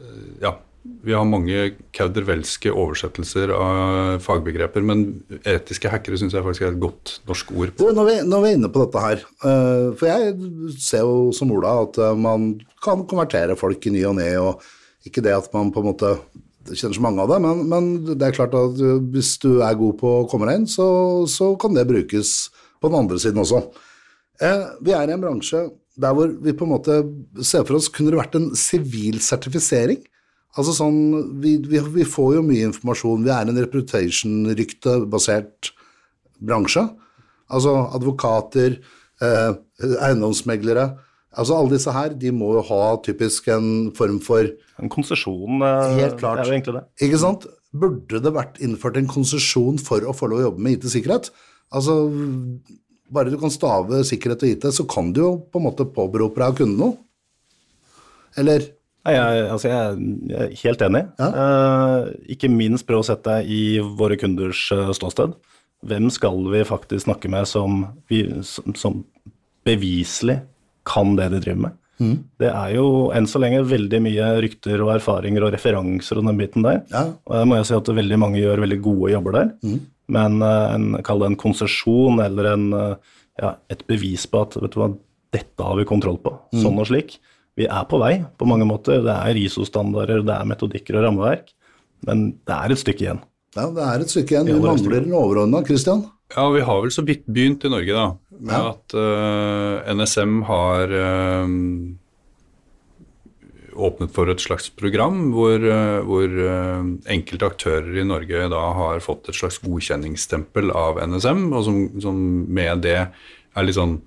eh, 0.00 0.24
ja. 0.46 0.54
Vi 0.84 1.14
har 1.14 1.26
mange 1.26 1.72
kaudervelske 1.94 2.70
oversettelser 2.70 3.50
av 3.54 4.22
fagbegreper, 4.24 4.84
men 4.86 5.04
etiske 5.42 5.90
hackere 5.90 6.18
syns 6.20 6.36
jeg 6.36 6.44
faktisk 6.44 6.64
er 6.64 6.72
et 6.72 6.82
godt 6.82 7.14
norsk 7.28 7.50
ord. 7.54 7.72
Du, 7.78 7.86
når, 7.94 8.08
vi, 8.08 8.16
når 8.28 8.44
vi 8.44 8.50
er 8.50 8.58
inne 8.58 8.70
på 8.72 8.82
dette 8.84 9.02
her, 9.02 9.22
eh, 9.42 9.88
for 9.98 10.08
jeg 10.08 10.76
ser 10.80 11.06
jo 11.06 11.30
som 11.36 11.52
Ola 11.54 11.74
at 11.84 11.98
eh, 12.02 12.18
man 12.18 12.50
kan 12.84 13.02
konvertere 13.10 13.58
folk 13.58 13.88
i 13.88 13.94
ny 13.94 14.04
og 14.08 14.18
ne, 14.20 14.28
og 14.40 15.08
ikke 15.08 15.24
det 15.24 15.34
at 15.36 15.50
man 15.54 15.72
på 15.74 15.82
en 15.82 15.90
måte 15.90 16.12
kjenner 16.68 16.98
så 16.98 17.04
mange 17.04 17.24
av 17.24 17.32
det, 17.32 17.40
men, 17.44 17.64
men 17.70 17.90
det 18.12 18.28
er 18.28 18.38
klart 18.38 18.56
at 18.58 18.80
eh, 18.82 19.02
hvis 19.14 19.34
du 19.44 19.50
er 19.56 19.78
god 19.78 19.98
på 20.00 20.14
å 20.20 20.28
komme 20.30 20.48
deg 20.48 20.62
inn, 20.62 20.70
så, 20.70 20.88
så 21.30 21.52
kan 21.60 21.76
det 21.76 21.88
brukes 21.90 22.52
på 22.78 22.90
den 22.90 23.02
andre 23.02 23.18
siden 23.22 23.42
også. 23.42 23.64
Vi 24.38 24.92
er 24.94 25.10
i 25.10 25.14
en 25.16 25.22
bransje 25.24 25.64
der 25.98 26.14
hvor 26.14 26.30
vi 26.30 26.54
på 26.54 26.62
en 26.62 26.70
måte 26.70 27.00
ser 27.42 27.64
for 27.66 27.74
oss 27.78 27.90
kunne 27.90 28.12
det 28.14 28.20
vært 28.20 28.36
en 28.38 28.52
sivil 28.54 29.18
sertifisering. 29.24 29.98
Altså 30.56 30.72
sånn, 30.74 30.98
vi, 31.42 31.56
vi, 31.68 31.78
vi 31.98 32.04
får 32.08 32.36
jo 32.38 32.42
mye 32.46 32.68
informasjon. 32.70 33.24
Vi 33.26 33.30
er 33.34 33.50
en 33.50 33.58
reputation-ryktebasert 33.60 35.72
bransje. 36.40 36.84
Altså 37.52 37.74
advokater, 37.96 38.78
eh, 39.22 39.52
eiendomsmeglere. 40.08 40.86
Altså 41.38 41.52
Alle 41.58 41.70
disse 41.76 41.92
her 41.92 42.10
de 42.18 42.30
må 42.34 42.48
jo 42.56 42.62
ha 42.70 42.82
typisk 43.04 43.48
en 43.52 43.68
form 43.96 44.18
for 44.24 44.42
En 44.80 44.88
konsesjon, 44.90 45.60
eh, 45.62 45.96
Helt 46.00 46.18
klart. 46.18 46.36
det 46.38 46.46
er 46.46 46.50
jo 46.50 46.56
egentlig 46.56 46.74
det. 46.78 46.84
Ikke 47.06 47.18
sant? 47.18 47.46
Burde 47.74 48.20
det 48.22 48.32
vært 48.32 48.58
innført 48.64 48.96
en 48.96 49.06
konsesjon 49.06 49.78
for 49.78 50.00
å 50.00 50.14
få 50.16 50.26
lov 50.30 50.38
å 50.40 50.46
jobbe 50.48 50.60
med 50.64 50.72
IT-sikkerhet? 50.78 51.30
Altså, 51.72 51.92
Bare 53.10 53.30
du 53.30 53.38
kan 53.38 53.50
stave 53.50 54.04
sikkerhet 54.04 54.42
og 54.42 54.48
IT, 54.48 54.62
så 54.68 54.84
kan 54.86 55.12
du 55.12 55.20
jo 55.22 55.38
på 55.50 55.56
en 55.56 55.64
måte 55.64 55.84
påberope 55.88 56.36
deg 56.36 56.52
å 56.52 56.56
kunne 56.56 56.76
noe. 56.76 56.96
Eller 58.36 58.60
jeg, 59.14 59.44
altså 59.52 59.68
jeg, 59.70 60.12
er- 60.38 60.54
helt 60.62 60.82
enig. 60.86 61.02
Eh, 61.18 62.10
ikke 62.34 62.50
minst 62.52 62.86
prøv 62.88 63.00
å 63.02 63.06
sette 63.08 63.38
deg 63.38 63.50
i 63.50 63.62
våre 63.98 64.16
kunders 64.20 64.66
eh, 64.74 64.90
ståsted. 64.96 65.34
Hvem 65.86 66.08
skal 66.10 66.40
vi 66.50 66.64
faktisk 66.66 67.04
snakke 67.06 67.30
med 67.30 67.46
som, 67.46 67.84
vi, 68.10 68.24
som, 68.42 68.74
som 68.74 69.04
beviselig 69.68 70.40
kan 70.88 71.14
det 71.18 71.28
de 71.34 71.40
driver 71.44 71.62
med? 71.68 71.76
Det 72.38 72.46
er 72.46 72.76
jo 72.76 73.10
enn 73.14 73.26
så 73.26 73.40
lenge 73.42 73.64
veldig 73.66 73.98
mye 74.04 74.26
rykter 74.44 74.78
og 74.84 74.92
erfaringer 74.94 75.42
og 75.42 75.50
referanser 75.56 76.20
og 76.20 76.28
den 76.28 76.38
biten 76.38 76.62
der. 76.66 76.84
Ja. 76.94 77.04
Og 77.26 77.34
jeg 77.40 77.48
må 77.50 77.58
jo 77.58 77.64
si 77.66 77.74
at 77.74 77.90
veldig 77.96 78.18
mange 78.22 78.38
gjør 78.38 78.62
veldig 78.62 78.78
gode 78.84 79.10
jobber 79.16 79.34
der. 79.40 79.48
Men 80.14 80.38
eh, 80.42 80.74
en, 80.76 80.86
kall 81.04 81.24
det 81.24 81.32
en 81.32 81.40
konsesjon 81.42 82.22
eller 82.24 82.52
en, 82.54 82.68
ja, 83.42 83.50
et 83.70 83.82
bevis 83.90 84.28
på 84.30 84.44
at 84.46 84.54
vet 84.62 84.76
du 84.76 84.78
hva, 84.82 84.92
dette 85.34 85.60
har 85.66 85.76
vi 85.76 85.84
kontroll 85.90 86.16
på, 86.22 86.30
sånn 86.56 86.78
og 86.80 86.86
slik. 86.88 87.18
Vi 87.58 87.66
er 87.66 87.86
på 87.90 87.98
vei 87.98 88.12
på 88.38 88.46
mange 88.46 88.66
måter. 88.68 89.02
Det 89.02 89.14
er 89.14 89.40
ISO-standarder, 89.40 90.22
det 90.26 90.34
er 90.36 90.46
metodikker 90.46 91.00
og 91.00 91.08
rammeverk. 91.08 91.50
Men 92.06 92.30
det 92.46 92.54
er 92.54 92.74
et 92.74 92.82
stykke 92.84 93.04
igjen. 93.04 93.22
Ja, 93.56 93.66
det 93.74 93.86
er 93.86 94.04
et 94.04 94.12
stykke 94.12 94.36
igjen. 94.36 94.50
Vi 94.50 94.54
er 94.54 94.62
mangler 94.62 95.00
den 95.02 95.16
overordna, 95.16 95.64
Christian. 95.66 96.04
Ja, 96.36 96.44
vi 96.52 96.60
har 96.62 96.82
vel 96.84 96.92
så 96.92 97.02
vidt 97.08 97.24
begynt 97.26 97.64
i 97.64 97.72
Norge, 97.72 97.94
da, 97.96 98.06
med 98.38 98.52
Ja. 98.54 98.74
at 98.74 98.94
uh, 98.94 99.94
NSM 99.96 100.42
har 100.44 100.92
uh, 100.92 101.48
åpnet 103.88 104.12
for 104.12 104.28
et 104.28 104.42
slags 104.42 104.68
program 104.68 105.32
hvor, 105.32 105.56
uh, 105.56 106.02
hvor 106.04 106.26
eh, 106.26 106.88
enkelte 107.14 107.46
aktører 107.46 107.94
i 107.94 108.04
Norge 108.06 108.48
da 108.50 108.62
har 108.74 109.00
fått 109.04 109.30
et 109.30 109.38
slags 109.38 109.60
godkjenningsstempel 109.62 110.72
av 110.74 110.98
NSM, 111.06 111.46
og 111.54 111.64
som, 111.64 111.76
som 112.02 112.16
med 112.44 112.82
det 112.86 112.98
er 112.98 113.66
litt 113.66 113.78
sånn 113.78 114.00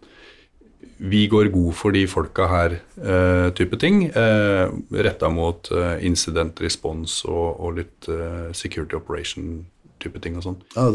vi 1.01 1.23
går 1.27 1.49
god 1.53 1.73
for 1.73 1.95
de 1.95 2.03
folka 2.09 2.45
her, 2.49 2.75
eh, 3.01 3.63
ting. 3.81 4.03
Eh, 4.05 4.69
Retta 4.91 5.29
mot 5.33 5.71
eh, 5.71 5.97
incident 6.05 6.61
response 6.61 7.25
og, 7.25 7.57
og 7.59 7.79
litt 7.79 8.11
security 8.53 8.95
operation-type 8.99 10.21
ting 10.21 10.37
og 10.37 10.45
sånn. 10.45 10.61
Ja. 10.75 10.91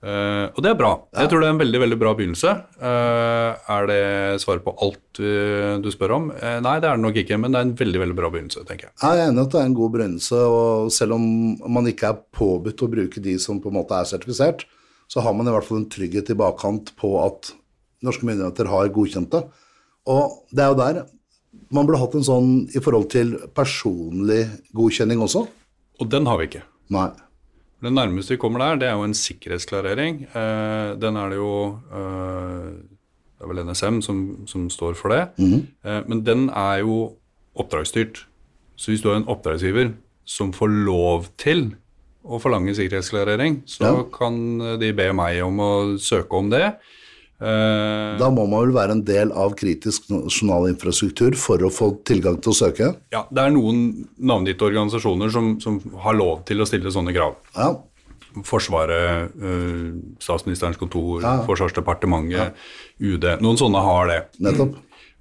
Eh, 0.00 0.46
og 0.56 0.62
det 0.64 0.70
er 0.70 0.78
bra. 0.80 0.94
Jeg 1.12 1.28
tror 1.28 1.42
det 1.42 1.50
er 1.50 1.52
en 1.52 1.60
veldig 1.60 1.80
veldig 1.82 1.98
bra 2.00 2.14
begynnelse. 2.16 2.54
Eh, 2.80 3.68
er 3.76 3.90
det 3.90 4.00
svaret 4.40 4.64
på 4.64 4.72
alt 4.80 5.20
du 5.20 5.90
spør 5.92 6.16
om? 6.16 6.32
Nei, 6.32 6.76
det 6.80 6.88
er 6.88 6.96
det 6.96 7.04
nok 7.04 7.20
ikke, 7.20 7.36
men 7.36 7.52
det 7.52 7.60
er 7.60 7.68
en 7.68 7.76
veldig 7.76 8.00
veldig 8.06 8.16
bra 8.16 8.32
begynnelse, 8.32 8.64
tenker 8.64 8.88
jeg. 8.88 8.96
Jeg 9.02 9.20
er 9.20 9.28
enig 9.28 9.44
at 9.44 9.52
det 9.52 9.60
er 9.60 9.68
en 9.68 9.76
god 9.76 9.92
begynnelse, 9.98 10.42
og 10.56 10.92
selv 10.96 11.18
om 11.18 11.24
man 11.68 11.90
ikke 11.90 12.14
er 12.14 12.22
påbudt 12.32 12.86
å 12.86 12.92
bruke 12.96 13.20
de 13.20 13.36
som 13.42 13.60
på 13.60 13.68
en 13.68 13.76
måte 13.82 13.98
er 13.98 14.08
sertifisert, 14.08 14.64
så 15.10 15.20
har 15.26 15.36
man 15.36 15.50
i 15.50 15.52
hvert 15.52 15.66
fall 15.68 15.82
en 15.82 15.90
trygghet 15.92 16.32
i 16.32 16.38
bakkant 16.38 16.94
på 16.96 17.16
at 17.20 17.52
norske 18.06 18.26
myndigheter 18.26 18.68
har 18.70 18.88
godkjent 18.94 19.30
det. 19.34 19.42
Og 20.10 20.36
det 20.50 20.64
er 20.64 20.68
jo 20.72 20.78
der 20.80 21.00
man 21.74 21.86
burde 21.86 21.98
hatt 21.98 22.14
en 22.14 22.22
sånn 22.26 22.50
i 22.74 22.80
forhold 22.82 23.08
til 23.10 23.32
personlig 23.54 24.44
godkjenning 24.74 25.20
også. 25.22 25.42
Og 26.00 26.08
den 26.10 26.26
har 26.26 26.38
vi 26.40 26.46
ikke. 26.48 26.62
Nei. 26.94 27.08
Det 27.82 27.90
nærmeste 27.96 28.34
vi 28.36 28.40
kommer 28.42 28.60
der, 28.62 28.76
det 28.80 28.88
er 28.90 28.96
jo 28.98 29.06
en 29.08 29.14
sikkerhetsklarering. 29.16 30.22
Eh, 30.36 30.94
den 31.00 31.16
er 31.16 31.30
det 31.32 31.38
jo 31.40 31.52
eh, 31.90 32.70
Det 33.40 33.46
er 33.46 33.48
vel 33.54 33.62
NSM 33.64 34.00
som, 34.04 34.18
som 34.46 34.66
står 34.70 34.94
for 35.00 35.08
det. 35.14 35.22
eh, 35.40 36.02
men 36.06 36.22
den 36.26 36.48
er 36.50 36.82
jo 36.84 37.16
oppdragsstyrt. 37.56 38.26
Så 38.76 38.92
hvis 38.92 39.02
du 39.02 39.08
har 39.10 39.16
en 39.20 39.28
oppdragsgiver 39.32 39.94
som 40.28 40.52
får 40.52 40.68
lov 40.86 41.30
til 41.40 41.70
å 42.24 42.38
forlange 42.40 42.74
sikkerhetsklarering, 42.76 43.62
så 43.66 43.80
Ja. 43.84 44.02
kan 44.12 44.58
de 44.78 44.92
be 44.92 45.10
meg 45.12 45.40
om 45.42 45.56
å 45.58 45.72
søke 45.98 46.36
om 46.36 46.50
det. 46.52 46.76
Eh, 47.40 48.18
Da 48.20 48.28
må 48.30 48.44
man 48.48 48.66
vel 48.66 48.74
være 48.76 48.90
en 48.98 49.04
del 49.04 49.30
av 49.32 49.54
kritisk 49.56 50.10
nasjonal 50.12 50.68
infrastruktur 50.74 51.34
for 51.40 51.56
å 51.64 51.70
få 51.72 51.92
tilgang 52.04 52.36
til 52.42 52.52
å 52.52 52.56
søke. 52.58 52.96
ja, 53.12 53.24
det 53.32 53.38
er 53.46 53.50
noen 53.54 54.06
navngitte 54.20 54.66
organisasjoner 54.68 55.30
som, 55.32 55.54
som 55.60 55.80
har 56.04 56.14
lov 56.14 56.44
til 56.44 56.60
å 56.60 56.66
stille 56.68 56.92
sånne 56.92 57.14
krav. 57.16 57.36
Ja, 57.56 57.76
Forsvaret, 58.46 59.32
eh, 59.42 59.92
Statsministerens 60.22 60.76
kontor, 60.78 61.20
Ja. 61.22 61.42
Forsvarsdepartementet, 61.48 62.52
UD. 63.00 63.24
Noen 63.40 63.56
sånne 63.58 63.80
har 63.82 64.06
det. 64.06 64.20
nettopp. 64.40 64.76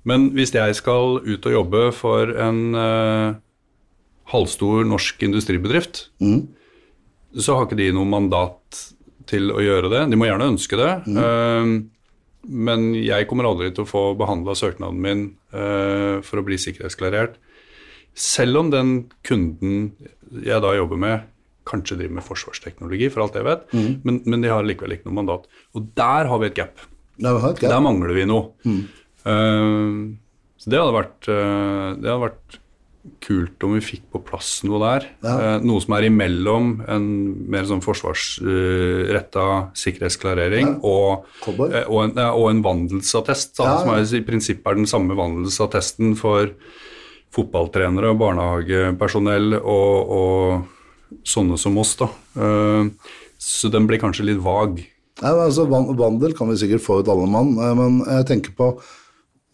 Men 0.05 0.29
hvis 0.31 0.51
jeg 0.53 0.75
skal 0.75 1.17
ut 1.25 1.45
og 1.45 1.51
jobbe 1.51 1.93
for 1.93 2.29
en 2.37 2.75
uh, 2.75 3.33
halvstor 4.31 4.85
norsk 4.85 5.19
industribedrift, 5.25 6.09
så 7.35 7.55
har 7.57 7.65
ikke 7.65 7.77
de 7.77 7.91
noe 7.91 8.05
mandat 8.05 8.93
til 9.29 9.51
å 9.51 9.59
gjøre 9.61 9.89
det. 9.89 10.09
De 10.11 10.15
må 10.17 10.25
gjerne 10.29 10.47
ønske 10.53 10.77
det. 10.77 10.91
eh, 11.17 11.81
men 12.47 12.91
jeg 12.95 13.27
kommer 13.29 13.49
aldri 13.49 13.71
til 13.73 13.83
å 13.83 13.89
få 13.89 14.03
behandla 14.19 14.55
søknaden 14.57 15.01
min 15.03 15.25
uh, 15.53 16.21
for 16.25 16.41
å 16.41 16.45
bli 16.45 16.59
sikkerhetsklarert. 16.61 17.35
Selv 18.19 18.61
om 18.61 18.71
den 18.73 18.93
kunden 19.27 19.91
jeg 20.45 20.63
da 20.63 20.71
jobber 20.77 20.99
med, 20.99 21.27
kanskje 21.69 21.99
driver 21.99 22.17
med 22.17 22.25
forsvarsteknologi, 22.25 23.09
for 23.13 23.25
alt 23.25 23.37
jeg 23.37 23.45
vet, 23.45 23.67
men, 24.07 24.21
men 24.25 24.41
de 24.41 24.49
har 24.49 24.65
likevel 24.65 24.95
ikke 24.95 25.09
noe 25.09 25.19
mandat. 25.19 25.45
Og 25.77 25.91
der 25.97 26.29
har 26.31 26.41
vi 26.41 26.49
et 26.49 26.57
gap. 26.57 26.81
Der, 27.19 27.35
vi 27.35 27.51
et 27.51 27.61
gap. 27.61 27.69
Der 27.69 27.83
mangler 27.85 28.15
vi 28.15 28.25
noe. 28.29 28.73
Eh, 29.29 29.99
så 30.59 30.71
det 30.71 30.79
hadde 30.79 30.95
vært 30.95 31.27
eh, 31.31 31.87
Det 31.99 32.07
hadde 32.07 32.23
vært 32.23 32.59
kult 33.23 33.63
om 33.65 33.75
vi 33.77 33.83
fikk 33.83 34.05
på 34.13 34.21
plass 34.25 34.59
noe 34.67 34.79
der. 34.83 35.07
Ja. 35.25 35.35
Eh, 35.35 35.65
noe 35.65 35.83
som 35.83 35.95
er 35.97 36.07
imellom 36.07 36.71
en 36.89 37.07
mer 37.51 37.67
sånn 37.69 37.83
forsvarsretta 37.83 39.45
sikkerhetsklarering 39.77 40.77
og, 40.87 41.25
eh, 41.47 41.85
og, 41.85 41.99
en, 42.03 42.13
ja, 42.15 42.29
og 42.33 42.49
en 42.51 42.63
vandelsattest, 42.65 43.55
da, 43.59 43.69
Ja, 43.69 43.79
som 43.81 43.93
er, 43.95 44.05
i 44.05 44.25
prinsippet 44.25 44.71
er 44.71 44.79
den 44.81 44.89
samme 44.89 45.17
vandelsattesten 45.19 46.15
for 46.19 46.53
fotballtrenere 47.35 48.13
og 48.13 48.21
barnehagepersonell 48.23 49.59
og, 49.59 50.13
og 50.19 51.19
sånne 51.27 51.57
som 51.61 51.77
oss. 51.81 51.95
da. 51.99 52.09
Eh, 52.39 53.11
så 53.39 53.71
den 53.71 53.87
blir 53.89 54.01
kanskje 54.01 54.27
litt 54.31 54.41
vag. 54.43 54.81
Nei, 55.19 55.35
altså, 55.35 55.65
Vandel 55.67 56.35
kan 56.37 56.49
vi 56.51 56.57
sikkert 56.59 56.83
få 56.85 57.01
ut 57.01 57.11
alle 57.11 57.27
mann, 57.29 57.55
eh, 57.59 57.75
men 57.77 58.01
jeg 58.05 58.27
tenker 58.33 58.55
på 58.57 58.73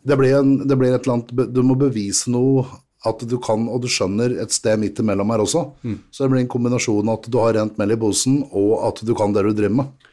det 0.05 0.17
blir, 0.19 0.35
en, 0.37 0.67
det 0.69 0.75
blir 0.77 0.93
et 0.93 1.01
eller 1.01 1.15
annet 1.15 1.53
Du 1.53 1.63
må 1.65 1.73
bevise 1.79 2.29
noe 2.29 2.65
at 3.05 3.21
du 3.29 3.37
kan, 3.43 3.67
og 3.69 3.83
du 3.83 3.89
skjønner 3.91 4.37
et 4.41 4.53
sted 4.55 4.79
midt 4.81 4.99
imellom 5.03 5.33
her 5.33 5.43
også. 5.43 5.65
Så 6.11 6.25
det 6.25 6.31
blir 6.33 6.43
en 6.43 6.51
kombinasjon 6.51 7.11
at 7.13 7.29
du 7.29 7.37
har 7.41 7.55
rent 7.57 7.77
mel 7.81 7.93
i 7.95 7.99
posen, 7.99 8.41
og 8.51 8.73
at 8.89 9.03
du 9.05 9.13
kan 9.17 9.35
det 9.35 9.45
du 9.45 9.53
driver 9.53 9.77
med. 9.83 10.09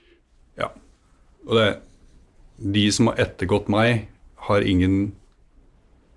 Ja. 0.60 0.68
Og 1.48 1.56
det 1.58 1.70
De 2.62 2.84
som 2.94 3.08
har 3.10 3.18
ettergått 3.18 3.68
meg, 3.72 4.06
har 4.46 4.62
ingen 4.62 5.12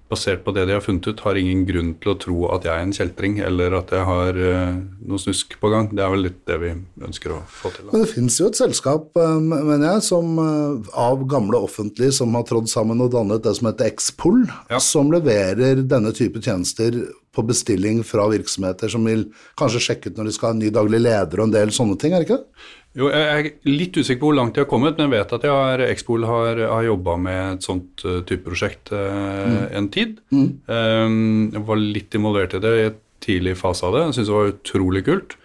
Basert 0.05 0.43
på 0.45 0.53
det 0.53 0.67
de 0.69 0.75
har 0.75 0.83
funnet 0.85 1.07
ut, 1.09 1.21
har 1.25 1.37
ingen 1.39 1.63
grunn 1.65 1.87
til 1.97 2.11
å 2.11 2.17
tro 2.21 2.35
at 2.53 2.67
jeg 2.67 2.73
er 2.75 2.83
en 2.85 2.93
kjeltring, 2.93 3.39
eller 3.41 3.73
at 3.79 3.89
jeg 3.95 4.05
har 4.05 4.37
uh, 4.37 4.75
noe 5.01 5.21
snusk 5.21 5.55
på 5.57 5.71
gang. 5.73 5.89
Det 5.89 6.03
er 6.05 6.13
vel 6.13 6.25
litt 6.27 6.37
det 6.45 6.59
vi 6.61 6.71
ønsker 7.07 7.33
å 7.33 7.39
få 7.49 7.71
til. 7.73 7.87
Da. 7.87 7.95
Men 7.95 8.05
det 8.05 8.11
finnes 8.13 8.37
jo 8.37 8.51
et 8.51 8.59
selskap, 8.59 9.09
eh, 9.17 9.35
mener 9.41 9.87
jeg, 9.95 10.05
som 10.05 10.37
uh, 10.37 10.93
av 11.07 11.25
gamle 11.31 11.57
offentlige 11.65 12.13
som 12.19 12.37
har 12.37 12.45
trådd 12.45 12.69
sammen 12.69 13.01
og 13.01 13.15
dannet 13.17 13.43
det 13.47 13.55
som 13.57 13.71
heter 13.71 13.89
Expol, 13.89 14.43
Ja. 14.69 14.77
som 14.83 15.09
leverer 15.13 15.81
denne 15.81 16.13
type 16.13 16.41
tjenester 16.43 17.01
på 17.35 17.45
bestilling 17.47 18.01
fra 18.07 18.29
virksomheter 18.31 18.91
som 18.91 19.05
vil 19.07 19.27
kanskje 19.59 19.83
sjekke 19.89 20.11
ut 20.11 20.17
når 20.19 20.29
de 20.29 20.35
skal 20.35 20.51
ha 20.51 20.55
en 20.55 20.63
ny 20.63 20.71
daglig 20.73 21.03
leder 21.03 21.41
og 21.41 21.49
en 21.49 21.55
del 21.55 21.75
sånne 21.75 21.99
ting, 22.01 22.15
er 22.15 22.23
det 22.23 22.29
ikke 22.29 22.41
det? 22.41 22.65
Jo, 22.95 23.09
jeg 23.11 23.23
er 23.27 23.47
litt 23.67 23.97
usikker 23.97 24.21
på 24.21 24.29
hvor 24.29 24.37
langt 24.37 24.55
de 24.55 24.63
har 24.63 24.69
kommet, 24.71 24.95
men 24.95 25.09
jeg 25.09 25.17
vet 25.17 25.33
at 25.35 25.45
jeg 25.45 25.51
har, 25.51 25.81
Expol 25.89 26.23
har, 26.29 26.61
har 26.71 26.85
jobba 26.85 27.17
med 27.19 27.39
et 27.57 27.65
sånt 27.67 28.05
eh, 28.07 28.21
type 28.27 28.45
prosjekt 28.47 28.93
eh, 28.95 29.65
en 29.75 29.89
tid. 29.91 30.21
Um, 30.31 31.49
jeg 31.51 31.63
var 31.67 31.81
litt 31.81 32.15
involvert 32.15 32.55
i 32.55 32.61
det 32.63 32.71
i 32.75 32.85
et 32.87 33.01
tidlig 33.25 33.57
fase 33.59 33.83
av 33.83 33.97
det. 33.97 34.05
Jeg 34.05 34.15
syntes 34.15 34.31
det 34.31 34.37
var 34.37 34.53
utrolig 34.53 35.03
kult. 35.09 35.35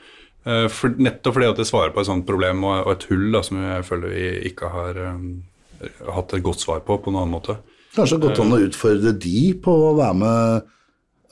Uh, 0.46 0.68
for, 0.70 0.94
nettopp 1.03 1.37
fordi 1.37 1.50
at 1.50 1.59
det 1.59 1.66
svarer 1.68 1.90
på 1.96 2.05
et 2.05 2.09
sånt 2.12 2.29
problem 2.29 2.62
og, 2.68 2.85
og 2.85 2.94
et 2.94 3.09
hull 3.11 3.26
da, 3.35 3.42
som 3.44 3.59
jeg 3.66 3.88
føler 3.88 4.14
vi 4.14 4.31
ikke 4.53 4.70
har 4.70 5.03
um, 5.11 5.26
hatt 6.14 6.37
et 6.37 6.46
godt 6.46 6.62
svar 6.62 6.85
på 6.87 7.00
på 7.03 7.11
noen 7.11 7.24
annen 7.24 7.35
måte. 7.35 7.59
Kanskje 7.96 8.20
godt 8.22 8.38
an 8.44 8.55
å 8.55 8.62
utfordre 8.62 9.16
de 9.18 9.48
på 9.59 9.74
å 9.88 9.94
være 9.98 10.20
med 10.22 10.70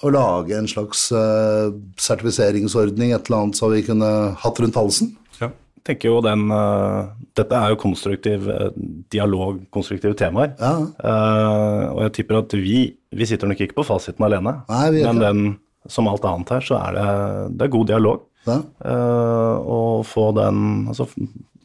og 0.04 0.12
lage 0.14 0.54
en 0.58 0.68
slags 0.70 1.08
uh, 1.14 1.74
sertifiseringsordning, 1.98 3.12
et 3.14 3.28
eller 3.28 3.42
annet, 3.42 3.58
så 3.58 3.70
vi 3.72 3.82
kunne 3.86 4.10
hatt 4.38 4.60
rundt 4.62 4.78
halsen? 4.78 5.10
Ja. 5.40 5.50
Jeg 5.78 5.84
tenker 5.88 6.12
jo 6.12 6.20
den, 6.24 6.46
uh, 6.52 7.10
Dette 7.38 7.58
er 7.58 7.72
jo 7.72 7.80
konstruktiv 7.82 8.46
uh, 8.46 8.68
dialog, 9.14 9.60
konstruktive 9.74 10.14
temaer. 10.18 10.54
Ja. 10.60 10.74
Og 11.94 12.02
jeg 12.06 12.14
tipper 12.20 12.42
at 12.42 12.54
vi, 12.58 12.84
vi 12.94 13.28
sitter 13.28 13.50
nok 13.50 13.64
ikke 13.64 13.80
på 13.80 13.86
fasiten 13.88 14.26
alene. 14.26 14.60
Nei, 14.70 14.86
vi 14.94 15.04
men 15.06 15.18
ikke 15.18 15.26
den, 15.26 15.52
som 15.90 16.10
alt 16.10 16.26
annet 16.28 16.56
her, 16.56 16.66
så 16.68 16.80
er 16.82 16.98
det, 16.98 17.06
det 17.58 17.68
er 17.68 17.76
god 17.76 17.92
dialog. 17.92 18.24
Ja. 18.48 18.58
Og 19.68 20.06
få 20.08 20.30
den 20.36 20.86
Altså 20.88 21.08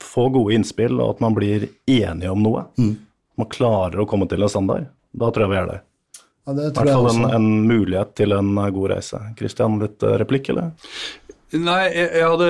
få 0.04 0.28
gode 0.34 0.56
innspill, 0.58 0.98
og 1.00 1.16
at 1.16 1.24
man 1.24 1.36
blir 1.36 1.68
enige 1.88 2.32
om 2.32 2.42
noe. 2.44 2.66
Mm. 2.76 2.96
Man 3.40 3.50
klarer 3.50 4.04
å 4.04 4.08
komme 4.10 4.28
til 4.30 4.44
en 4.44 4.52
standard. 4.52 4.90
Da 5.14 5.30
tror 5.32 5.46
jeg 5.46 5.54
vi 5.54 5.60
er 5.62 5.70
der. 5.70 5.84
Ja, 6.44 6.54
det 6.58 6.70
I 6.70 6.72
hvert 6.76 6.92
fall 6.92 7.10
en, 7.14 7.26
en 7.32 7.50
mulighet 7.70 8.16
til 8.20 8.36
en 8.36 8.50
eh, 8.60 8.72
god 8.76 8.94
reise. 8.98 9.20
Kristian, 9.40 9.78
litt 9.80 10.04
eh, 10.04 10.18
replikk, 10.20 10.50
eller? 10.52 10.74
Nei, 11.54 11.84
jeg, 11.94 12.08
jeg 12.18 12.30
hadde 12.32 12.48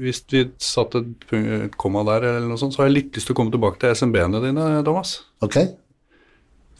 Hvis 0.00 0.22
vi 0.32 0.40
satte 0.62 1.02
et, 1.04 1.74
komma 1.76 2.00
der, 2.08 2.24
eller 2.30 2.48
noe 2.48 2.60
sånt, 2.60 2.74
så 2.74 2.82
har 2.82 2.88
jeg 2.88 2.96
litt 2.96 3.18
lyst 3.18 3.28
til 3.28 3.36
å 3.36 3.38
komme 3.38 3.54
tilbake 3.54 3.78
til 3.82 3.92
SMB-ene 3.92 4.40
dine, 4.42 4.70
Thomas. 4.86 5.18
Ok, 5.44 5.60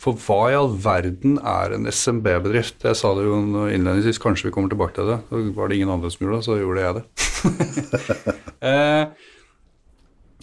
For 0.00 0.18
hva 0.24 0.40
i 0.48 0.56
all 0.56 0.72
verden 0.82 1.36
er 1.38 1.76
en 1.76 1.86
SMB-bedrift? 1.92 2.80
Jeg 2.88 2.98
sa 2.98 3.12
det 3.18 3.28
jo 3.28 3.38
innledningsvis, 3.68 4.22
kanskje 4.22 4.48
vi 4.48 4.54
kommer 4.56 4.72
tilbake 4.72 4.96
til 4.96 5.12
det. 5.12 5.20
Så 5.28 5.44
var 5.58 5.68
det 5.68 5.78
ingen 5.78 5.94
andre 5.94 6.10
som 6.14 6.24
gjorde 6.24 6.40
det, 6.40 6.48
så 6.48 6.58
gjorde 6.58 6.86
jeg 6.86 6.98
det. 6.98 8.36
eh, 8.72 9.32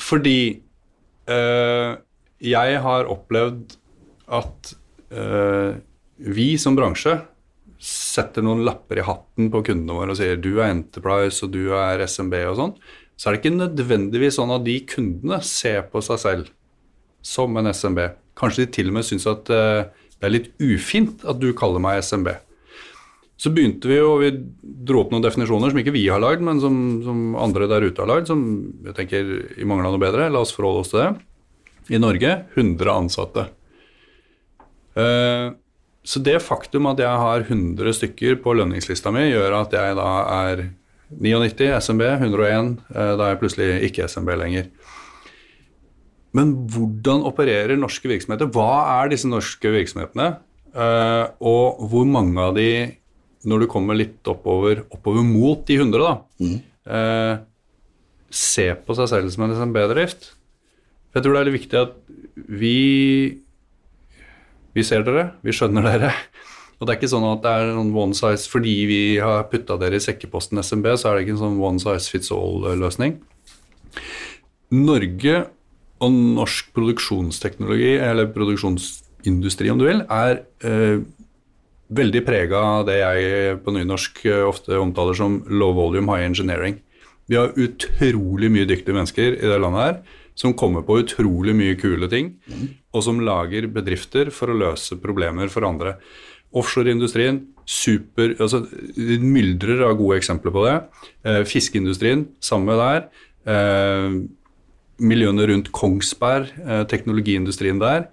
fordi 0.06 0.40
eh, 1.32 1.92
jeg 2.56 2.82
har 2.86 3.12
opplevd 3.12 3.80
at 4.40 4.76
vi 5.16 6.48
som 6.62 6.76
bransje 6.78 7.16
setter 7.82 8.46
noen 8.46 8.64
lapper 8.66 9.00
i 9.00 9.06
hatten 9.06 9.50
på 9.52 9.62
kundene 9.68 9.98
våre 9.98 10.14
og 10.14 10.20
sier 10.20 10.40
du 10.40 10.56
er 10.58 10.72
Enterprise 10.72 11.44
og 11.46 11.52
du 11.54 11.74
er 11.76 12.04
SMB 12.08 12.38
og 12.50 12.60
sånn, 12.60 12.74
så 13.16 13.28
er 13.28 13.36
det 13.36 13.42
ikke 13.42 13.56
nødvendigvis 13.56 14.40
sånn 14.40 14.54
at 14.56 14.66
de 14.66 14.78
kundene 14.90 15.40
ser 15.46 15.86
på 15.92 16.02
seg 16.04 16.22
selv 16.22 16.50
som 17.26 17.56
en 17.58 17.72
SMB. 17.72 18.02
Kanskje 18.38 18.66
de 18.66 18.74
til 18.76 18.92
og 18.92 18.98
med 18.98 19.08
syns 19.08 19.28
at 19.30 19.52
eh, 19.54 19.88
det 20.20 20.28
er 20.28 20.34
litt 20.34 20.52
ufint 20.64 21.24
at 21.28 21.40
du 21.40 21.50
kaller 21.58 21.84
meg 21.84 22.04
SMB. 22.04 22.32
Så 23.40 23.52
begynte 23.52 23.90
vi 23.92 23.98
jo, 23.98 24.16
vi 24.22 24.32
dro 24.88 25.02
opp 25.04 25.12
noen 25.12 25.24
definisjoner 25.26 25.72
som 25.72 25.80
ikke 25.82 25.96
vi 25.96 26.06
har 26.08 26.22
lagd, 26.24 26.44
men 26.46 26.62
som, 26.64 26.76
som 27.04 27.24
andre 27.40 27.68
der 27.72 27.84
ute 27.84 28.04
har 28.04 28.12
lagd, 28.12 28.30
som 28.32 28.46
jeg 28.86 28.96
tenker 28.96 29.32
i 29.60 29.68
mangel 29.68 29.90
noe 29.90 30.02
bedre, 30.02 30.30
la 30.32 30.44
oss 30.44 30.56
forholde 30.56 30.86
oss 30.86 30.94
til 30.94 31.04
det. 31.04 31.10
I 31.96 32.00
Norge 32.02 32.32
100 32.56 32.94
ansatte. 32.96 33.50
Eh, 34.96 35.52
så 36.06 36.22
det 36.24 36.38
faktum 36.46 36.88
at 36.92 37.02
jeg 37.02 37.22
har 37.22 37.46
100 37.46 37.96
stykker 37.98 38.40
på 38.44 38.56
lønningslista 38.56 39.12
mi, 39.14 39.26
gjør 39.32 39.60
at 39.64 39.74
jeg 39.76 39.96
da 39.98 40.10
er 40.50 40.68
99 41.12 41.72
SMB, 41.82 42.04
101, 42.22 42.76
eh, 42.94 43.14
da 43.18 43.26
er 43.26 43.34
jeg 43.34 43.42
plutselig 43.42 43.70
ikke 43.90 44.10
SMB 44.10 44.36
lenger. 44.42 44.70
Men 46.36 46.52
hvordan 46.72 47.24
opererer 47.28 47.80
norske 47.80 48.10
virksomheter? 48.12 48.50
Hva 48.52 49.00
er 49.00 49.12
disse 49.12 49.30
norske 49.30 49.72
virksomhetene? 49.72 50.36
Eh, 50.76 51.26
og 51.48 51.84
hvor 51.90 52.08
mange 52.08 52.40
av 52.44 52.56
de, 52.58 52.70
når 53.48 53.64
du 53.64 53.72
kommer 53.72 53.98
litt 53.98 54.32
oppover, 54.32 54.84
oppover 54.92 55.26
mot 55.26 55.64
de 55.68 55.80
100, 55.80 56.02
da, 56.02 56.16
mm. 56.42 57.46
ser 58.36 58.76
på 58.84 58.96
seg 58.98 59.10
selv 59.10 59.32
som 59.34 59.46
en 59.46 59.56
SMB-bedrift? 59.56 60.34
Jeg 61.16 61.24
tror 61.24 61.36
det 61.36 61.40
er 61.40 61.48
litt 61.48 61.60
viktig 61.62 61.80
at 61.80 61.94
vi 62.60 62.76
vi 64.76 64.84
ser 64.84 65.06
dere, 65.08 65.30
vi 65.46 65.56
skjønner 65.56 65.86
dere. 65.88 66.12
Og 66.76 66.84
det 66.84 66.92
er 66.92 67.00
ikke 67.00 67.12
sånn 67.14 67.28
at 67.30 67.44
det 67.46 67.52
er 67.56 67.70
noen 67.72 67.94
one 67.96 68.18
size 68.18 68.50
Fordi 68.52 68.74
vi 68.90 69.02
har 69.24 69.46
putta 69.48 69.78
dere 69.80 69.96
i 69.96 70.04
sekkeposten 70.04 70.60
SMB, 70.60 70.90
så 71.00 71.10
er 71.10 71.16
det 71.16 71.26
ikke 71.26 71.38
en 71.38 71.44
sånn 71.46 71.62
one 71.64 71.80
size 71.80 72.12
fits 72.12 72.34
all-løsning. 72.36 73.22
Norge 74.76 75.36
og 76.04 76.16
norsk 76.36 76.74
produksjonsteknologi, 76.76 77.94
eller 78.04 78.28
produksjonsindustri 78.36 79.72
om 79.72 79.80
du 79.80 79.86
vil, 79.88 80.02
er 80.12 80.42
eh, 80.68 81.00
veldig 81.96 82.24
prega 82.28 82.60
av 82.82 82.90
det 82.90 82.98
jeg 83.00 83.62
på 83.64 83.76
nynorsk 83.78 84.20
eh, 84.28 84.44
ofte 84.44 84.76
omtaler 84.82 85.16
som 85.16 85.40
low 85.48 85.72
volume 85.78 86.12
high 86.12 86.28
engineering. 86.28 86.82
Vi 87.32 87.40
har 87.40 87.56
utrolig 87.56 88.52
mye 88.52 88.68
dyktige 88.70 88.98
mennesker 88.98 89.40
i 89.40 89.48
det 89.48 89.62
landet 89.64 89.86
her 89.86 90.22
som 90.36 90.54
kommer 90.58 90.84
på 90.86 91.00
utrolig 91.02 91.56
mye 91.56 91.76
kule 91.80 92.10
ting, 92.12 92.36
og 92.94 93.04
som 93.08 93.22
lager 93.24 93.70
bedrifter 93.72 94.32
for 94.36 94.52
å 94.52 94.58
løse 94.60 95.00
problemer 95.02 95.52
for 95.52 95.68
andre. 95.68 95.96
Offshoreindustrien, 96.56 97.42
super 97.66 98.36
altså 98.38 98.62
myldrer 98.96 99.82
av 99.88 99.98
gode 100.00 100.20
eksempler 100.22 100.54
på 100.56 100.66
det. 100.68 100.76
Eh, 101.26 101.42
fiskeindustrien, 101.50 102.28
samme 102.44 102.76
der. 102.80 103.08
Eh, 103.48 104.20
miljøene 105.02 105.48
rundt 105.50 105.72
Kongsberg, 105.76 106.54
eh, 106.64 106.84
teknologiindustrien 106.86 107.80
der. 107.80 108.08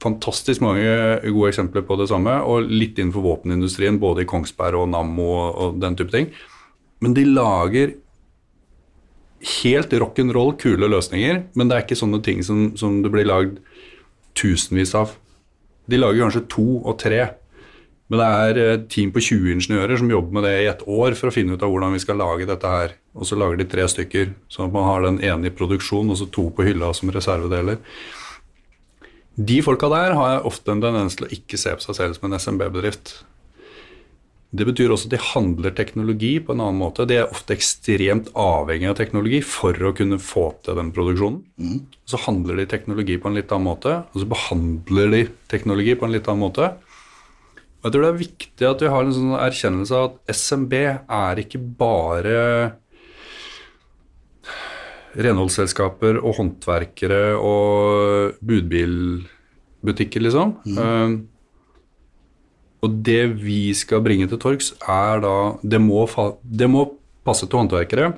Fantastisk 0.00 0.62
mange 0.62 1.20
gode 1.26 1.50
eksempler 1.50 1.82
på 1.82 1.98
det 1.98 2.08
samme, 2.08 2.40
og 2.46 2.68
litt 2.70 2.96
innenfor 2.96 3.22
våpenindustrien, 3.26 3.98
både 3.98 4.22
i 4.22 4.28
Kongsberg 4.28 4.74
og 4.84 4.88
Nammo 4.88 5.26
og, 5.26 5.50
og 5.56 5.80
den 5.80 5.96
type 5.96 6.10
ting. 6.14 6.30
Men 7.00 7.14
de 7.14 7.24
lager 7.24 7.94
helt 9.40 9.92
rock'n'roll 9.96 10.54
kule 10.60 10.88
løsninger, 10.90 11.44
men 11.56 11.68
det 11.68 11.76
er 11.76 11.84
ikke 11.86 11.98
sånne 11.98 12.20
ting 12.24 12.42
som, 12.44 12.70
som 12.76 13.00
det 13.04 13.12
blir 13.12 13.28
lagd 13.28 13.58
tusenvis 14.38 14.94
av. 14.98 15.14
De 15.90 15.98
lager 15.98 16.26
kanskje 16.26 16.48
to 16.52 16.66
og 16.80 16.98
tre, 17.00 17.22
men 18.10 18.20
det 18.20 18.28
er 18.28 18.60
et 18.74 18.86
team 18.90 19.12
på 19.14 19.22
20 19.22 19.52
ingeniører 19.54 20.00
som 20.00 20.10
jobber 20.10 20.34
med 20.34 20.44
det 20.48 20.54
i 20.64 20.70
et 20.70 20.80
år 20.90 21.14
for 21.18 21.30
å 21.30 21.34
finne 21.34 21.54
ut 21.54 21.62
av 21.62 21.70
hvordan 21.70 21.94
vi 21.94 22.02
skal 22.02 22.18
lage 22.18 22.48
dette 22.48 22.70
her. 22.70 22.96
Og 23.14 23.26
så 23.26 23.38
lager 23.38 23.60
de 23.60 23.68
tre 23.70 23.86
stykker, 23.90 24.32
sånn 24.50 24.66
at 24.66 24.74
man 24.74 24.88
har 24.88 25.04
den 25.06 25.20
ene 25.22 25.46
i 25.46 25.54
produksjon 25.54 26.10
og 26.10 26.18
så 26.18 26.26
to 26.30 26.48
på 26.54 26.66
hylla 26.66 26.90
som 26.96 27.12
reservedeler. 27.14 27.78
De 29.38 29.60
folka 29.64 29.88
der 29.92 30.16
har 30.18 30.32
jeg 30.34 30.46
ofte 30.50 30.74
en 30.74 30.82
tendens 30.82 31.16
til 31.16 31.28
å 31.28 31.32
ikke 31.32 31.58
se 31.60 31.72
på 31.76 31.86
seg 31.86 31.96
selv 32.00 32.18
som 32.18 32.26
en 32.28 32.38
SMB-bedrift. 32.38 33.14
Det 34.50 34.66
betyr 34.66 34.90
også 34.90 35.06
at 35.06 35.12
de 35.14 35.18
handler 35.22 35.74
teknologi 35.78 36.32
på 36.42 36.56
en 36.56 36.62
annen 36.64 36.80
måte. 36.80 37.06
De 37.06 37.20
er 37.20 37.30
ofte 37.30 37.54
ekstremt 37.54 38.32
avhengig 38.34 38.88
av 38.90 38.96
teknologi 38.98 39.38
for 39.46 39.76
å 39.86 39.92
kunne 39.94 40.18
få 40.18 40.48
til 40.66 40.74
den 40.80 40.90
produksjonen. 40.94 41.44
Så 42.10 42.18
handler 42.24 42.58
de 42.58 42.66
teknologi 42.66 43.14
på 43.20 43.30
en 43.30 43.38
litt 43.38 43.54
annen 43.54 43.68
måte, 43.70 44.00
og 44.10 44.18
så 44.18 44.26
behandler 44.26 45.14
de 45.14 45.22
teknologi 45.52 45.94
på 45.94 46.08
en 46.08 46.16
litt 46.16 46.26
annen 46.26 46.42
måte. 46.48 46.72
Og 47.80 47.86
jeg 47.86 47.94
tror 47.94 48.02
det 48.02 48.10
er 48.10 48.20
viktig 48.26 48.68
at 48.72 48.82
vi 48.82 48.90
har 48.92 49.06
en 49.06 49.14
sånn 49.16 49.38
erkjennelse 49.38 49.96
av 49.96 50.10
at 50.10 50.34
SMB 50.34 50.74
er 50.82 51.44
ikke 51.44 51.62
bare 51.78 52.40
renholdsselskaper 55.14 56.18
og 56.20 56.36
håndverkere 56.42 57.22
og 57.38 58.36
budbilbutikker, 58.46 60.26
liksom. 60.26 60.58
Um, 60.74 61.16
og 62.80 62.96
det 63.04 63.22
vi 63.42 63.74
skal 63.76 64.02
bringe 64.04 64.28
til 64.30 64.40
torgs, 64.40 64.72
er 64.88 65.20
da 65.24 65.34
Det 65.62 65.80
må, 65.82 66.06
fa 66.08 66.32
det 66.42 66.68
må 66.70 66.86
passe 67.26 67.46
til 67.46 67.60
håndverkere 67.60 68.14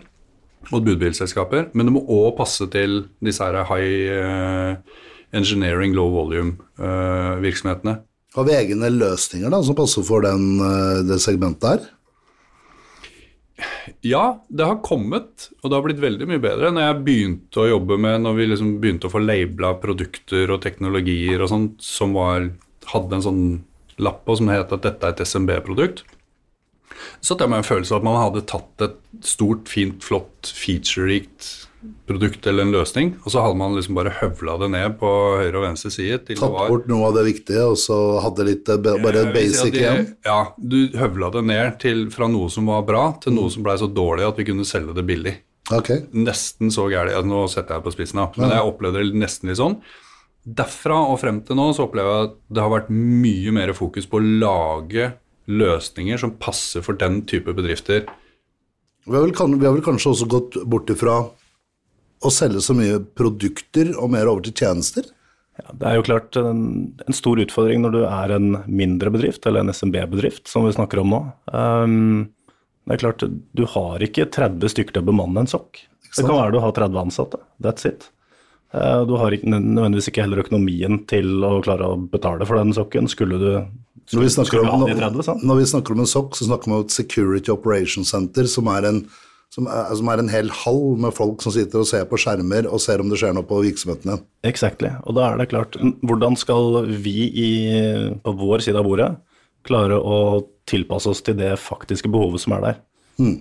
og 0.70 0.85
budbilselskaper, 0.87 1.72
men 1.75 1.88
det 1.88 1.94
må 1.96 2.05
òg 2.07 2.37
passe 2.38 2.68
til 2.70 3.09
disse 3.25 3.42
her 3.42 3.64
high 3.66 4.12
eh, 4.14 5.01
engineering, 5.35 5.96
low 5.96 6.12
volume-virksomhetene. 6.12 7.96
Har 8.37 8.46
vi 8.46 8.55
egne 8.57 8.92
løsninger 8.94 9.51
da, 9.53 9.59
som 9.66 9.77
passer 9.77 10.07
for 10.07 10.22
den, 10.25 10.55
eh, 10.62 11.03
det 11.09 11.18
segmentet 11.25 11.68
her? 11.68 11.90
Ja, 14.07 14.42
det 14.48 14.66
har 14.66 14.81
kommet, 14.87 15.48
og 15.61 15.70
det 15.70 15.77
har 15.77 15.85
blitt 15.85 16.03
veldig 16.03 16.27
mye 16.31 16.42
bedre. 16.42 16.70
Når 16.75 16.87
jeg 16.87 17.03
begynte 17.07 17.62
å 17.62 17.68
jobbe 17.68 17.98
med, 18.01 18.22
når 18.25 18.38
vi 18.38 18.48
liksom 18.51 18.72
begynte 18.83 19.11
å 19.11 19.12
få 19.12 19.22
labela 19.22 19.75
produkter 19.83 20.51
og 20.51 20.62
teknologier 20.64 21.42
og 21.42 21.51
sånt, 21.51 21.77
som 21.85 22.14
var, 22.16 22.48
hadde 22.94 23.18
en 23.18 23.27
sånn 23.27 23.44
lapp 23.98 24.22
på 24.26 24.38
som 24.38 24.50
het 24.52 24.72
at 24.72 24.87
dette 24.87 25.09
er 25.09 25.16
et 25.16 25.24
SMB-produkt, 25.26 26.05
så 27.22 27.35
hadde 27.35 27.46
jeg 27.46 27.52
med 27.52 27.62
en 27.62 27.66
følelse 27.66 27.94
av 27.94 28.00
at 28.00 28.07
man 28.07 28.20
hadde 28.20 28.46
tatt 28.50 28.87
et 28.87 29.26
stort, 29.26 29.68
fint, 29.70 30.02
flott, 30.05 30.52
feature-rikt 30.55 31.68
produkt 32.07 32.46
eller 32.46 32.66
en 32.66 32.72
løsning, 32.74 33.12
og 33.24 33.33
så 33.35 33.42
hadde 33.42 33.59
man 33.59 33.74
liksom 33.74 33.96
bare 33.98 34.12
høvla 34.20 34.55
det 34.61 34.68
ned 34.74 34.96
på 35.00 35.09
høyre 35.40 35.57
og 35.59 35.64
venstre 35.64 35.90
side. 35.90 36.20
til 36.26 36.38
Tatt 36.38 36.46
det 36.46 36.55
var 36.55 36.70
bort 36.70 36.88
noe 36.90 37.09
av 37.09 37.16
det 37.16 37.24
viktige, 37.26 37.64
og 37.72 37.78
så 37.81 37.96
hadde 38.22 38.46
litt 38.46 38.70
eh, 38.70 38.78
bare 38.83 39.24
vil 39.33 39.33
si 39.33 39.33
basic 39.38 39.78
igjen? 39.81 40.07
Ja, 40.26 40.40
du 40.59 40.78
høvla 40.98 41.33
det 41.35 41.44
ned 41.48 41.81
til, 41.83 42.05
fra 42.14 42.28
noe 42.31 42.50
som 42.55 42.70
var 42.70 42.85
bra, 42.87 43.07
til 43.22 43.35
noe 43.38 43.50
som 43.52 43.66
blei 43.66 43.78
så 43.81 43.90
dårlig 43.90 44.28
at 44.28 44.38
vi 44.38 44.46
kunne 44.52 44.68
selge 44.68 44.94
det 44.98 45.07
billig. 45.09 45.35
Ok. 45.74 45.90
Nesten 46.14 46.72
så 46.74 46.88
gærent. 46.90 47.14
Ja, 47.16 47.22
nå 47.26 47.44
setter 47.50 47.78
jeg 47.78 47.87
på 47.87 47.94
spissen, 47.94 48.22
da, 48.22 48.31
men 48.38 48.55
jeg 48.55 48.72
opplevde 48.72 49.02
det 49.02 49.18
nesten 49.18 49.50
litt 49.50 49.61
sånn. 49.62 49.78
Derfra 50.42 50.96
og 51.12 51.20
frem 51.22 51.38
til 51.46 51.59
nå 51.59 51.68
så 51.76 51.87
opplever 51.87 52.11
jeg 52.11 52.28
at 52.28 52.38
det 52.50 52.64
har 52.64 52.72
vært 52.72 52.90
mye 52.90 53.52
mer 53.55 53.74
fokus 53.78 54.09
på 54.11 54.18
å 54.18 54.31
lage 54.42 55.12
løsninger 55.50 56.18
som 56.18 56.35
passer 56.42 56.83
for 56.83 56.98
den 56.98 57.20
type 57.31 57.55
bedrifter. 57.55 58.09
Vi 59.07 59.14
har, 59.14 59.22
vel, 59.22 59.35
vi 59.59 59.66
har 59.66 59.74
vel 59.74 59.85
kanskje 59.87 60.12
også 60.12 60.28
gått 60.31 60.59
bort 60.70 60.90
ifra 60.90 61.20
å 62.22 62.31
selge 62.31 62.62
så 62.62 62.74
mye 62.78 63.00
produkter 63.18 63.92
og 63.98 64.12
mer 64.14 64.31
over 64.31 64.46
til 64.46 64.55
tjenester? 64.62 65.09
Ja, 65.61 65.74
det 65.76 65.88
er 65.88 65.98
jo 65.98 66.05
klart 66.07 66.38
en, 66.40 66.62
en 67.02 67.16
stor 67.16 67.40
utfordring 67.42 67.83
når 67.85 67.94
du 67.94 68.00
er 68.07 68.35
en 68.38 68.62
mindre 68.70 69.12
bedrift, 69.14 69.44
eller 69.46 69.62
en 69.62 69.74
SMB-bedrift, 69.74 70.46
som 70.48 70.64
vi 70.66 70.74
snakker 70.74 71.02
om 71.02 71.12
nå. 71.12 71.20
Um, 71.52 72.31
det 72.87 72.96
er 72.96 73.02
klart, 73.02 73.22
du 73.26 73.64
har 73.74 74.02
ikke 74.02 74.31
30 74.33 74.72
stykker 74.72 74.96
til 74.96 75.05
å 75.05 75.11
bemanne 75.12 75.44
en 75.44 75.50
sokk. 75.50 75.85
Det 76.12 76.24
kan 76.24 76.38
være 76.38 76.55
du 76.55 76.62
har 76.62 76.74
30 76.76 77.02
ansatte. 77.05 77.40
That's 77.62 77.87
it. 77.88 78.09
Eh, 78.72 79.00
Du 79.06 79.16
har 79.20 79.35
ikke, 79.35 79.48
nødvendigvis 79.50 80.08
ikke 80.11 80.24
heller 80.24 80.42
økonomien 80.44 81.02
til 81.11 81.44
å 81.44 81.58
klare 81.64 81.88
å 81.92 81.98
betale 82.11 82.46
for 82.48 82.56
den 82.61 82.72
sokken. 82.76 83.08
Skulle 83.11 83.38
du 83.40 83.50
Når 84.12 84.24
vi, 84.24 84.30
skulle 84.30 84.68
om, 84.68 84.87
du 84.87 84.94
30, 84.94 85.22
sant? 85.22 85.42
når 85.46 85.61
vi 85.61 85.66
snakker 85.72 85.94
om 85.94 86.00
en 86.00 86.11
sokk, 86.11 86.37
så 86.37 86.48
snakker 86.48 86.68
vi 86.70 86.74
om 86.78 86.87
et 86.87 86.94
Security 86.94 87.52
Operation 87.52 88.04
Center, 88.04 88.48
som 88.50 88.66
er, 88.72 88.88
en, 88.88 89.02
som, 89.52 89.68
er, 89.70 89.92
som 89.94 90.08
er 90.08 90.18
en 90.18 90.32
hel 90.32 90.50
hall 90.62 90.96
med 91.00 91.14
folk 91.14 91.44
som 91.44 91.54
sitter 91.54 91.85
og 91.85 91.87
ser 91.88 92.08
på 92.11 92.18
skjermer 92.18 92.66
og 92.66 92.80
ser 92.82 93.00
om 93.00 93.12
det 93.12 93.20
skjer 93.20 93.37
noe 93.37 93.46
på 93.46 93.61
virksomheten 93.62 94.11
din. 94.11 94.24
Exactly. 94.48 94.90
Og 95.06 95.16
da 95.16 95.28
er 95.30 95.38
det 95.38 95.50
klart, 95.52 95.78
hvordan 96.02 96.37
skal 96.40 96.82
vi 96.88 97.28
i, 97.30 97.50
på 98.24 98.35
vår 98.40 98.64
side 98.66 98.80
av 98.80 98.88
bordet 98.88 99.12
klare 99.68 99.94
å 99.94 100.42
tilpasse 100.66 101.12
oss 101.12 101.22
til 101.22 101.37
det 101.38 101.54
faktiske 101.62 102.11
behovet 102.11 102.42
som 102.42 102.56
er 102.58 102.66
der? 102.66 102.80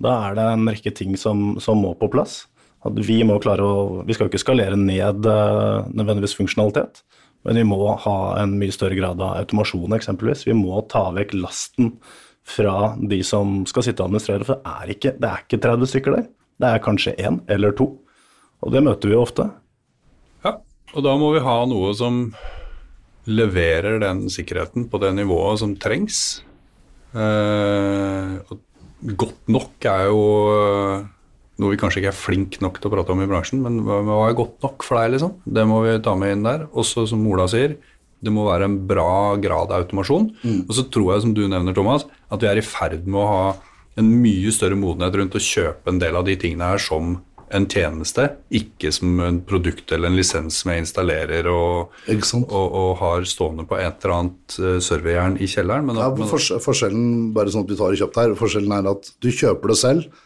Da 0.03 0.13
er 0.27 0.35
det 0.37 0.45
en 0.51 0.67
rekke 0.69 0.91
ting 0.93 1.15
som, 1.17 1.55
som 1.63 1.79
må 1.81 1.95
på 1.97 2.09
plass. 2.11 2.43
At 2.87 2.97
vi 3.05 3.19
må 3.27 3.37
klare 3.41 3.65
å 3.65 4.01
Vi 4.07 4.15
skal 4.15 4.25
jo 4.25 4.31
ikke 4.31 4.41
skalere 4.41 4.77
ned 4.79 5.27
eh, 5.29 5.89
nødvendigvis 5.93 6.37
funksjonalitet, 6.39 7.03
men 7.45 7.57
vi 7.57 7.65
må 7.67 7.93
ha 8.03 8.17
en 8.41 8.57
mye 8.57 8.73
større 8.73 8.97
grad 8.97 9.21
av 9.21 9.39
automasjon, 9.41 9.97
eksempelvis. 9.97 10.45
Vi 10.49 10.57
må 10.57 10.81
ta 10.89 11.07
vekk 11.13 11.35
lasten 11.37 11.95
fra 12.47 12.95
de 12.97 13.21
som 13.25 13.61
skal 13.69 13.85
sitte 13.85 14.01
og 14.01 14.09
administrere, 14.09 14.45
for 14.47 14.61
det 14.61 14.73
er 14.73 14.93
ikke, 14.95 15.13
det 15.21 15.29
er 15.29 15.43
ikke 15.45 15.61
30 15.61 15.91
stykker 15.93 16.17
der. 16.17 16.29
Det 16.61 16.69
er 16.69 16.83
kanskje 16.85 17.17
én 17.21 17.41
eller 17.49 17.73
to. 17.77 17.91
Og 18.61 18.73
det 18.73 18.83
møter 18.85 19.09
vi 19.09 19.15
jo 19.15 19.23
ofte. 19.23 19.47
Ja, 20.45 20.57
og 20.93 21.05
da 21.05 21.15
må 21.17 21.31
vi 21.33 21.45
ha 21.45 21.57
noe 21.69 21.93
som 21.97 22.27
leverer 23.29 23.99
den 24.01 24.25
sikkerheten 24.33 24.87
på 24.89 25.01
det 25.01 25.13
nivået 25.17 25.61
som 25.61 25.73
trengs. 25.77 26.41
Eh, 27.13 28.53
godt 29.17 29.49
nok 29.51 29.89
er 29.89 30.07
jo 30.09 30.21
eh, 30.53 31.09
noe 31.61 31.75
vi 31.75 31.79
kanskje 31.79 32.01
ikke 32.01 32.11
er 32.11 32.17
flink 32.17 32.59
nok 32.63 32.79
til 32.81 32.89
å 32.89 32.93
prate 32.95 33.13
om 33.13 33.21
i 33.23 33.29
bransjen, 33.29 33.61
men 33.63 33.79
hva 33.85 34.19
er 34.27 34.37
godt 34.37 34.59
nok 34.65 34.85
for 34.87 34.97
deg, 34.99 35.13
liksom? 35.15 35.37
Det 35.45 35.65
må 35.69 35.81
vi 35.85 35.95
ta 36.03 36.15
med 36.17 36.35
inn 36.35 36.45
der. 36.47 36.67
Også 36.73 37.05
som 37.09 37.23
Ola 37.29 37.45
sier, 37.51 37.77
det 38.21 38.33
må 38.33 38.45
være 38.49 38.67
en 38.69 38.77
bra 38.89 39.37
grad 39.41 39.73
av 39.73 39.83
automasjon. 39.83 40.29
Og 40.67 40.73
så 40.77 40.85
tror 40.93 41.15
jeg, 41.15 41.25
som 41.25 41.35
du 41.37 41.43
nevner, 41.49 41.73
Thomas, 41.77 42.05
at 42.33 42.41
vi 42.43 42.49
er 42.51 42.61
i 42.61 42.65
ferd 42.65 43.05
med 43.07 43.21
å 43.21 43.29
ha 43.29 43.43
en 43.99 44.07
mye 44.23 44.51
større 44.55 44.77
modenhet 44.79 45.17
rundt 45.19 45.35
å 45.35 45.41
kjøpe 45.43 45.91
en 45.91 45.99
del 46.01 46.15
av 46.15 46.25
de 46.27 46.37
tingene 46.39 46.69
her 46.73 46.81
som 46.81 47.17
en 47.51 47.65
tjeneste, 47.67 48.29
ikke 48.55 48.91
som 48.95 49.19
en 49.25 49.41
produkt 49.43 49.91
eller 49.91 50.07
en 50.07 50.15
lisens 50.15 50.61
som 50.61 50.71
jeg 50.71 50.85
installerer 50.85 51.49
og, 51.51 51.91
og, 52.07 52.67
og 52.81 52.91
har 53.01 53.27
stående 53.27 53.65
på 53.67 53.75
et 53.75 54.05
eller 54.05 54.15
annet 54.15 54.55
eh, 54.61 54.77
serverjern 54.83 55.35
i 55.35 55.49
kjelleren. 55.51 55.89
Men, 55.89 55.99
Ja, 55.99 56.07
men, 56.15 56.29
forskjellen, 56.31 57.33
bare 57.35 57.51
sånn 57.51 57.65
at 57.65 57.73
vi 57.73 57.79
tar 57.81 57.91
det 57.91 57.99
kjapt 57.99 58.21
her, 58.21 58.35
forskjellen 58.39 58.77
er 58.77 58.91
at 58.93 59.11
du 59.19 59.27
kjøper 59.27 59.73
det 59.73 59.79
selv, 59.81 60.21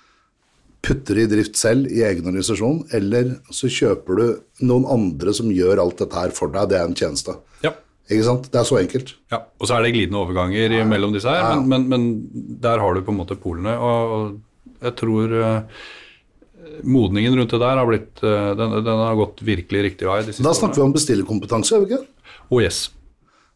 putter 0.85 1.17
det 1.17 1.25
i 1.25 1.31
drift 1.31 1.57
selv 1.59 1.89
i 1.89 2.03
egen 2.05 2.27
organisasjon, 2.29 2.83
eller 2.95 3.35
så 3.53 3.69
kjøper 3.71 4.19
du 4.21 4.25
noen 4.69 4.85
andre 4.91 5.33
som 5.35 5.49
gjør 5.53 5.81
alt 5.81 6.03
dette 6.03 6.21
her 6.21 6.33
for 6.35 6.53
deg, 6.53 6.69
det 6.71 6.79
er 6.79 6.87
en 6.89 6.97
tjeneste. 6.97 7.37
ja, 7.65 7.73
Ikke 8.09 8.27
sant? 8.27 8.49
Det 8.53 8.61
er 8.61 8.69
så 8.69 8.79
enkelt. 8.79 9.15
ja. 9.33 9.41
Og 9.59 9.67
så 9.67 9.77
er 9.77 9.85
det 9.85 9.95
glidende 9.97 10.21
overganger 10.21 10.79
ja. 10.79 10.87
mellom 10.87 11.15
disse 11.15 11.31
her, 11.31 11.55
men, 11.55 11.67
men, 11.71 11.87
men 11.89 12.57
der 12.61 12.81
har 12.83 12.93
du 12.93 13.05
på 13.05 13.15
en 13.15 13.21
måte 13.23 13.39
polene. 13.39 13.77
Og, 13.81 14.35
jeg 14.85 14.93
tror 14.99 15.31
eh, 15.39 15.85
modningen 16.85 17.37
rundt 17.39 17.53
det 17.55 17.61
der 17.61 17.79
har 17.79 17.87
blitt 17.89 18.21
eh, 18.21 18.51
den, 18.59 18.75
den 18.85 19.01
har 19.01 19.15
gått 19.17 19.41
virkelig 19.45 19.85
riktig 19.89 20.09
vei 20.09 20.19
Da 20.25 20.53
snakker 20.53 20.81
vi 20.81 20.85
om 20.85 20.93
bestillerkompetanse, 20.93 21.73
gjør 21.73 21.85
vi 21.85 21.95
ikke? 21.95 22.03
Oh 22.51 22.61
yes. 22.61 22.83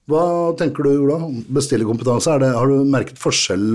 Hva 0.09 0.23
tenker 0.57 0.87
du, 0.87 0.95
Ola? 1.03 1.19
om 1.27 1.43
Bestillerkompetanse, 1.53 2.33
er 2.39 2.55
har 2.57 2.71
du 2.71 2.87
merket 2.89 3.19
forskjell 3.21 3.67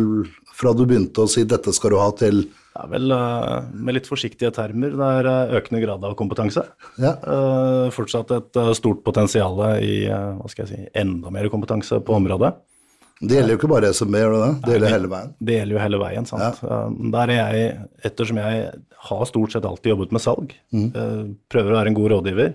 fra 0.55 0.73
du 0.75 0.83
begynte 0.87 1.23
å 1.23 1.31
si 1.31 1.45
dette 1.47 1.71
skal 1.75 1.95
du 1.95 2.01
ha, 2.01 2.09
til 2.19 2.45
Det 2.75 2.83
er 2.83 2.91
vel 2.91 3.13
eh, 3.15 3.67
med 3.87 3.95
litt 3.95 4.09
forsiktige 4.11 4.51
termer. 4.55 4.95
Det 4.99 5.09
er 5.21 5.27
eh, 5.31 5.53
økende 5.61 5.81
grad 5.85 6.05
av 6.09 6.17
kompetanse. 6.19 6.65
Ja. 6.99 7.13
Eh, 7.23 7.91
fortsatt 7.95 8.33
et 8.35 8.59
stort 8.75 9.05
potensial 9.07 9.61
i 9.79 10.09
hva 10.11 10.51
skal 10.51 10.65
jeg 10.65 10.71
si, 10.73 10.87
enda 10.99 11.31
mer 11.31 11.47
kompetanse 11.53 12.01
på 12.03 12.17
området. 12.17 12.51
Det 13.23 13.39
gjelder 13.39 13.55
jo 13.55 13.59
ikke 13.61 13.71
bare 13.71 13.93
SMB, 13.95 14.17
gjør 14.19 14.35
det 14.35 14.41
det? 14.43 14.57
Det 14.65 14.73
gjelder 14.75 14.93
hele 14.97 15.11
veien. 15.13 15.31
Det 15.39 15.59
gjelder 15.61 15.77
jo 15.77 15.83
hele 15.85 16.01
veien. 16.03 16.27
sant? 16.27 16.59
Ja. 16.67 16.81
Der 17.15 17.33
er 17.37 17.39
jeg, 17.39 17.77
ettersom 18.11 18.43
jeg 18.43 18.67
har 19.07 19.31
stort 19.31 19.55
sett 19.55 19.71
alltid 19.71 19.93
jobbet 19.93 20.17
med 20.17 20.25
salg, 20.25 20.57
mm. 20.75 20.89
prøver 21.55 21.71
å 21.71 21.79
være 21.79 21.93
en 21.93 21.97
god 22.01 22.11
rådgiver, 22.17 22.51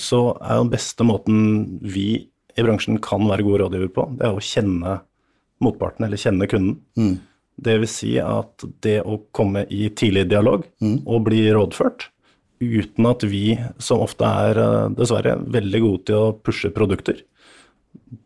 så 0.00 0.22
er 0.40 0.62
den 0.62 0.72
beste 0.72 1.06
måten 1.06 1.44
vi 1.84 2.08
i 2.24 2.64
bransjen 2.64 2.96
kan 3.04 3.28
være 3.28 3.44
gode 3.44 3.60
rådgiver 3.66 3.92
på, 3.92 4.08
det 4.16 4.26
er 4.30 4.40
å 4.40 4.42
kjenne 4.42 4.96
motparten, 5.62 6.08
eller 6.08 6.24
kjenne 6.24 6.48
kunden. 6.50 6.80
Det 7.54 7.76
vil 7.82 7.90
si 7.90 8.16
at 8.18 8.64
det 8.82 8.98
å 9.06 9.20
komme 9.34 9.62
i 9.70 9.86
tidlig 9.94 10.26
dialog 10.32 10.64
og 11.06 11.24
bli 11.28 11.44
rådført, 11.54 12.08
uten 12.64 13.06
at 13.06 13.24
vi, 13.28 13.54
som 13.82 14.02
ofte 14.04 14.26
er 14.26 14.60
eh, 14.60 14.90
dessverre 14.98 15.36
veldig 15.38 15.80
gode 15.84 16.04
til 16.10 16.20
å 16.20 16.34
pushe 16.38 16.72
produkter, 16.74 17.22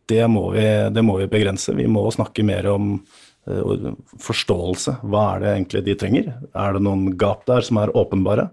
det 0.09 0.25
må, 0.31 0.49
vi, 0.55 0.65
det 0.93 1.03
må 1.05 1.17
vi 1.19 1.29
begrense. 1.29 1.73
Vi 1.77 1.85
må 1.89 2.03
snakke 2.13 2.43
mer 2.45 2.65
om 2.71 2.95
uh, 2.97 3.91
forståelse. 4.21 4.95
Hva 5.05 5.25
er 5.35 5.43
det 5.43 5.51
egentlig 5.51 5.83
de 5.85 5.95
trenger? 6.01 6.31
Er 6.57 6.73
det 6.75 6.81
noen 6.85 7.11
gap 7.19 7.43
der 7.49 7.65
som 7.65 7.77
er 7.81 7.93
åpenbare? 7.97 8.47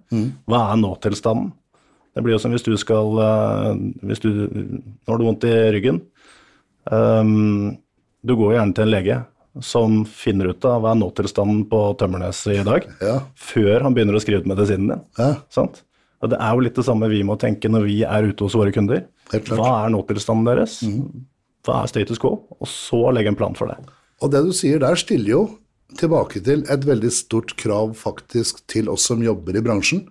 Hva 0.49 0.61
er 0.73 0.83
nåtilstanden? 0.83 1.55
Det 2.17 2.25
blir 2.25 2.37
jo 2.37 2.41
som 2.41 2.53
hvis 2.53 2.65
du 2.65 2.75
skal 2.81 3.17
uh, 3.17 3.73
hvis 4.05 4.21
du, 4.25 4.29
Nå 4.29 5.09
har 5.09 5.25
vondt 5.25 5.49
i 5.49 5.55
ryggen. 5.77 6.03
Um, 6.93 7.77
du 8.21 8.37
går 8.37 8.59
gjerne 8.59 8.77
til 8.77 8.87
en 8.87 8.93
lege 8.93 9.19
som 9.64 10.05
finner 10.09 10.51
ut 10.53 10.64
av 10.69 10.83
hva 10.83 10.92
er 10.95 11.01
nåtilstanden 11.01 11.64
på 11.71 11.81
Tømmernes 12.01 12.40
i 12.53 12.62
dag, 12.66 12.87
Ja. 13.01 13.21
før 13.37 13.83
han 13.83 13.95
begynner 13.95 14.16
å 14.16 14.21
skrive 14.23 14.42
ut 14.45 14.51
medisinen 14.51 14.88
din. 14.92 15.05
Ja. 15.19 15.37
Sant? 15.51 15.83
Og 16.23 16.31
det 16.31 16.38
er 16.40 16.55
jo 16.55 16.61
litt 16.64 16.75
det 16.75 16.85
samme 16.85 17.09
vi 17.12 17.23
må 17.23 17.37
tenke 17.38 17.69
når 17.69 17.85
vi 17.85 18.03
er 18.05 18.23
ute 18.31 18.45
hos 18.45 18.55
våre 18.57 18.73
kunder. 18.73 19.05
Hva 19.31 19.85
er 19.87 19.92
nåtilstanden 19.92 20.47
deres? 20.49 20.81
Hva 21.66 21.83
er 21.83 21.90
status 21.90 22.19
quo? 22.19 22.42
Og 22.61 22.66
så 22.71 23.12
legge 23.12 23.29
en 23.29 23.37
plan 23.38 23.55
for 23.55 23.69
det. 23.69 23.77
Og 24.23 24.31
det 24.33 24.42
du 24.47 24.53
sier 24.57 24.81
der 24.81 24.97
stiller 24.97 25.29
jo 25.31 25.42
tilbake 25.99 26.42
til 26.45 26.64
et 26.73 26.85
veldig 26.88 27.12
stort 27.12 27.55
krav 27.61 27.95
faktisk 27.97 28.64
til 28.66 28.88
oss 28.88 29.05
som 29.07 29.23
jobber 29.23 29.57
i 29.57 29.62
bransjen. 29.64 30.07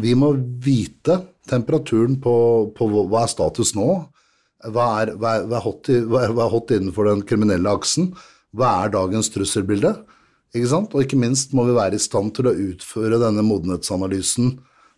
Vi 0.00 0.14
må 0.14 0.32
vite 0.64 1.20
temperaturen 1.50 2.16
på, 2.22 2.34
på 2.74 2.88
hva 2.90 3.24
er 3.24 3.30
status 3.30 3.74
nå, 3.76 3.88
hva 4.64 4.86
er, 5.02 5.12
hva, 5.20 5.34
er, 5.38 5.44
hva, 5.50 5.58
er 5.58 5.64
hot, 5.66 5.90
hva 6.08 6.22
er 6.24 6.52
hot 6.54 6.72
innenfor 6.72 7.10
den 7.10 7.22
kriminelle 7.28 7.68
aksen, 7.74 8.14
hva 8.54 8.70
er 8.84 8.94
dagens 8.94 9.30
trusselbilde, 9.34 9.94
ikke 10.54 10.70
sant? 10.70 10.94
Og 10.94 11.04
ikke 11.04 11.18
minst 11.18 11.54
må 11.56 11.66
vi 11.66 11.74
være 11.76 11.98
i 11.98 12.02
stand 12.02 12.34
til 12.36 12.50
å 12.50 12.54
utføre 12.68 13.18
denne 13.22 13.42
modenhetsanalysen 13.46 14.54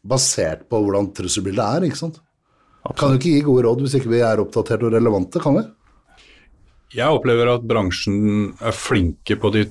basert 0.07 0.67
på 0.71 0.81
hvordan 0.85 1.11
trusselbildet 1.17 1.65
er, 1.65 1.89
ikke 1.89 2.03
sant? 2.05 2.21
Kan 2.95 3.15
jo 3.15 3.21
ikke 3.21 3.33
gi 3.33 3.43
gode 3.47 3.65
råd 3.67 3.83
hvis 3.83 3.97
ikke 3.99 4.13
vi 4.13 4.23
er 4.23 4.43
oppdatert 4.43 4.85
og 4.87 4.95
relevante, 4.95 5.43
kan 5.43 5.57
vi? 5.59 5.65
Jeg 6.95 7.19
opplever 7.19 7.51
at 7.51 7.65
bransjen 7.67 8.53
er 8.63 8.77
flinke 8.77 9.35
på 9.41 9.51
de 9.55 9.65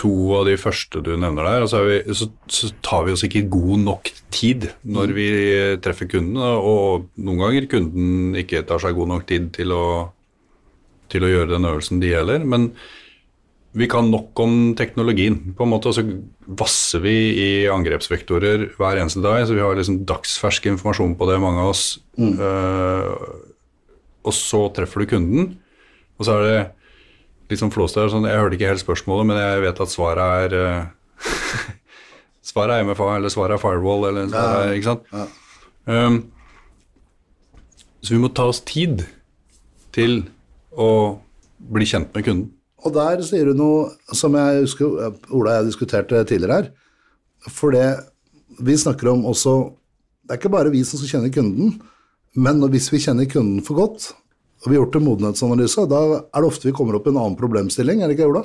to 0.00 0.12
av 0.38 0.46
de 0.48 0.56
første 0.58 1.02
du 1.04 1.12
nevner 1.12 1.44
der. 1.44 1.66
Altså 1.66 1.82
er 1.82 1.90
vi, 1.90 2.16
så, 2.16 2.30
så 2.50 2.70
tar 2.84 3.04
vi 3.06 3.14
oss 3.14 3.24
ikke 3.26 3.44
god 3.52 3.84
nok 3.84 4.10
tid 4.34 4.70
når 4.82 5.12
vi 5.18 5.28
treffer 5.84 6.08
kunden, 6.10 6.40
og 6.40 7.10
noen 7.20 7.42
ganger 7.44 7.68
kunden 7.70 8.40
ikke 8.40 8.64
tar 8.68 8.82
seg 8.82 8.96
god 8.96 9.12
nok 9.12 9.28
tid 9.28 9.52
til 9.58 9.74
å 9.76 9.84
til 11.12 11.26
å 11.26 11.30
gjøre 11.30 11.52
den 11.54 11.68
øvelsen 11.68 12.02
de 12.02 12.10
gjelder. 12.12 12.44
Men 12.48 12.70
vi 13.72 13.88
kan 13.88 14.10
nok 14.12 14.36
om 14.44 14.74
teknologien, 14.76 15.38
på 15.56 15.64
en 15.64 15.72
måte, 15.72 15.88
og 15.88 15.96
så 15.96 16.04
vasser 16.60 17.00
vi 17.04 17.14
i 17.40 17.48
angrepsvektorer 17.72 18.66
hver 18.76 19.00
eneste 19.00 19.22
dag. 19.24 19.46
Så 19.48 19.56
vi 19.56 19.64
har 19.64 19.78
liksom 19.78 20.02
dagsfersk 20.08 20.68
informasjon 20.74 21.16
på 21.16 21.28
det, 21.30 21.38
mange 21.40 21.64
av 21.64 21.72
oss. 21.72 21.86
Uh, 22.20 23.08
og 24.22 24.36
så 24.36 24.66
treffer 24.76 25.02
du 25.02 25.12
kunden, 25.14 25.54
og 26.18 26.28
så 26.28 26.36
er 26.36 26.44
det 26.46 26.58
litt 27.50 27.60
sånn 27.60 27.72
flåsete 27.72 28.12
sånn, 28.12 28.28
Jeg 28.28 28.38
hørte 28.38 28.56
ikke 28.58 28.68
helt 28.70 28.84
spørsmålet, 28.84 29.28
men 29.28 29.40
jeg 29.40 29.64
vet 29.64 29.80
at 29.84 29.92
svaret 29.92 30.44
er 30.44 30.58
uh, 30.58 30.84
Svaret 32.52 32.74
er 32.76 32.86
MFA, 32.86 33.08
eller 33.16 33.32
svaret 33.32 33.56
er 33.56 33.62
firewall, 33.62 34.08
eller 34.08 34.28
svaret 34.30 34.66
er, 34.66 34.76
ikke 34.76 34.88
sant. 34.88 35.04
Ja. 35.14 35.26
Um, 35.86 36.16
så 38.02 38.16
vi 38.16 38.20
må 38.22 38.32
ta 38.34 38.48
oss 38.50 38.60
tid 38.66 39.04
til 39.94 40.24
å 40.76 41.18
bli 41.72 41.86
kjent 41.88 42.12
med 42.14 42.26
kunden. 42.26 42.50
Og 42.82 42.94
der 42.96 43.20
sier 43.24 43.46
du 43.46 43.58
noe 43.58 44.14
som 44.16 44.34
jeg 44.34 44.64
husker 44.64 44.88
Ola 45.30 45.52
og 45.52 45.52
jeg 45.60 45.68
diskuterte 45.68 46.24
tidligere 46.26 46.58
her. 46.58 46.70
For 47.50 47.74
det 47.74 47.86
vi 48.62 48.74
snakker 48.78 49.12
om 49.12 49.24
også 49.30 49.72
Det 50.22 50.34
er 50.36 50.38
ikke 50.38 50.52
bare 50.54 50.70
vi 50.70 50.82
som 50.86 51.00
skal 51.00 51.16
kjenne 51.16 51.32
kunden, 51.34 51.72
men 52.38 52.60
hvis 52.70 52.86
vi 52.92 53.00
kjenner 53.02 53.26
kunden 53.28 53.58
for 53.66 53.74
godt, 53.74 54.04
og 54.62 54.68
vi 54.70 54.76
har 54.76 54.84
gjort 54.84 54.98
en 55.00 55.04
modenhetsanalyse, 55.08 55.82
da 55.90 55.98
er 56.22 56.44
det 56.44 56.48
ofte 56.48 56.68
vi 56.68 56.74
kommer 56.76 56.94
opp 56.94 57.08
i 57.08 57.10
en 57.10 57.18
annen 57.18 57.34
problemstilling, 57.36 58.00
er 58.00 58.08
det 58.08 58.14
ikke, 58.14 58.28
Ola? 58.30 58.44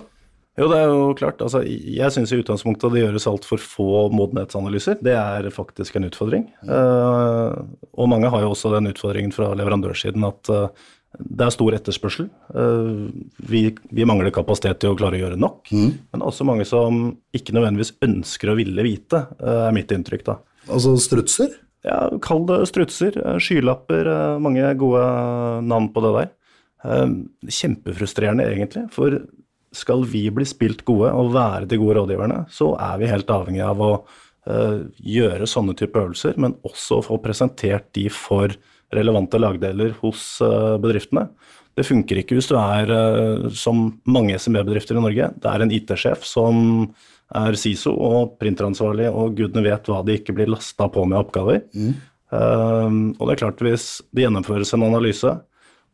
Jo, 0.58 0.66
det 0.72 0.80
er 0.82 0.90
jo 0.90 1.14
klart. 1.20 1.42
Altså, 1.46 1.62
jeg 1.62 2.10
syns 2.16 2.34
i 2.34 2.40
utgangspunktet 2.42 2.96
det 2.96 3.04
gjøres 3.04 3.28
altfor 3.30 3.62
få 3.62 4.08
modenhetsanalyser. 4.18 4.98
Det 5.06 5.14
er 5.14 5.52
faktisk 5.54 6.00
en 6.00 6.10
utfordring. 6.10 6.48
Mm. 6.66 6.72
Uh, 6.74 7.92
og 7.94 8.10
mange 8.10 8.34
har 8.34 8.42
jo 8.42 8.56
også 8.56 8.74
den 8.74 8.90
utfordringen 8.90 9.36
fra 9.36 9.52
leverandørsiden 9.54 10.26
at 10.26 10.50
uh, 10.50 10.88
det 11.18 11.46
er 11.48 11.54
stor 11.54 11.76
etterspørsel. 11.78 12.28
Uh, 12.54 13.08
vi, 13.50 13.64
vi, 13.90 14.08
mangler 14.08 14.34
kapasitet 14.36 14.82
til 14.82 14.94
å 14.94 14.98
klare 15.00 15.18
å 15.18 15.24
gjøre 15.26 15.40
nok. 15.40 15.72
Mm. 15.72 15.90
Men 16.12 16.20
det 16.20 16.24
er 16.24 16.30
også 16.32 16.48
mange 16.48 16.68
som 16.70 17.08
ikke 17.38 17.56
nødvendigvis 17.58 17.96
ønsker 18.06 18.52
å 18.52 18.58
ville 18.60 18.86
vite, 18.86 19.24
er 19.42 19.74
mitt 19.76 19.94
inntrykk 19.94 20.28
da. 20.28 20.38
Altså 20.68 20.96
strutser? 21.02 21.56
Ja, 21.88 22.02
kall 22.24 22.46
det 22.50 22.62
strutser. 22.70 23.18
Skylapper. 23.42 24.10
Mange 24.44 24.70
gode 24.80 25.04
navn 25.64 25.90
på 25.94 26.04
det 26.04 26.14
der. 26.18 26.32
Kjempefrustrerende, 27.48 28.48
egentlig. 28.52 28.88
For 28.92 29.16
skal 29.76 30.04
vi 30.10 30.26
bli 30.34 30.46
spilt 30.48 30.84
gode 30.88 31.14
og 31.16 31.32
være 31.36 31.70
de 31.70 31.80
gode 31.80 32.00
rådgiverne, 32.00 32.42
så 32.52 32.74
er 32.82 32.98
vi 33.00 33.12
helt 33.12 33.32
avhengig 33.32 33.64
av 33.64 33.84
å 33.84 33.92
gjøre 34.48 35.48
sånne 35.50 35.76
type 35.78 36.00
øvelser, 36.00 36.38
men 36.40 36.56
også 36.68 37.00
å 37.00 37.06
få 37.06 37.20
presentert 37.24 37.90
de 37.98 38.08
for 38.14 38.54
relevante 38.94 39.40
lagdeler 39.42 39.96
hos 40.02 40.38
uh, 40.44 40.78
bedriftene. 40.82 41.28
Det 41.78 41.86
funker 41.86 42.22
ikke 42.22 42.38
hvis 42.38 42.50
du 42.50 42.56
er, 42.60 42.92
uh, 42.92 43.48
som 43.54 43.90
mange 44.10 44.38
SMB-bedrifter 44.40 44.98
i 44.98 45.04
Norge, 45.04 45.32
det 45.38 45.52
er 45.52 45.64
en 45.64 45.74
IT-sjef 45.76 46.26
som 46.28 46.62
er 47.36 47.58
SISO 47.60 47.92
og 47.92 48.38
printeransvarlig, 48.40 49.10
og 49.12 49.36
gudene 49.36 49.66
vet 49.66 49.90
hva 49.92 50.00
de 50.08 50.16
ikke 50.16 50.36
blir 50.38 50.52
lasta 50.52 50.88
på 50.92 51.04
med 51.04 51.20
oppgaver. 51.20 51.66
Mm. 51.76 51.98
og 53.16 53.22
det 53.24 53.34
er 53.34 53.40
klart, 53.40 53.62
hvis 53.64 53.86
det 54.12 54.26
gjennomføres 54.26 54.74
en 54.76 54.84
analyse, 54.84 55.32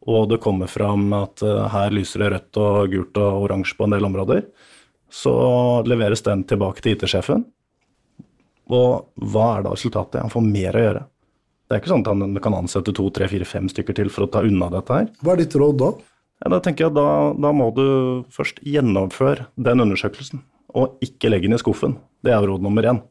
og 0.10 0.30
det 0.30 0.42
kommer 0.44 0.68
fram 0.68 1.14
at 1.16 1.44
uh, 1.46 1.66
her 1.72 1.94
lyser 1.96 2.24
det 2.24 2.32
rødt 2.34 2.62
og 2.62 2.94
gult 2.94 3.20
og 3.22 3.48
oransje 3.48 3.78
på 3.80 3.88
en 3.88 3.96
del 3.96 4.08
områder, 4.08 4.46
så 5.14 5.34
leveres 5.88 6.26
den 6.26 6.44
tilbake 6.50 6.84
til 6.84 6.98
IT-sjefen. 6.98 7.46
Og 8.74 9.30
hva 9.32 9.48
er 9.58 9.66
da 9.66 9.74
resultatet? 9.76 10.22
Han 10.24 10.34
får 10.34 10.46
mer 10.48 10.76
å 10.78 10.84
gjøre. 10.84 11.04
Det 11.74 11.80
er 11.80 11.82
ikke 11.82 11.90
sånn 11.90 12.04
at 12.06 12.10
han 12.12 12.36
kan 12.46 12.54
ansette 12.54 12.94
to, 12.94 13.08
tre, 13.10 13.26
fire, 13.32 13.48
fem 13.50 13.66
stykker 13.72 13.96
til 13.98 14.12
for 14.14 14.28
å 14.28 14.30
ta 14.30 14.44
unna 14.46 14.68
dette 14.70 14.94
her. 14.94 15.08
Hva 15.26 15.34
er 15.34 15.40
ditt 15.42 15.56
råd 15.58 15.80
da? 15.82 15.88
Ja, 16.44 16.52
da 16.54 16.60
tenker 16.62 16.86
jeg 16.86 16.94
da, 16.94 17.08
da 17.34 17.50
må 17.56 17.72
du 17.74 17.88
først 18.36 18.60
gjennomføre 18.62 19.48
den 19.58 19.82
undersøkelsen, 19.82 20.44
og 20.78 21.02
ikke 21.02 21.32
legge 21.34 21.50
den 21.50 21.58
i 21.58 21.62
skuffen. 21.64 21.98
Det 22.22 22.36
er 22.36 22.46
råd 22.46 22.62
nummer 22.62 22.86
én. 22.92 23.02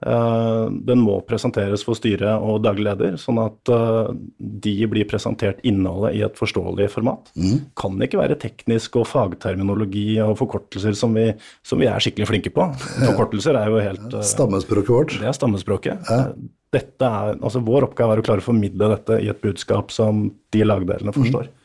Eh, 0.00 0.66
den 0.90 1.02
må 1.04 1.20
presenteres 1.28 1.86
for 1.86 1.94
styret 1.94 2.42
og 2.42 2.62
daglig 2.64 2.88
leder, 2.88 3.16
sånn 3.20 3.38
at 3.44 3.70
eh, 3.70 4.12
de 4.40 4.74
blir 4.90 5.06
presentert 5.06 5.62
innholdet 5.62 6.16
i 6.18 6.22
et 6.26 6.40
forståelig 6.40 6.90
format. 6.90 7.30
Mm. 7.38 7.66
Kan 7.78 8.02
ikke 8.02 8.18
være 8.24 8.38
teknisk 8.42 8.98
og 8.98 9.06
fagterminologi 9.12 10.16
og 10.24 10.34
forkortelser 10.40 10.98
som 10.98 11.14
vi, 11.14 11.28
som 11.62 11.78
vi 11.78 11.86
er 11.92 12.02
skikkelig 12.02 12.30
flinke 12.32 12.54
på. 12.58 12.66
Forkortelser 13.10 13.60
er 13.60 13.70
jo 13.70 13.84
helt 13.86 14.16
eh, 14.18 14.24
Stammespråket 14.34 14.96
vårt. 14.96 15.20
Det 15.20 15.30
er 15.30 15.36
stammespråket. 15.36 16.10
Ja. 16.10 16.24
Dette 16.70 17.06
er, 17.06 17.38
altså 17.40 17.62
Vår 17.66 17.88
oppgave 17.88 18.14
er 18.14 18.22
å 18.22 18.24
klare 18.26 18.42
å 18.42 18.46
formidle 18.46 18.92
dette 18.92 19.16
i 19.24 19.30
et 19.32 19.40
budskap 19.42 19.90
som 19.94 20.28
de 20.54 20.62
lagdelene 20.62 21.14
forstår. 21.14 21.48
Mm. 21.50 21.56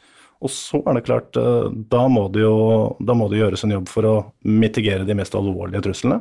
Og 0.45 0.51
så 0.51 0.81
er 0.81 0.97
det 0.97 1.05
klart, 1.05 1.37
da 1.89 2.01
må 2.11 2.25
det 2.33 2.41
jo 2.43 2.55
da 2.99 3.15
må 3.17 3.29
det 3.31 3.39
gjøres 3.39 3.63
en 3.65 3.75
jobb 3.77 3.87
for 3.89 4.07
å 4.09 4.15
mitigere 4.43 5.07
de 5.07 5.15
mest 5.17 5.37
alvorlige 5.37 5.85
truslene 5.85 6.19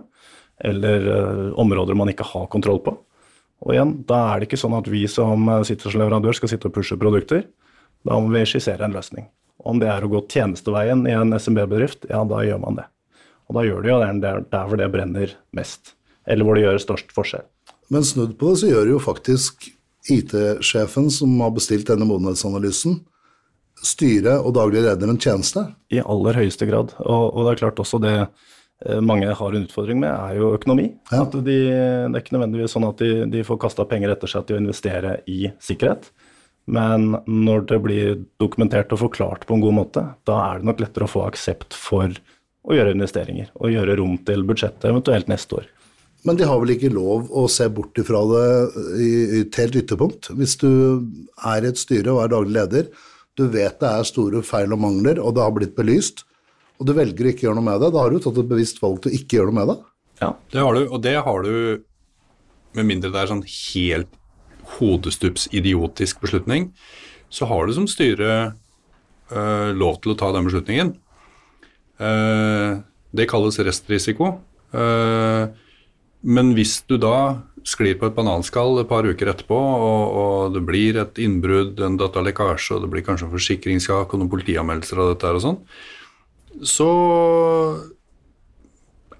eller 0.58 1.08
uh, 1.08 1.58
områder 1.58 1.94
man 1.94 2.10
ikke 2.12 2.26
har 2.28 2.46
kontroll 2.52 2.80
på. 2.84 2.94
Og 3.64 3.72
igjen, 3.74 3.94
da 4.08 4.20
er 4.30 4.40
det 4.40 4.48
ikke 4.48 4.60
sånn 4.60 4.76
at 4.76 4.88
vi 4.90 5.04
som 5.08 5.46
eh, 5.48 5.62
sitter 5.64 5.88
som 5.88 6.02
leverandør 6.02 6.36
skal 6.36 6.50
sitte 6.52 6.68
og 6.68 6.74
pushe 6.74 6.98
produkter. 7.00 7.46
Da 8.04 8.18
må 8.20 8.28
vi 8.34 8.42
skissere 8.48 8.84
en 8.84 8.92
løsning. 8.92 9.30
Om 9.64 9.78
det 9.80 9.88
er 9.88 10.04
å 10.04 10.10
gå 10.12 10.20
tjenesteveien 10.28 11.06
i 11.08 11.14
en 11.16 11.32
SMB-bedrift, 11.32 12.04
ja, 12.10 12.20
da 12.28 12.42
gjør 12.44 12.60
man 12.60 12.76
det. 12.82 12.84
Og 13.48 13.56
da 13.56 13.64
gjør 13.64 13.80
det 13.80 13.92
jo 13.92 14.00
det 14.02 14.10
der, 14.20 14.42
der 14.52 14.68
hvor 14.68 14.80
det 14.82 14.90
brenner 14.92 15.32
mest, 15.56 15.94
eller 16.28 16.44
hvor 16.44 16.58
det 16.58 16.66
gjør 16.66 16.82
størst 16.82 17.14
forskjell. 17.16 17.46
Men 17.92 18.06
snudd 18.06 18.36
på 18.40 18.52
det, 18.52 18.62
så 18.62 18.70
gjør 18.70 18.94
jo 18.94 19.02
faktisk 19.02 19.68
IT-sjefen 20.12 21.10
som 21.12 21.34
har 21.40 21.52
bestilt 21.56 21.88
denne 21.88 22.06
modenhetsanalysen, 22.08 22.98
styret 23.84 24.40
og 24.40 24.54
daglig 24.56 24.84
leder 24.84 25.10
en 25.10 25.20
tjeneste? 25.20 25.66
I 25.92 26.00
aller 26.00 26.38
høyeste 26.40 26.68
grad. 26.68 26.94
Og, 27.04 27.24
og 27.32 27.44
det 27.44 27.54
er 27.54 27.62
klart 27.64 27.82
også 27.82 28.00
det 28.02 28.16
Eh, 28.86 29.00
mange 29.00 29.32
har 29.32 29.52
en 29.52 29.64
utfordring 29.64 30.00
med, 30.02 30.10
er 30.10 30.38
jo 30.40 30.52
økonomi. 30.56 30.90
Ja. 31.12 31.22
At 31.24 31.34
de, 31.36 31.42
det 31.46 32.18
er 32.18 32.20
ikke 32.20 32.36
nødvendigvis 32.36 32.74
sånn 32.76 32.88
at 32.88 33.00
de, 33.00 33.24
de 33.30 33.44
får 33.46 33.60
kasta 33.62 33.86
penger 33.88 34.12
etter 34.12 34.30
seg 34.30 34.46
til 34.46 34.58
å 34.58 34.62
investere 34.64 35.18
i 35.30 35.48
sikkerhet. 35.62 36.10
Men 36.64 37.18
når 37.28 37.66
det 37.70 37.80
blir 37.84 38.20
dokumentert 38.40 38.92
og 38.96 39.02
forklart 39.04 39.44
på 39.48 39.56
en 39.56 39.64
god 39.64 39.76
måte, 39.78 40.04
da 40.28 40.40
er 40.48 40.60
det 40.60 40.68
nok 40.70 40.80
lettere 40.84 41.08
å 41.08 41.12
få 41.12 41.26
aksept 41.26 41.76
for 41.76 42.12
å 42.64 42.76
gjøre 42.76 42.94
investeringer 42.96 43.50
og 43.60 43.72
gjøre 43.72 43.98
rom 44.00 44.16
til 44.24 44.46
budsjettet 44.48 44.88
eventuelt 44.88 45.28
neste 45.28 45.60
år. 45.60 45.66
Men 46.24 46.38
de 46.40 46.46
har 46.48 46.60
vel 46.60 46.72
ikke 46.74 46.92
lov 46.92 47.28
å 47.36 47.44
se 47.52 47.66
bort 47.72 47.98
ifra 48.00 48.22
det 48.30 48.44
i 49.04 49.08
et 49.42 49.58
helt 49.60 49.76
ytterpunkt? 49.82 50.30
Hvis 50.38 50.56
du 50.60 50.70
er 51.44 51.64
i 51.64 51.68
et 51.68 51.80
styre 51.80 52.14
og 52.14 52.22
er 52.22 52.32
daglig 52.32 52.54
leder, 52.56 52.86
du 53.36 53.44
vet 53.52 53.76
det 53.82 53.90
er 53.90 54.06
store 54.08 54.40
feil 54.46 54.72
og 54.72 54.80
mangler, 54.80 55.20
og 55.20 55.34
det 55.36 55.44
har 55.44 55.52
blitt 55.52 55.74
belyst, 55.76 56.24
og 56.80 56.88
du 56.88 56.94
velger 56.96 57.26
å 57.26 57.32
ikke 57.32 57.46
gjøre 57.48 57.58
noe 57.58 57.68
med 57.68 57.82
det, 57.82 57.90
da 57.92 58.02
har 58.02 58.14
du 58.14 58.22
tatt 58.22 58.40
et 58.40 58.50
bevisst 58.50 58.80
valg 58.82 59.02
til 59.02 59.12
å 59.12 59.18
ikke 59.18 59.38
gjøre 59.38 59.52
noe 59.52 59.58
med 59.60 59.72
det. 59.72 59.76
Ja, 60.22 60.30
det 60.54 60.62
har 60.62 60.78
du, 60.78 60.82
og 60.86 61.02
det 61.04 61.14
har 61.26 61.44
du 61.44 61.54
med 62.74 62.88
mindre 62.88 63.12
det 63.14 63.20
er 63.20 63.30
sånn 63.30 63.44
helt 63.46 64.20
hodestups 64.78 65.46
idiotisk 65.54 66.22
beslutning, 66.24 66.70
så 67.30 67.46
har 67.50 67.66
du 67.66 67.74
som 67.76 67.86
styre 67.90 68.30
øh, 69.30 69.70
lov 69.76 70.00
til 70.02 70.14
å 70.14 70.18
ta 70.18 70.30
den 70.34 70.48
beslutningen. 70.48 70.94
Uh, 71.94 72.82
det 73.14 73.28
kalles 73.30 73.60
restrisiko. 73.62 74.32
Uh, 74.74 75.52
men 76.24 76.54
hvis 76.56 76.78
du 76.88 76.96
da 77.00 77.42
sklir 77.64 77.96
på 78.00 78.08
et 78.10 78.16
bananskall 78.16 78.78
et 78.80 78.88
par 78.90 79.06
uker 79.08 79.30
etterpå, 79.32 79.56
og, 79.56 80.16
og 80.20 80.54
det 80.56 80.62
blir 80.68 80.98
et 81.00 81.20
innbrudd, 81.24 81.80
en 81.80 81.98
datalekkasje, 82.00 82.76
og 82.76 82.84
det 82.84 82.92
blir 82.92 83.04
kanskje 83.06 83.28
en 83.28 83.34
forsikringssak 83.34 84.12
og 84.12 84.20
noen 84.20 84.32
politianmeldelser 84.32 85.00
av 85.00 85.12
dette 85.12 85.28
her 85.28 85.40
og 85.40 85.44
sånn, 85.44 85.60
så 86.64 86.88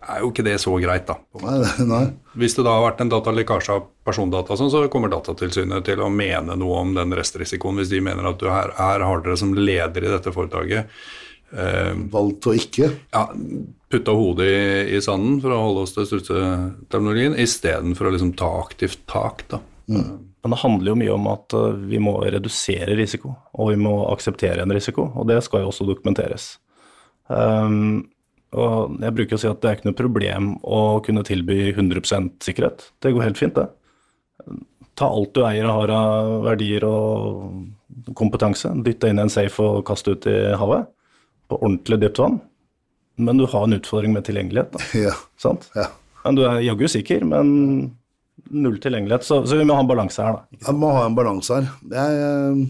er 0.04 0.20
jo 0.20 0.30
ikke 0.30 0.44
det 0.44 0.58
så 0.60 0.74
greit, 0.76 1.08
da. 1.08 1.16
Nei, 1.40 1.58
nei. 1.88 2.04
Hvis 2.36 2.56
det 2.58 2.66
da 2.66 2.76
har 2.76 2.84
vært 2.84 3.00
en 3.00 3.12
datalekkasje 3.14 3.76
av 3.78 3.86
persondata, 4.04 4.56
sånn, 4.60 4.72
så 4.72 4.84
kommer 4.92 5.12
Datatilsynet 5.12 5.86
til 5.88 6.02
å 6.04 6.12
mene 6.12 6.56
noe 6.60 6.82
om 6.82 6.92
den 6.96 7.16
restrisikoen, 7.16 7.80
hvis 7.80 7.92
de 7.92 8.02
mener 8.04 8.28
at 8.28 8.40
du 8.40 8.50
her, 8.50 8.74
her 8.76 9.04
har 9.04 9.24
dere 9.24 9.38
som 9.40 9.54
leder 9.56 10.04
i 10.04 10.12
dette 10.12 10.34
foretaket 10.34 10.92
Valgt 12.10 12.48
å 12.50 12.54
ikke? 12.58 12.88
Ja, 13.14 13.28
putta 13.94 14.14
hodet 14.16 14.46
i, 14.48 14.96
i, 14.96 15.00
sanden, 15.02 15.38
for 15.42 15.54
å 15.54 15.60
holde 15.68 15.84
oss 15.84 15.94
til 15.94 16.08
strutseterminologien, 16.08 17.36
istedenfor 17.38 18.08
å 18.08 18.14
liksom 18.14 18.32
ta 18.38 18.50
aktivt 18.62 19.04
tak. 19.10 19.44
da. 19.52 19.60
Mm. 19.90 20.16
Men 20.44 20.54
det 20.54 20.60
handler 20.60 20.90
jo 20.90 20.98
mye 21.00 21.14
om 21.14 21.28
at 21.32 21.54
eh, 21.56 21.78
vi 21.92 22.00
må 22.02 22.16
redusere 22.20 22.96
risiko, 22.98 23.34
og 23.54 23.70
vi 23.72 23.78
må 23.80 23.94
akseptere 24.10 24.64
en 24.64 24.74
risiko, 24.74 25.06
og 25.14 25.30
det 25.30 25.40
skal 25.46 25.64
jo 25.64 25.70
også 25.70 25.86
dokumenteres. 25.88 26.54
Um, 27.32 28.10
og 28.54 28.98
jeg 29.02 29.14
bruker 29.16 29.38
å 29.38 29.40
si 29.40 29.48
at 29.48 29.62
det 29.62 29.70
er 29.70 29.78
ikke 29.78 29.88
noe 29.88 29.98
problem 29.98 30.50
å 30.62 30.82
kunne 31.06 31.24
tilby 31.26 31.72
100% 31.72 32.44
sikkerhet. 32.44 32.90
Det 33.02 33.14
går 33.14 33.24
helt 33.24 33.40
fint, 33.40 33.56
det. 33.56 34.58
Ta 34.94 35.08
alt 35.10 35.32
du 35.34 35.40
eier 35.42 35.66
og 35.66 35.80
har 35.80 35.92
av 35.96 36.34
verdier 36.44 36.84
og 36.86 38.12
kompetanse, 38.14 38.70
dytt 38.86 39.00
det 39.02 39.10
inn 39.10 39.22
i 39.22 39.24
en 39.24 39.32
safe 39.32 39.62
og 39.64 39.82
kast 39.88 40.06
ut 40.10 40.28
i 40.30 40.36
havet 40.58 40.86
på 41.48 41.58
ordentlig 41.60 42.00
dypt 42.02 42.20
vann. 42.22 42.38
Men 43.16 43.38
du 43.38 43.46
har 43.46 43.66
en 43.66 43.76
utfordring 43.76 44.14
med 44.16 44.26
tilgjengelighet. 44.26 44.78
Ja. 45.06 45.14
Sant? 45.40 45.68
Ja. 45.74 45.90
Men 46.24 46.38
du 46.38 46.46
er 46.48 46.62
jaggu 46.64 46.86
sikker, 46.88 47.24
men 47.28 47.50
null 48.50 48.78
tilgjengelighet. 48.80 49.26
Så, 49.26 49.42
så, 49.46 49.58
vi 49.60 49.66
må 49.68 49.76
ha 49.76 49.84
en 49.84 49.90
balanse 49.90 50.24
her, 50.24 50.38
da. 50.40 50.58
Vi 50.70 50.76
må 50.80 50.92
ha 50.96 51.04
en 51.06 51.16
balanse 51.16 51.60
her. 51.60 51.68
Jeg, 51.92 52.64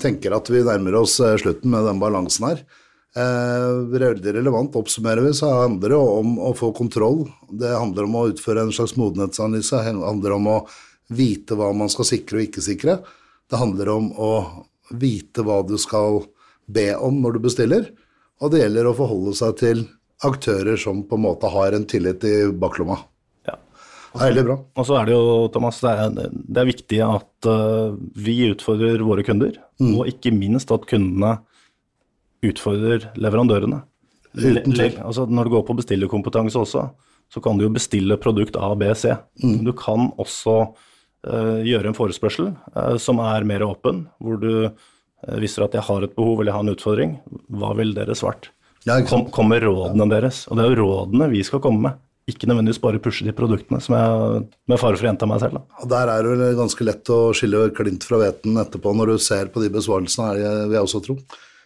tenker 0.00 0.36
at 0.36 0.50
vi 0.50 0.62
nærmer 0.66 1.00
oss 1.00 1.16
eh, 1.24 1.36
slutten 1.40 1.72
med 1.72 1.86
den 1.88 2.00
balansen 2.02 2.46
her. 2.50 2.62
Eh, 3.18 3.70
veldig 3.90 4.36
relevant 4.36 4.76
oppsummerer 4.78 5.24
vi, 5.26 5.32
så 5.34 5.50
handler 5.64 5.94
det 5.94 5.98
om 5.98 6.36
å 6.38 6.52
få 6.56 6.70
kontroll. 6.76 7.24
Det 7.50 7.72
handler 7.74 8.06
om 8.06 8.18
å 8.20 8.26
utføre 8.30 8.66
en 8.66 8.74
slags 8.74 8.94
modenhetsanalyse. 9.00 9.82
Det 9.82 10.06
handler 10.06 10.36
om 10.36 10.50
å 10.52 10.58
vite 11.10 11.58
hva 11.58 11.72
man 11.74 11.90
skal 11.90 12.06
sikre 12.06 12.38
og 12.38 12.46
ikke 12.46 12.64
sikre. 12.64 13.00
Det 13.50 13.58
handler 13.58 13.90
om 13.96 14.12
å 14.14 14.32
vite 14.94 15.42
hva 15.46 15.60
du 15.66 15.76
skal 15.78 16.22
be 16.74 16.90
om 16.96 17.20
når 17.22 17.36
du 17.36 17.44
bestiller. 17.46 17.88
Og 18.40 18.52
det 18.52 18.62
gjelder 18.62 18.88
å 18.88 18.96
forholde 18.96 19.34
seg 19.36 19.56
til 19.60 19.82
aktører 20.26 20.76
som 20.80 21.02
på 21.08 21.16
en 21.16 21.24
måte 21.24 21.48
har 21.52 21.76
en 21.76 21.86
tillit 21.88 22.24
i 22.28 22.34
baklomma. 22.52 22.98
Ja. 23.48 23.56
Det 24.12 24.20
er 24.20 24.32
veldig 24.32 24.46
bra. 24.48 24.56
Og 24.76 24.88
så 24.88 24.96
er 25.00 25.08
det 25.08 25.16
jo, 25.16 25.28
Thomas, 25.52 25.80
det 25.84 25.92
er, 25.92 26.32
det 26.32 26.62
er 26.62 26.68
viktig 26.68 27.00
at 27.06 27.48
uh, 27.48 27.96
vi 28.16 28.36
utfordrer 28.50 29.04
våre 29.06 29.24
kunder, 29.26 29.56
og 29.80 30.08
ikke 30.10 30.32
minst 30.36 30.72
at 30.74 30.88
kundene 30.88 31.38
utfordrer 32.44 33.10
leverandørene. 33.20 33.82
Le, 34.38 34.60
Uten 34.60 34.76
le, 34.78 34.92
altså 35.02 35.24
når 35.26 35.48
du 35.48 35.54
går 35.56 35.64
på 35.66 35.76
bestillerkompetanse 35.80 36.60
også, 36.60 36.84
så 37.30 37.42
kan 37.42 37.58
du 37.58 37.66
jo 37.66 37.74
bestille 37.74 38.18
produkt 38.20 38.56
A, 38.58 38.72
B, 38.78 38.88
C. 38.98 39.12
Mm. 39.42 39.60
Du 39.66 39.72
kan 39.76 40.10
også 40.20 40.56
uh, 40.70 41.58
gjøre 41.66 41.90
en 41.90 41.96
forespørsel 41.96 42.52
uh, 42.74 42.96
som 43.02 43.20
er 43.24 43.46
mer 43.48 43.64
åpen, 43.66 44.04
hvor 44.22 44.40
du 44.42 44.52
viser 45.40 45.66
at 45.66 45.74
jeg 45.76 45.84
har 45.86 46.06
et 46.06 46.14
behov 46.16 46.40
eller 46.40 46.50
jeg 46.52 46.56
har 46.58 46.66
en 46.66 46.74
utfordring. 46.74 47.16
Hva 47.52 47.74
vil 47.78 47.92
dere 47.96 48.16
svart? 48.18 48.50
Ja, 48.88 48.96
Kom, 49.04 49.26
kommer 49.34 49.60
rådene 49.60 50.06
deres. 50.08 50.46
Og 50.48 50.56
det 50.56 50.64
er 50.64 50.72
jo 50.72 50.86
rådene 50.86 51.28
vi 51.32 51.42
skal 51.44 51.60
komme 51.60 51.84
med. 51.84 51.98
Ikke 52.30 52.46
nødvendigvis 52.46 52.78
bare 52.80 53.00
pushe 53.02 53.24
de 53.26 53.32
produktene, 53.34 53.80
som 53.82 53.96
jeg 53.96 54.42
med 54.70 54.78
fare 54.78 54.94
for 54.96 55.02
å 55.02 55.08
gjenta 55.08 55.26
meg 55.26 55.40
selv. 55.42 55.58
Da. 55.58 55.86
Der 55.90 56.12
er 56.12 56.22
det 56.22 56.34
vel 56.36 56.58
ganske 56.58 56.86
lett 56.86 57.10
å 57.10 57.18
skille 57.34 57.64
klint 57.74 58.04
fra 58.06 58.20
hveten 58.20 58.60
etterpå 58.60 58.92
når 58.94 59.14
du 59.14 59.22
ser 59.24 59.50
på 59.50 59.62
de 59.64 59.70
besvarelsene, 59.74 60.28
her, 60.28 60.38
det, 60.38 60.52
vil 60.70 60.78
jeg 60.78 60.86
også 60.86 61.00
tro. 61.08 61.16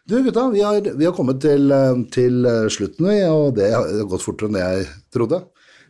Du 0.09 0.17
gutta, 0.25 0.47
vi 0.53 0.63
har, 0.65 0.81
vi 0.85 1.07
har 1.09 1.15
kommet 1.17 1.43
til, 1.45 1.69
eh, 1.73 2.01
til 2.15 2.49
eh, 2.49 2.67
slutten, 2.73 3.07
vi, 3.11 3.21
og 3.29 3.55
det 3.59 3.71
har 3.75 4.09
gått 4.09 4.25
fortere 4.25 4.51
enn 4.51 4.57
det 4.59 4.65
jeg 4.65 4.89
trodde. 5.17 5.43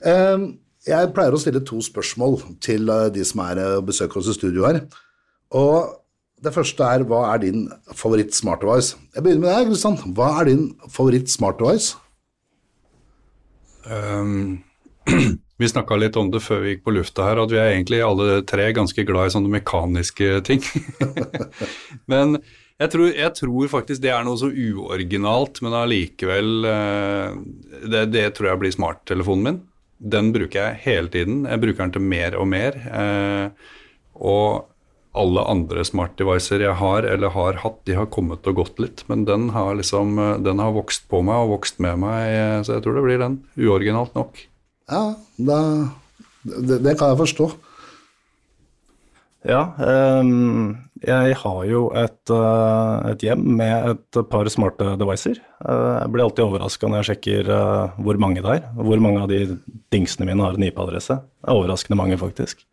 Eh, 0.05 0.45
Jeg 0.85 1.15
pleier 1.17 1.33
å 1.33 1.41
stille 1.41 1.62
to 1.65 1.79
spørsmål 1.81 2.35
til 2.61 2.91
eh, 2.93 3.07
de 3.15 3.23
som 3.25 3.41
er 3.47 3.61
eh, 3.62 3.79
besøker 3.85 4.21
oss 4.21 4.29
i 4.33 4.37
studio 4.37 4.67
her. 4.69 4.83
Og 5.57 5.95
det 6.45 6.53
første 6.55 6.86
er 6.86 7.05
hva 7.09 7.24
er 7.32 7.42
din 7.42 7.66
favoritt 7.97 8.36
smart 8.36 8.62
device? 8.64 8.99
Jeg 9.14 9.24
begynner 9.24 9.45
med 9.47 9.53
deg, 9.53 9.70
Kristian. 9.72 10.14
Hva 10.16 10.30
er 10.40 10.51
din 10.51 10.64
favoritt 10.92 11.32
smart 11.32 11.61
device? 11.61 11.97
Um, 13.84 14.64
vi 15.61 15.70
snakka 15.70 15.99
litt 16.01 16.18
om 16.20 16.30
det 16.32 16.42
før 16.45 16.64
vi 16.64 16.74
gikk 16.74 16.84
på 16.86 16.95
lufta 16.97 17.30
her, 17.30 17.40
at 17.45 17.53
vi 17.53 17.61
er 17.61 17.72
egentlig 17.72 18.03
alle 18.05 18.42
tre 18.49 18.68
ganske 18.76 19.07
glad 19.09 19.30
i 19.30 19.34
sånne 19.36 19.53
mekaniske 19.57 20.42
ting. 20.49 20.64
men 22.12 22.38
jeg 22.82 22.90
tror, 22.90 23.07
jeg 23.14 23.32
tror 23.38 23.70
faktisk 23.70 24.03
det 24.03 24.11
er 24.11 24.24
noe 24.26 24.40
så 24.40 24.51
uoriginalt, 24.51 25.62
men 25.62 25.76
allikevel 25.78 26.68
eh, 26.68 27.38
det, 27.86 28.09
det 28.12 28.28
tror 28.34 28.51
jeg 28.51 28.62
blir 28.64 28.74
smarttelefonen 28.74 29.47
min. 29.47 29.62
Den 30.14 30.32
bruker 30.34 30.59
jeg 30.59 30.80
hele 30.84 31.12
tiden. 31.12 31.45
Jeg 31.47 31.62
bruker 31.62 31.84
den 31.84 31.95
til 31.95 32.05
mer 32.05 32.36
og 32.36 32.49
mer. 32.51 32.80
Eh, 32.90 33.74
og 34.14 34.74
alle 35.15 35.45
andre 35.47 35.85
smart-devicer 35.87 36.65
jeg 36.65 36.77
har 36.81 37.07
eller 37.07 37.33
har 37.35 37.61
hatt, 37.62 37.81
de 37.87 37.97
har 37.99 38.11
kommet 38.12 38.47
og 38.51 38.59
gått 38.59 38.81
litt. 38.83 39.05
Men 39.11 39.25
den 39.29 39.51
har 39.55 39.77
liksom, 39.79 40.19
eh, 40.19 40.39
den 40.43 40.62
har 40.62 40.75
vokst 40.75 41.07
på 41.11 41.23
meg 41.27 41.45
og 41.45 41.59
vokst 41.59 41.79
med 41.83 42.01
meg, 42.03 42.23
eh, 42.31 42.62
så 42.67 42.77
jeg 42.77 42.87
tror 42.87 42.99
det 42.99 43.05
blir 43.07 43.23
den. 43.23 43.39
Uoriginalt 43.59 44.15
nok. 44.19 44.43
Ja, 44.91 45.05
da, 45.39 45.61
det, 46.43 46.83
det 46.85 46.99
kan 46.99 47.15
jeg 47.15 47.23
forstå. 47.23 47.53
Ja, 49.45 49.75
um, 49.77 50.73
jeg 51.05 51.35
har 51.37 51.65
jo 51.69 51.91
et, 52.01 52.31
eh, 52.33 53.09
et 53.11 53.25
hjem 53.27 53.43
med 53.59 53.91
et 53.91 54.19
par 54.31 54.49
smarte 54.49 54.95
devices. 54.97 55.37
Eh, 55.61 55.91
jeg 56.01 56.12
blir 56.15 56.25
alltid 56.25 56.47
overraska 56.47 56.89
når 56.89 57.03
jeg 57.03 57.09
sjekker 57.11 57.51
hvor 58.01 58.21
mange 58.21 58.41
det 58.41 58.55
er. 58.57 58.62
Hvor 58.73 59.03
mange 59.05 59.21
av 59.21 59.29
de 59.29 59.59
dingsene 59.93 60.31
mine 60.31 60.41
har 60.41 60.57
en 60.57 60.65
IP-adresse. 60.65 61.19
Det 61.21 61.51
er 61.51 61.61
overraskende 61.61 62.01
mange, 62.01 62.17
faktisk. 62.17 62.65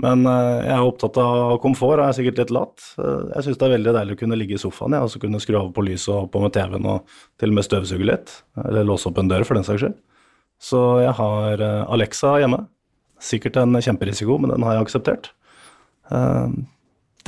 Men 0.00 0.24
eh, 0.28 0.60
jeg 0.64 0.74
er 0.74 0.86
opptatt 0.86 1.18
av 1.20 1.58
komfort, 1.62 1.98
og 2.00 2.06
er 2.06 2.16
sikkert 2.16 2.40
litt 2.40 2.52
lat. 2.54 2.84
Eh, 3.00 3.26
jeg 3.34 3.46
syns 3.46 3.60
det 3.60 3.66
er 3.66 3.74
veldig 3.74 3.94
deilig 3.96 4.16
å 4.16 4.20
kunne 4.22 4.38
ligge 4.38 4.56
i 4.56 4.62
sofaen 4.62 4.96
ja, 4.96 5.02
og 5.04 5.12
så 5.12 5.20
kunne 5.22 5.40
skru 5.42 5.58
av 5.60 5.70
på 5.76 5.84
lyset 5.86 6.12
og 6.14 6.30
på 6.32 6.42
med 6.42 6.54
TV-en 6.56 6.88
og 6.94 7.14
til 7.40 7.52
og 7.52 7.58
med 7.58 7.66
støvsuge 7.66 8.08
litt. 8.08 8.34
Eller 8.64 8.88
låse 8.88 9.10
opp 9.10 9.20
en 9.20 9.30
dør, 9.30 9.44
for 9.48 9.58
den 9.58 9.66
saks 9.66 9.84
skyld. 9.84 9.96
Så 10.60 10.82
jeg 11.04 11.14
har 11.20 11.64
eh, 11.66 11.94
Alexa 11.96 12.34
hjemme. 12.42 12.64
Sikkert 13.20 13.58
en 13.60 13.76
kjemperisiko, 13.76 14.38
men 14.40 14.54
den 14.54 14.64
har 14.64 14.78
jeg 14.78 14.86
akseptert. 14.86 15.34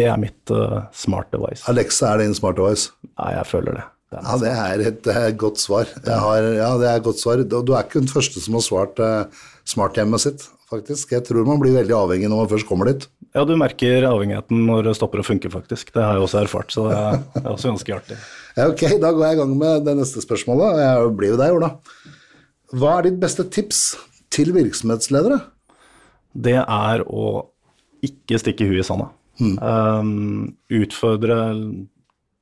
Det 0.00 0.06
er 0.08 0.16
mitt 0.16 0.50
smart 0.96 1.28
device. 1.34 1.66
Alexa 1.68 2.14
er 2.14 2.22
din 2.22 2.32
smart 2.34 2.56
device. 2.56 2.94
Ja, 3.10 3.26
jeg 3.36 3.44
føler 3.50 3.76
det. 3.76 3.84
det 4.14 4.22
Ja, 4.24 4.38
det 4.40 4.52
er 4.54 4.84
et, 4.88 5.02
det 5.04 5.12
er 5.12 5.26
et 5.28 5.36
godt 5.38 5.60
svar. 5.60 5.92
Har, 6.08 6.48
ja, 6.56 6.70
det 6.80 6.88
er 6.88 6.96
et 6.96 7.04
godt 7.04 7.20
svar. 7.20 7.44
Du 7.44 7.58
du 7.60 7.74
er 7.76 7.84
ikke 7.84 8.00
den 8.00 8.08
første 8.08 8.40
som 8.40 8.56
har 8.56 8.64
svart 8.64 9.04
uh, 9.04 9.44
smarthjemmet 9.68 10.24
sitt, 10.24 10.48
faktisk. 10.72 11.12
Jeg 11.14 11.24
tror 11.28 11.46
man 11.46 11.60
blir 11.62 11.76
veldig 11.76 11.94
avhengig 11.96 12.30
når 12.30 12.42
man 12.42 12.50
først 12.50 12.68
kommer 12.68 12.90
dit. 12.90 13.06
Ja, 13.32 13.44
du 13.48 13.54
merker 13.60 14.08
avhengigheten 14.08 14.64
når 14.68 14.88
det 14.88 14.96
stopper 14.98 15.22
å 15.22 15.26
funke, 15.26 15.50
faktisk. 15.52 15.92
Det 15.94 16.02
har 16.04 16.18
jeg 16.18 16.26
også 16.26 16.42
erfart, 16.42 16.72
så 16.74 16.88
det 16.88 16.98
er, 16.98 17.22
det 17.36 17.44
er 17.44 17.52
også 17.52 17.72
ganske 17.72 17.94
artig. 17.96 18.18
Ja, 18.58 18.66
ok, 18.66 18.82
da 19.00 19.12
går 19.12 19.24
jeg 19.26 19.38
i 19.38 19.40
gang 19.40 19.54
med 19.62 19.86
det 19.88 19.96
neste 20.00 20.24
spørsmålet. 20.24 20.82
Jeg 20.82 21.14
blir 21.20 21.32
jo 21.32 21.40
deg, 21.40 21.56
Ola. 21.56 21.72
Hva 22.72 22.98
er 22.98 23.08
ditt 23.08 23.22
beste 23.22 23.46
tips 23.52 23.80
til 24.32 24.52
virksomhetsledere? 24.56 25.40
Det 26.32 26.58
er 26.60 27.04
å 27.04 27.26
ikke 28.04 28.40
stikke 28.40 28.68
huet 28.68 28.82
i 28.82 28.86
sanda. 28.86 29.10
Um, 29.42 30.52
utfordre 30.72 31.38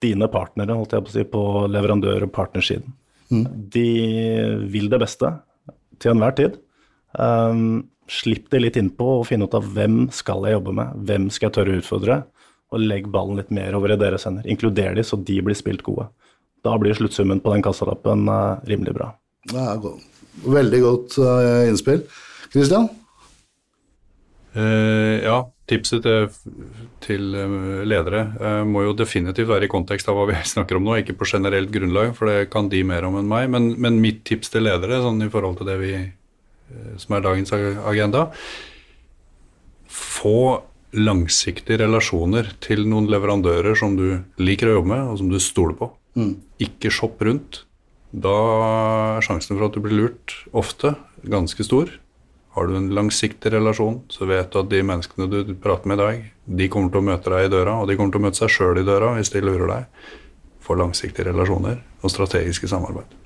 dine 0.01 0.29
partnere, 0.33 0.77
holdt 0.77 0.95
jeg 0.97 1.05
på 1.05 1.11
å 1.11 1.15
si, 1.15 1.25
på 1.29 1.45
leverandør- 1.71 2.27
og 2.27 2.33
partnersiden. 2.35 2.95
De 3.31 3.87
vil 4.73 4.89
det 4.91 4.99
beste 5.03 5.31
til 6.01 6.15
enhver 6.15 6.35
tid. 6.39 6.57
Um, 7.15 7.91
slipp 8.11 8.51
det 8.51 8.63
litt 8.65 8.79
innpå 8.81 9.07
og 9.21 9.27
finne 9.29 9.47
ut 9.47 9.57
av 9.57 9.67
hvem 9.75 10.03
skal 10.15 10.47
jeg 10.49 10.59
jobbe 10.59 10.75
med, 10.77 11.03
hvem 11.09 11.29
skal 11.31 11.49
jeg 11.49 11.57
tørre 11.59 11.75
å 11.75 11.81
utfordre, 11.83 12.17
og 12.71 12.83
legg 12.83 13.09
ballen 13.11 13.39
litt 13.41 13.53
mer 13.55 13.77
over 13.79 13.95
i 13.95 13.99
deres 14.01 14.27
hender. 14.27 14.47
Inkluder 14.51 14.97
de 14.99 15.05
så 15.07 15.19
de 15.19 15.39
blir 15.47 15.59
spilt 15.59 15.85
gode. 15.87 16.09
Da 16.67 16.77
blir 16.79 16.95
sluttsummen 16.95 17.41
på 17.43 17.55
den 17.55 17.65
kassalappen 17.65 18.27
eh, 18.29 18.65
rimelig 18.71 18.95
bra. 18.99 19.13
Det 19.51 19.61
er 19.63 19.79
godt. 19.81 20.03
veldig 20.45 20.81
godt 20.85 21.17
uh, 21.19 21.69
innspill. 21.71 22.03
Kristian? 22.53 22.91
Uh, 24.53 25.23
ja, 25.25 25.39
tipset 25.71 26.05
til, 26.05 26.29
til 27.05 27.37
eh, 27.39 27.83
ledere 27.89 28.23
eh, 28.41 28.63
må 28.67 28.85
jo 28.87 28.95
definitivt 28.99 29.51
være 29.51 29.69
i 29.69 29.73
kontekst 29.73 30.09
av 30.11 30.19
hva 30.19 30.27
vi 30.31 30.39
snakker 30.55 30.79
om 30.79 30.87
nå, 30.87 30.99
ikke 31.01 31.17
på 31.21 31.29
generelt 31.31 31.73
grunnlag, 31.75 32.15
for 32.19 32.31
det 32.31 32.51
kan 32.53 32.71
de 32.73 32.83
mer 32.87 33.07
om 33.09 33.19
enn 33.21 33.31
meg. 33.31 33.51
Men, 33.53 33.73
men 33.81 34.01
mitt 34.03 34.25
tips 34.29 34.53
til 34.53 34.67
ledere, 34.67 35.03
sånn 35.05 35.23
i 35.27 35.31
forhold 35.33 35.61
til 35.61 35.71
det 35.71 35.79
vi, 35.83 35.93
eh, 35.99 36.09
som 37.01 37.17
er 37.17 37.25
dagens 37.25 37.53
agenda 37.53 38.29
Få 39.91 40.63
langsiktige 40.95 41.81
relasjoner 41.83 42.53
til 42.63 42.85
noen 42.91 43.09
leverandører 43.11 43.79
som 43.79 43.97
du 43.99 44.23
liker 44.43 44.71
å 44.71 44.77
jobbe 44.79 44.91
med, 44.93 45.03
og 45.11 45.19
som 45.21 45.31
du 45.31 45.39
stoler 45.43 45.77
på. 45.79 45.91
Ikke 46.63 46.93
shopp 46.95 47.23
rundt. 47.27 47.65
Da 48.11 48.35
er 49.19 49.27
sjansen 49.27 49.57
for 49.57 49.69
at 49.69 49.77
du 49.77 49.83
blir 49.83 49.97
lurt 49.99 50.35
ofte 50.51 50.97
ganske 51.23 51.67
stor. 51.67 51.93
Har 52.57 52.67
du 52.67 52.75
en 52.75 52.91
langsiktig 52.95 53.53
relasjon, 53.55 54.01
så 54.11 54.27
vet 54.27 54.51
du 54.51 54.59
at 54.59 54.71
de 54.73 54.83
menneskene 54.83 55.29
du 55.31 55.55
prater 55.63 55.87
med 55.87 56.01
i 56.01 56.03
dag, 56.03 56.25
de 56.59 56.69
kommer 56.73 56.91
til 56.91 57.03
å 57.03 57.07
møte 57.07 57.31
deg 57.31 57.47
i 57.47 57.53
døra, 57.53 57.77
og 57.79 57.87
de 57.87 57.95
kommer 57.99 58.15
til 58.15 58.23
å 58.23 58.27
møte 58.27 58.43
seg 58.43 58.55
sjøl 58.57 58.83
i 58.83 58.87
døra 58.87 59.15
hvis 59.19 59.31
de 59.31 59.45
lurer 59.47 59.71
deg. 59.71 60.05
For 60.61 60.79
langsiktige 60.79 61.31
relasjoner 61.31 61.79
og 62.03 62.11
strategiske 62.11 62.71
samarbeid. 62.71 63.20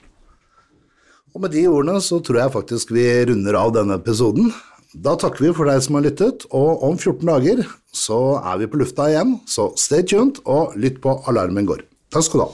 Og 1.34 1.42
med 1.42 1.50
de 1.50 1.64
ordene 1.66 1.98
så 1.98 2.20
tror 2.22 2.38
jeg 2.38 2.54
faktisk 2.54 2.92
vi 2.94 3.08
runder 3.26 3.56
av 3.58 3.72
denne 3.74 3.96
episoden. 3.98 4.52
Da 4.94 5.16
takker 5.18 5.42
vi 5.42 5.54
for 5.56 5.66
deg 5.66 5.80
som 5.82 5.96
har 5.98 6.04
lyttet, 6.06 6.44
og 6.54 6.84
om 6.86 6.94
14 6.94 7.26
dager 7.26 7.64
så 7.90 8.18
er 8.38 8.60
vi 8.60 8.68
på 8.70 8.78
lufta 8.78 9.08
igjen, 9.10 9.32
så 9.50 9.72
stay 9.74 10.06
tuned 10.06 10.38
og 10.46 10.76
lytt 10.78 11.00
på 11.02 11.16
Alarmen 11.26 11.66
går. 11.66 11.82
Takk 12.14 12.28
skal 12.28 12.44
du 12.44 12.44
ha. 12.44 12.52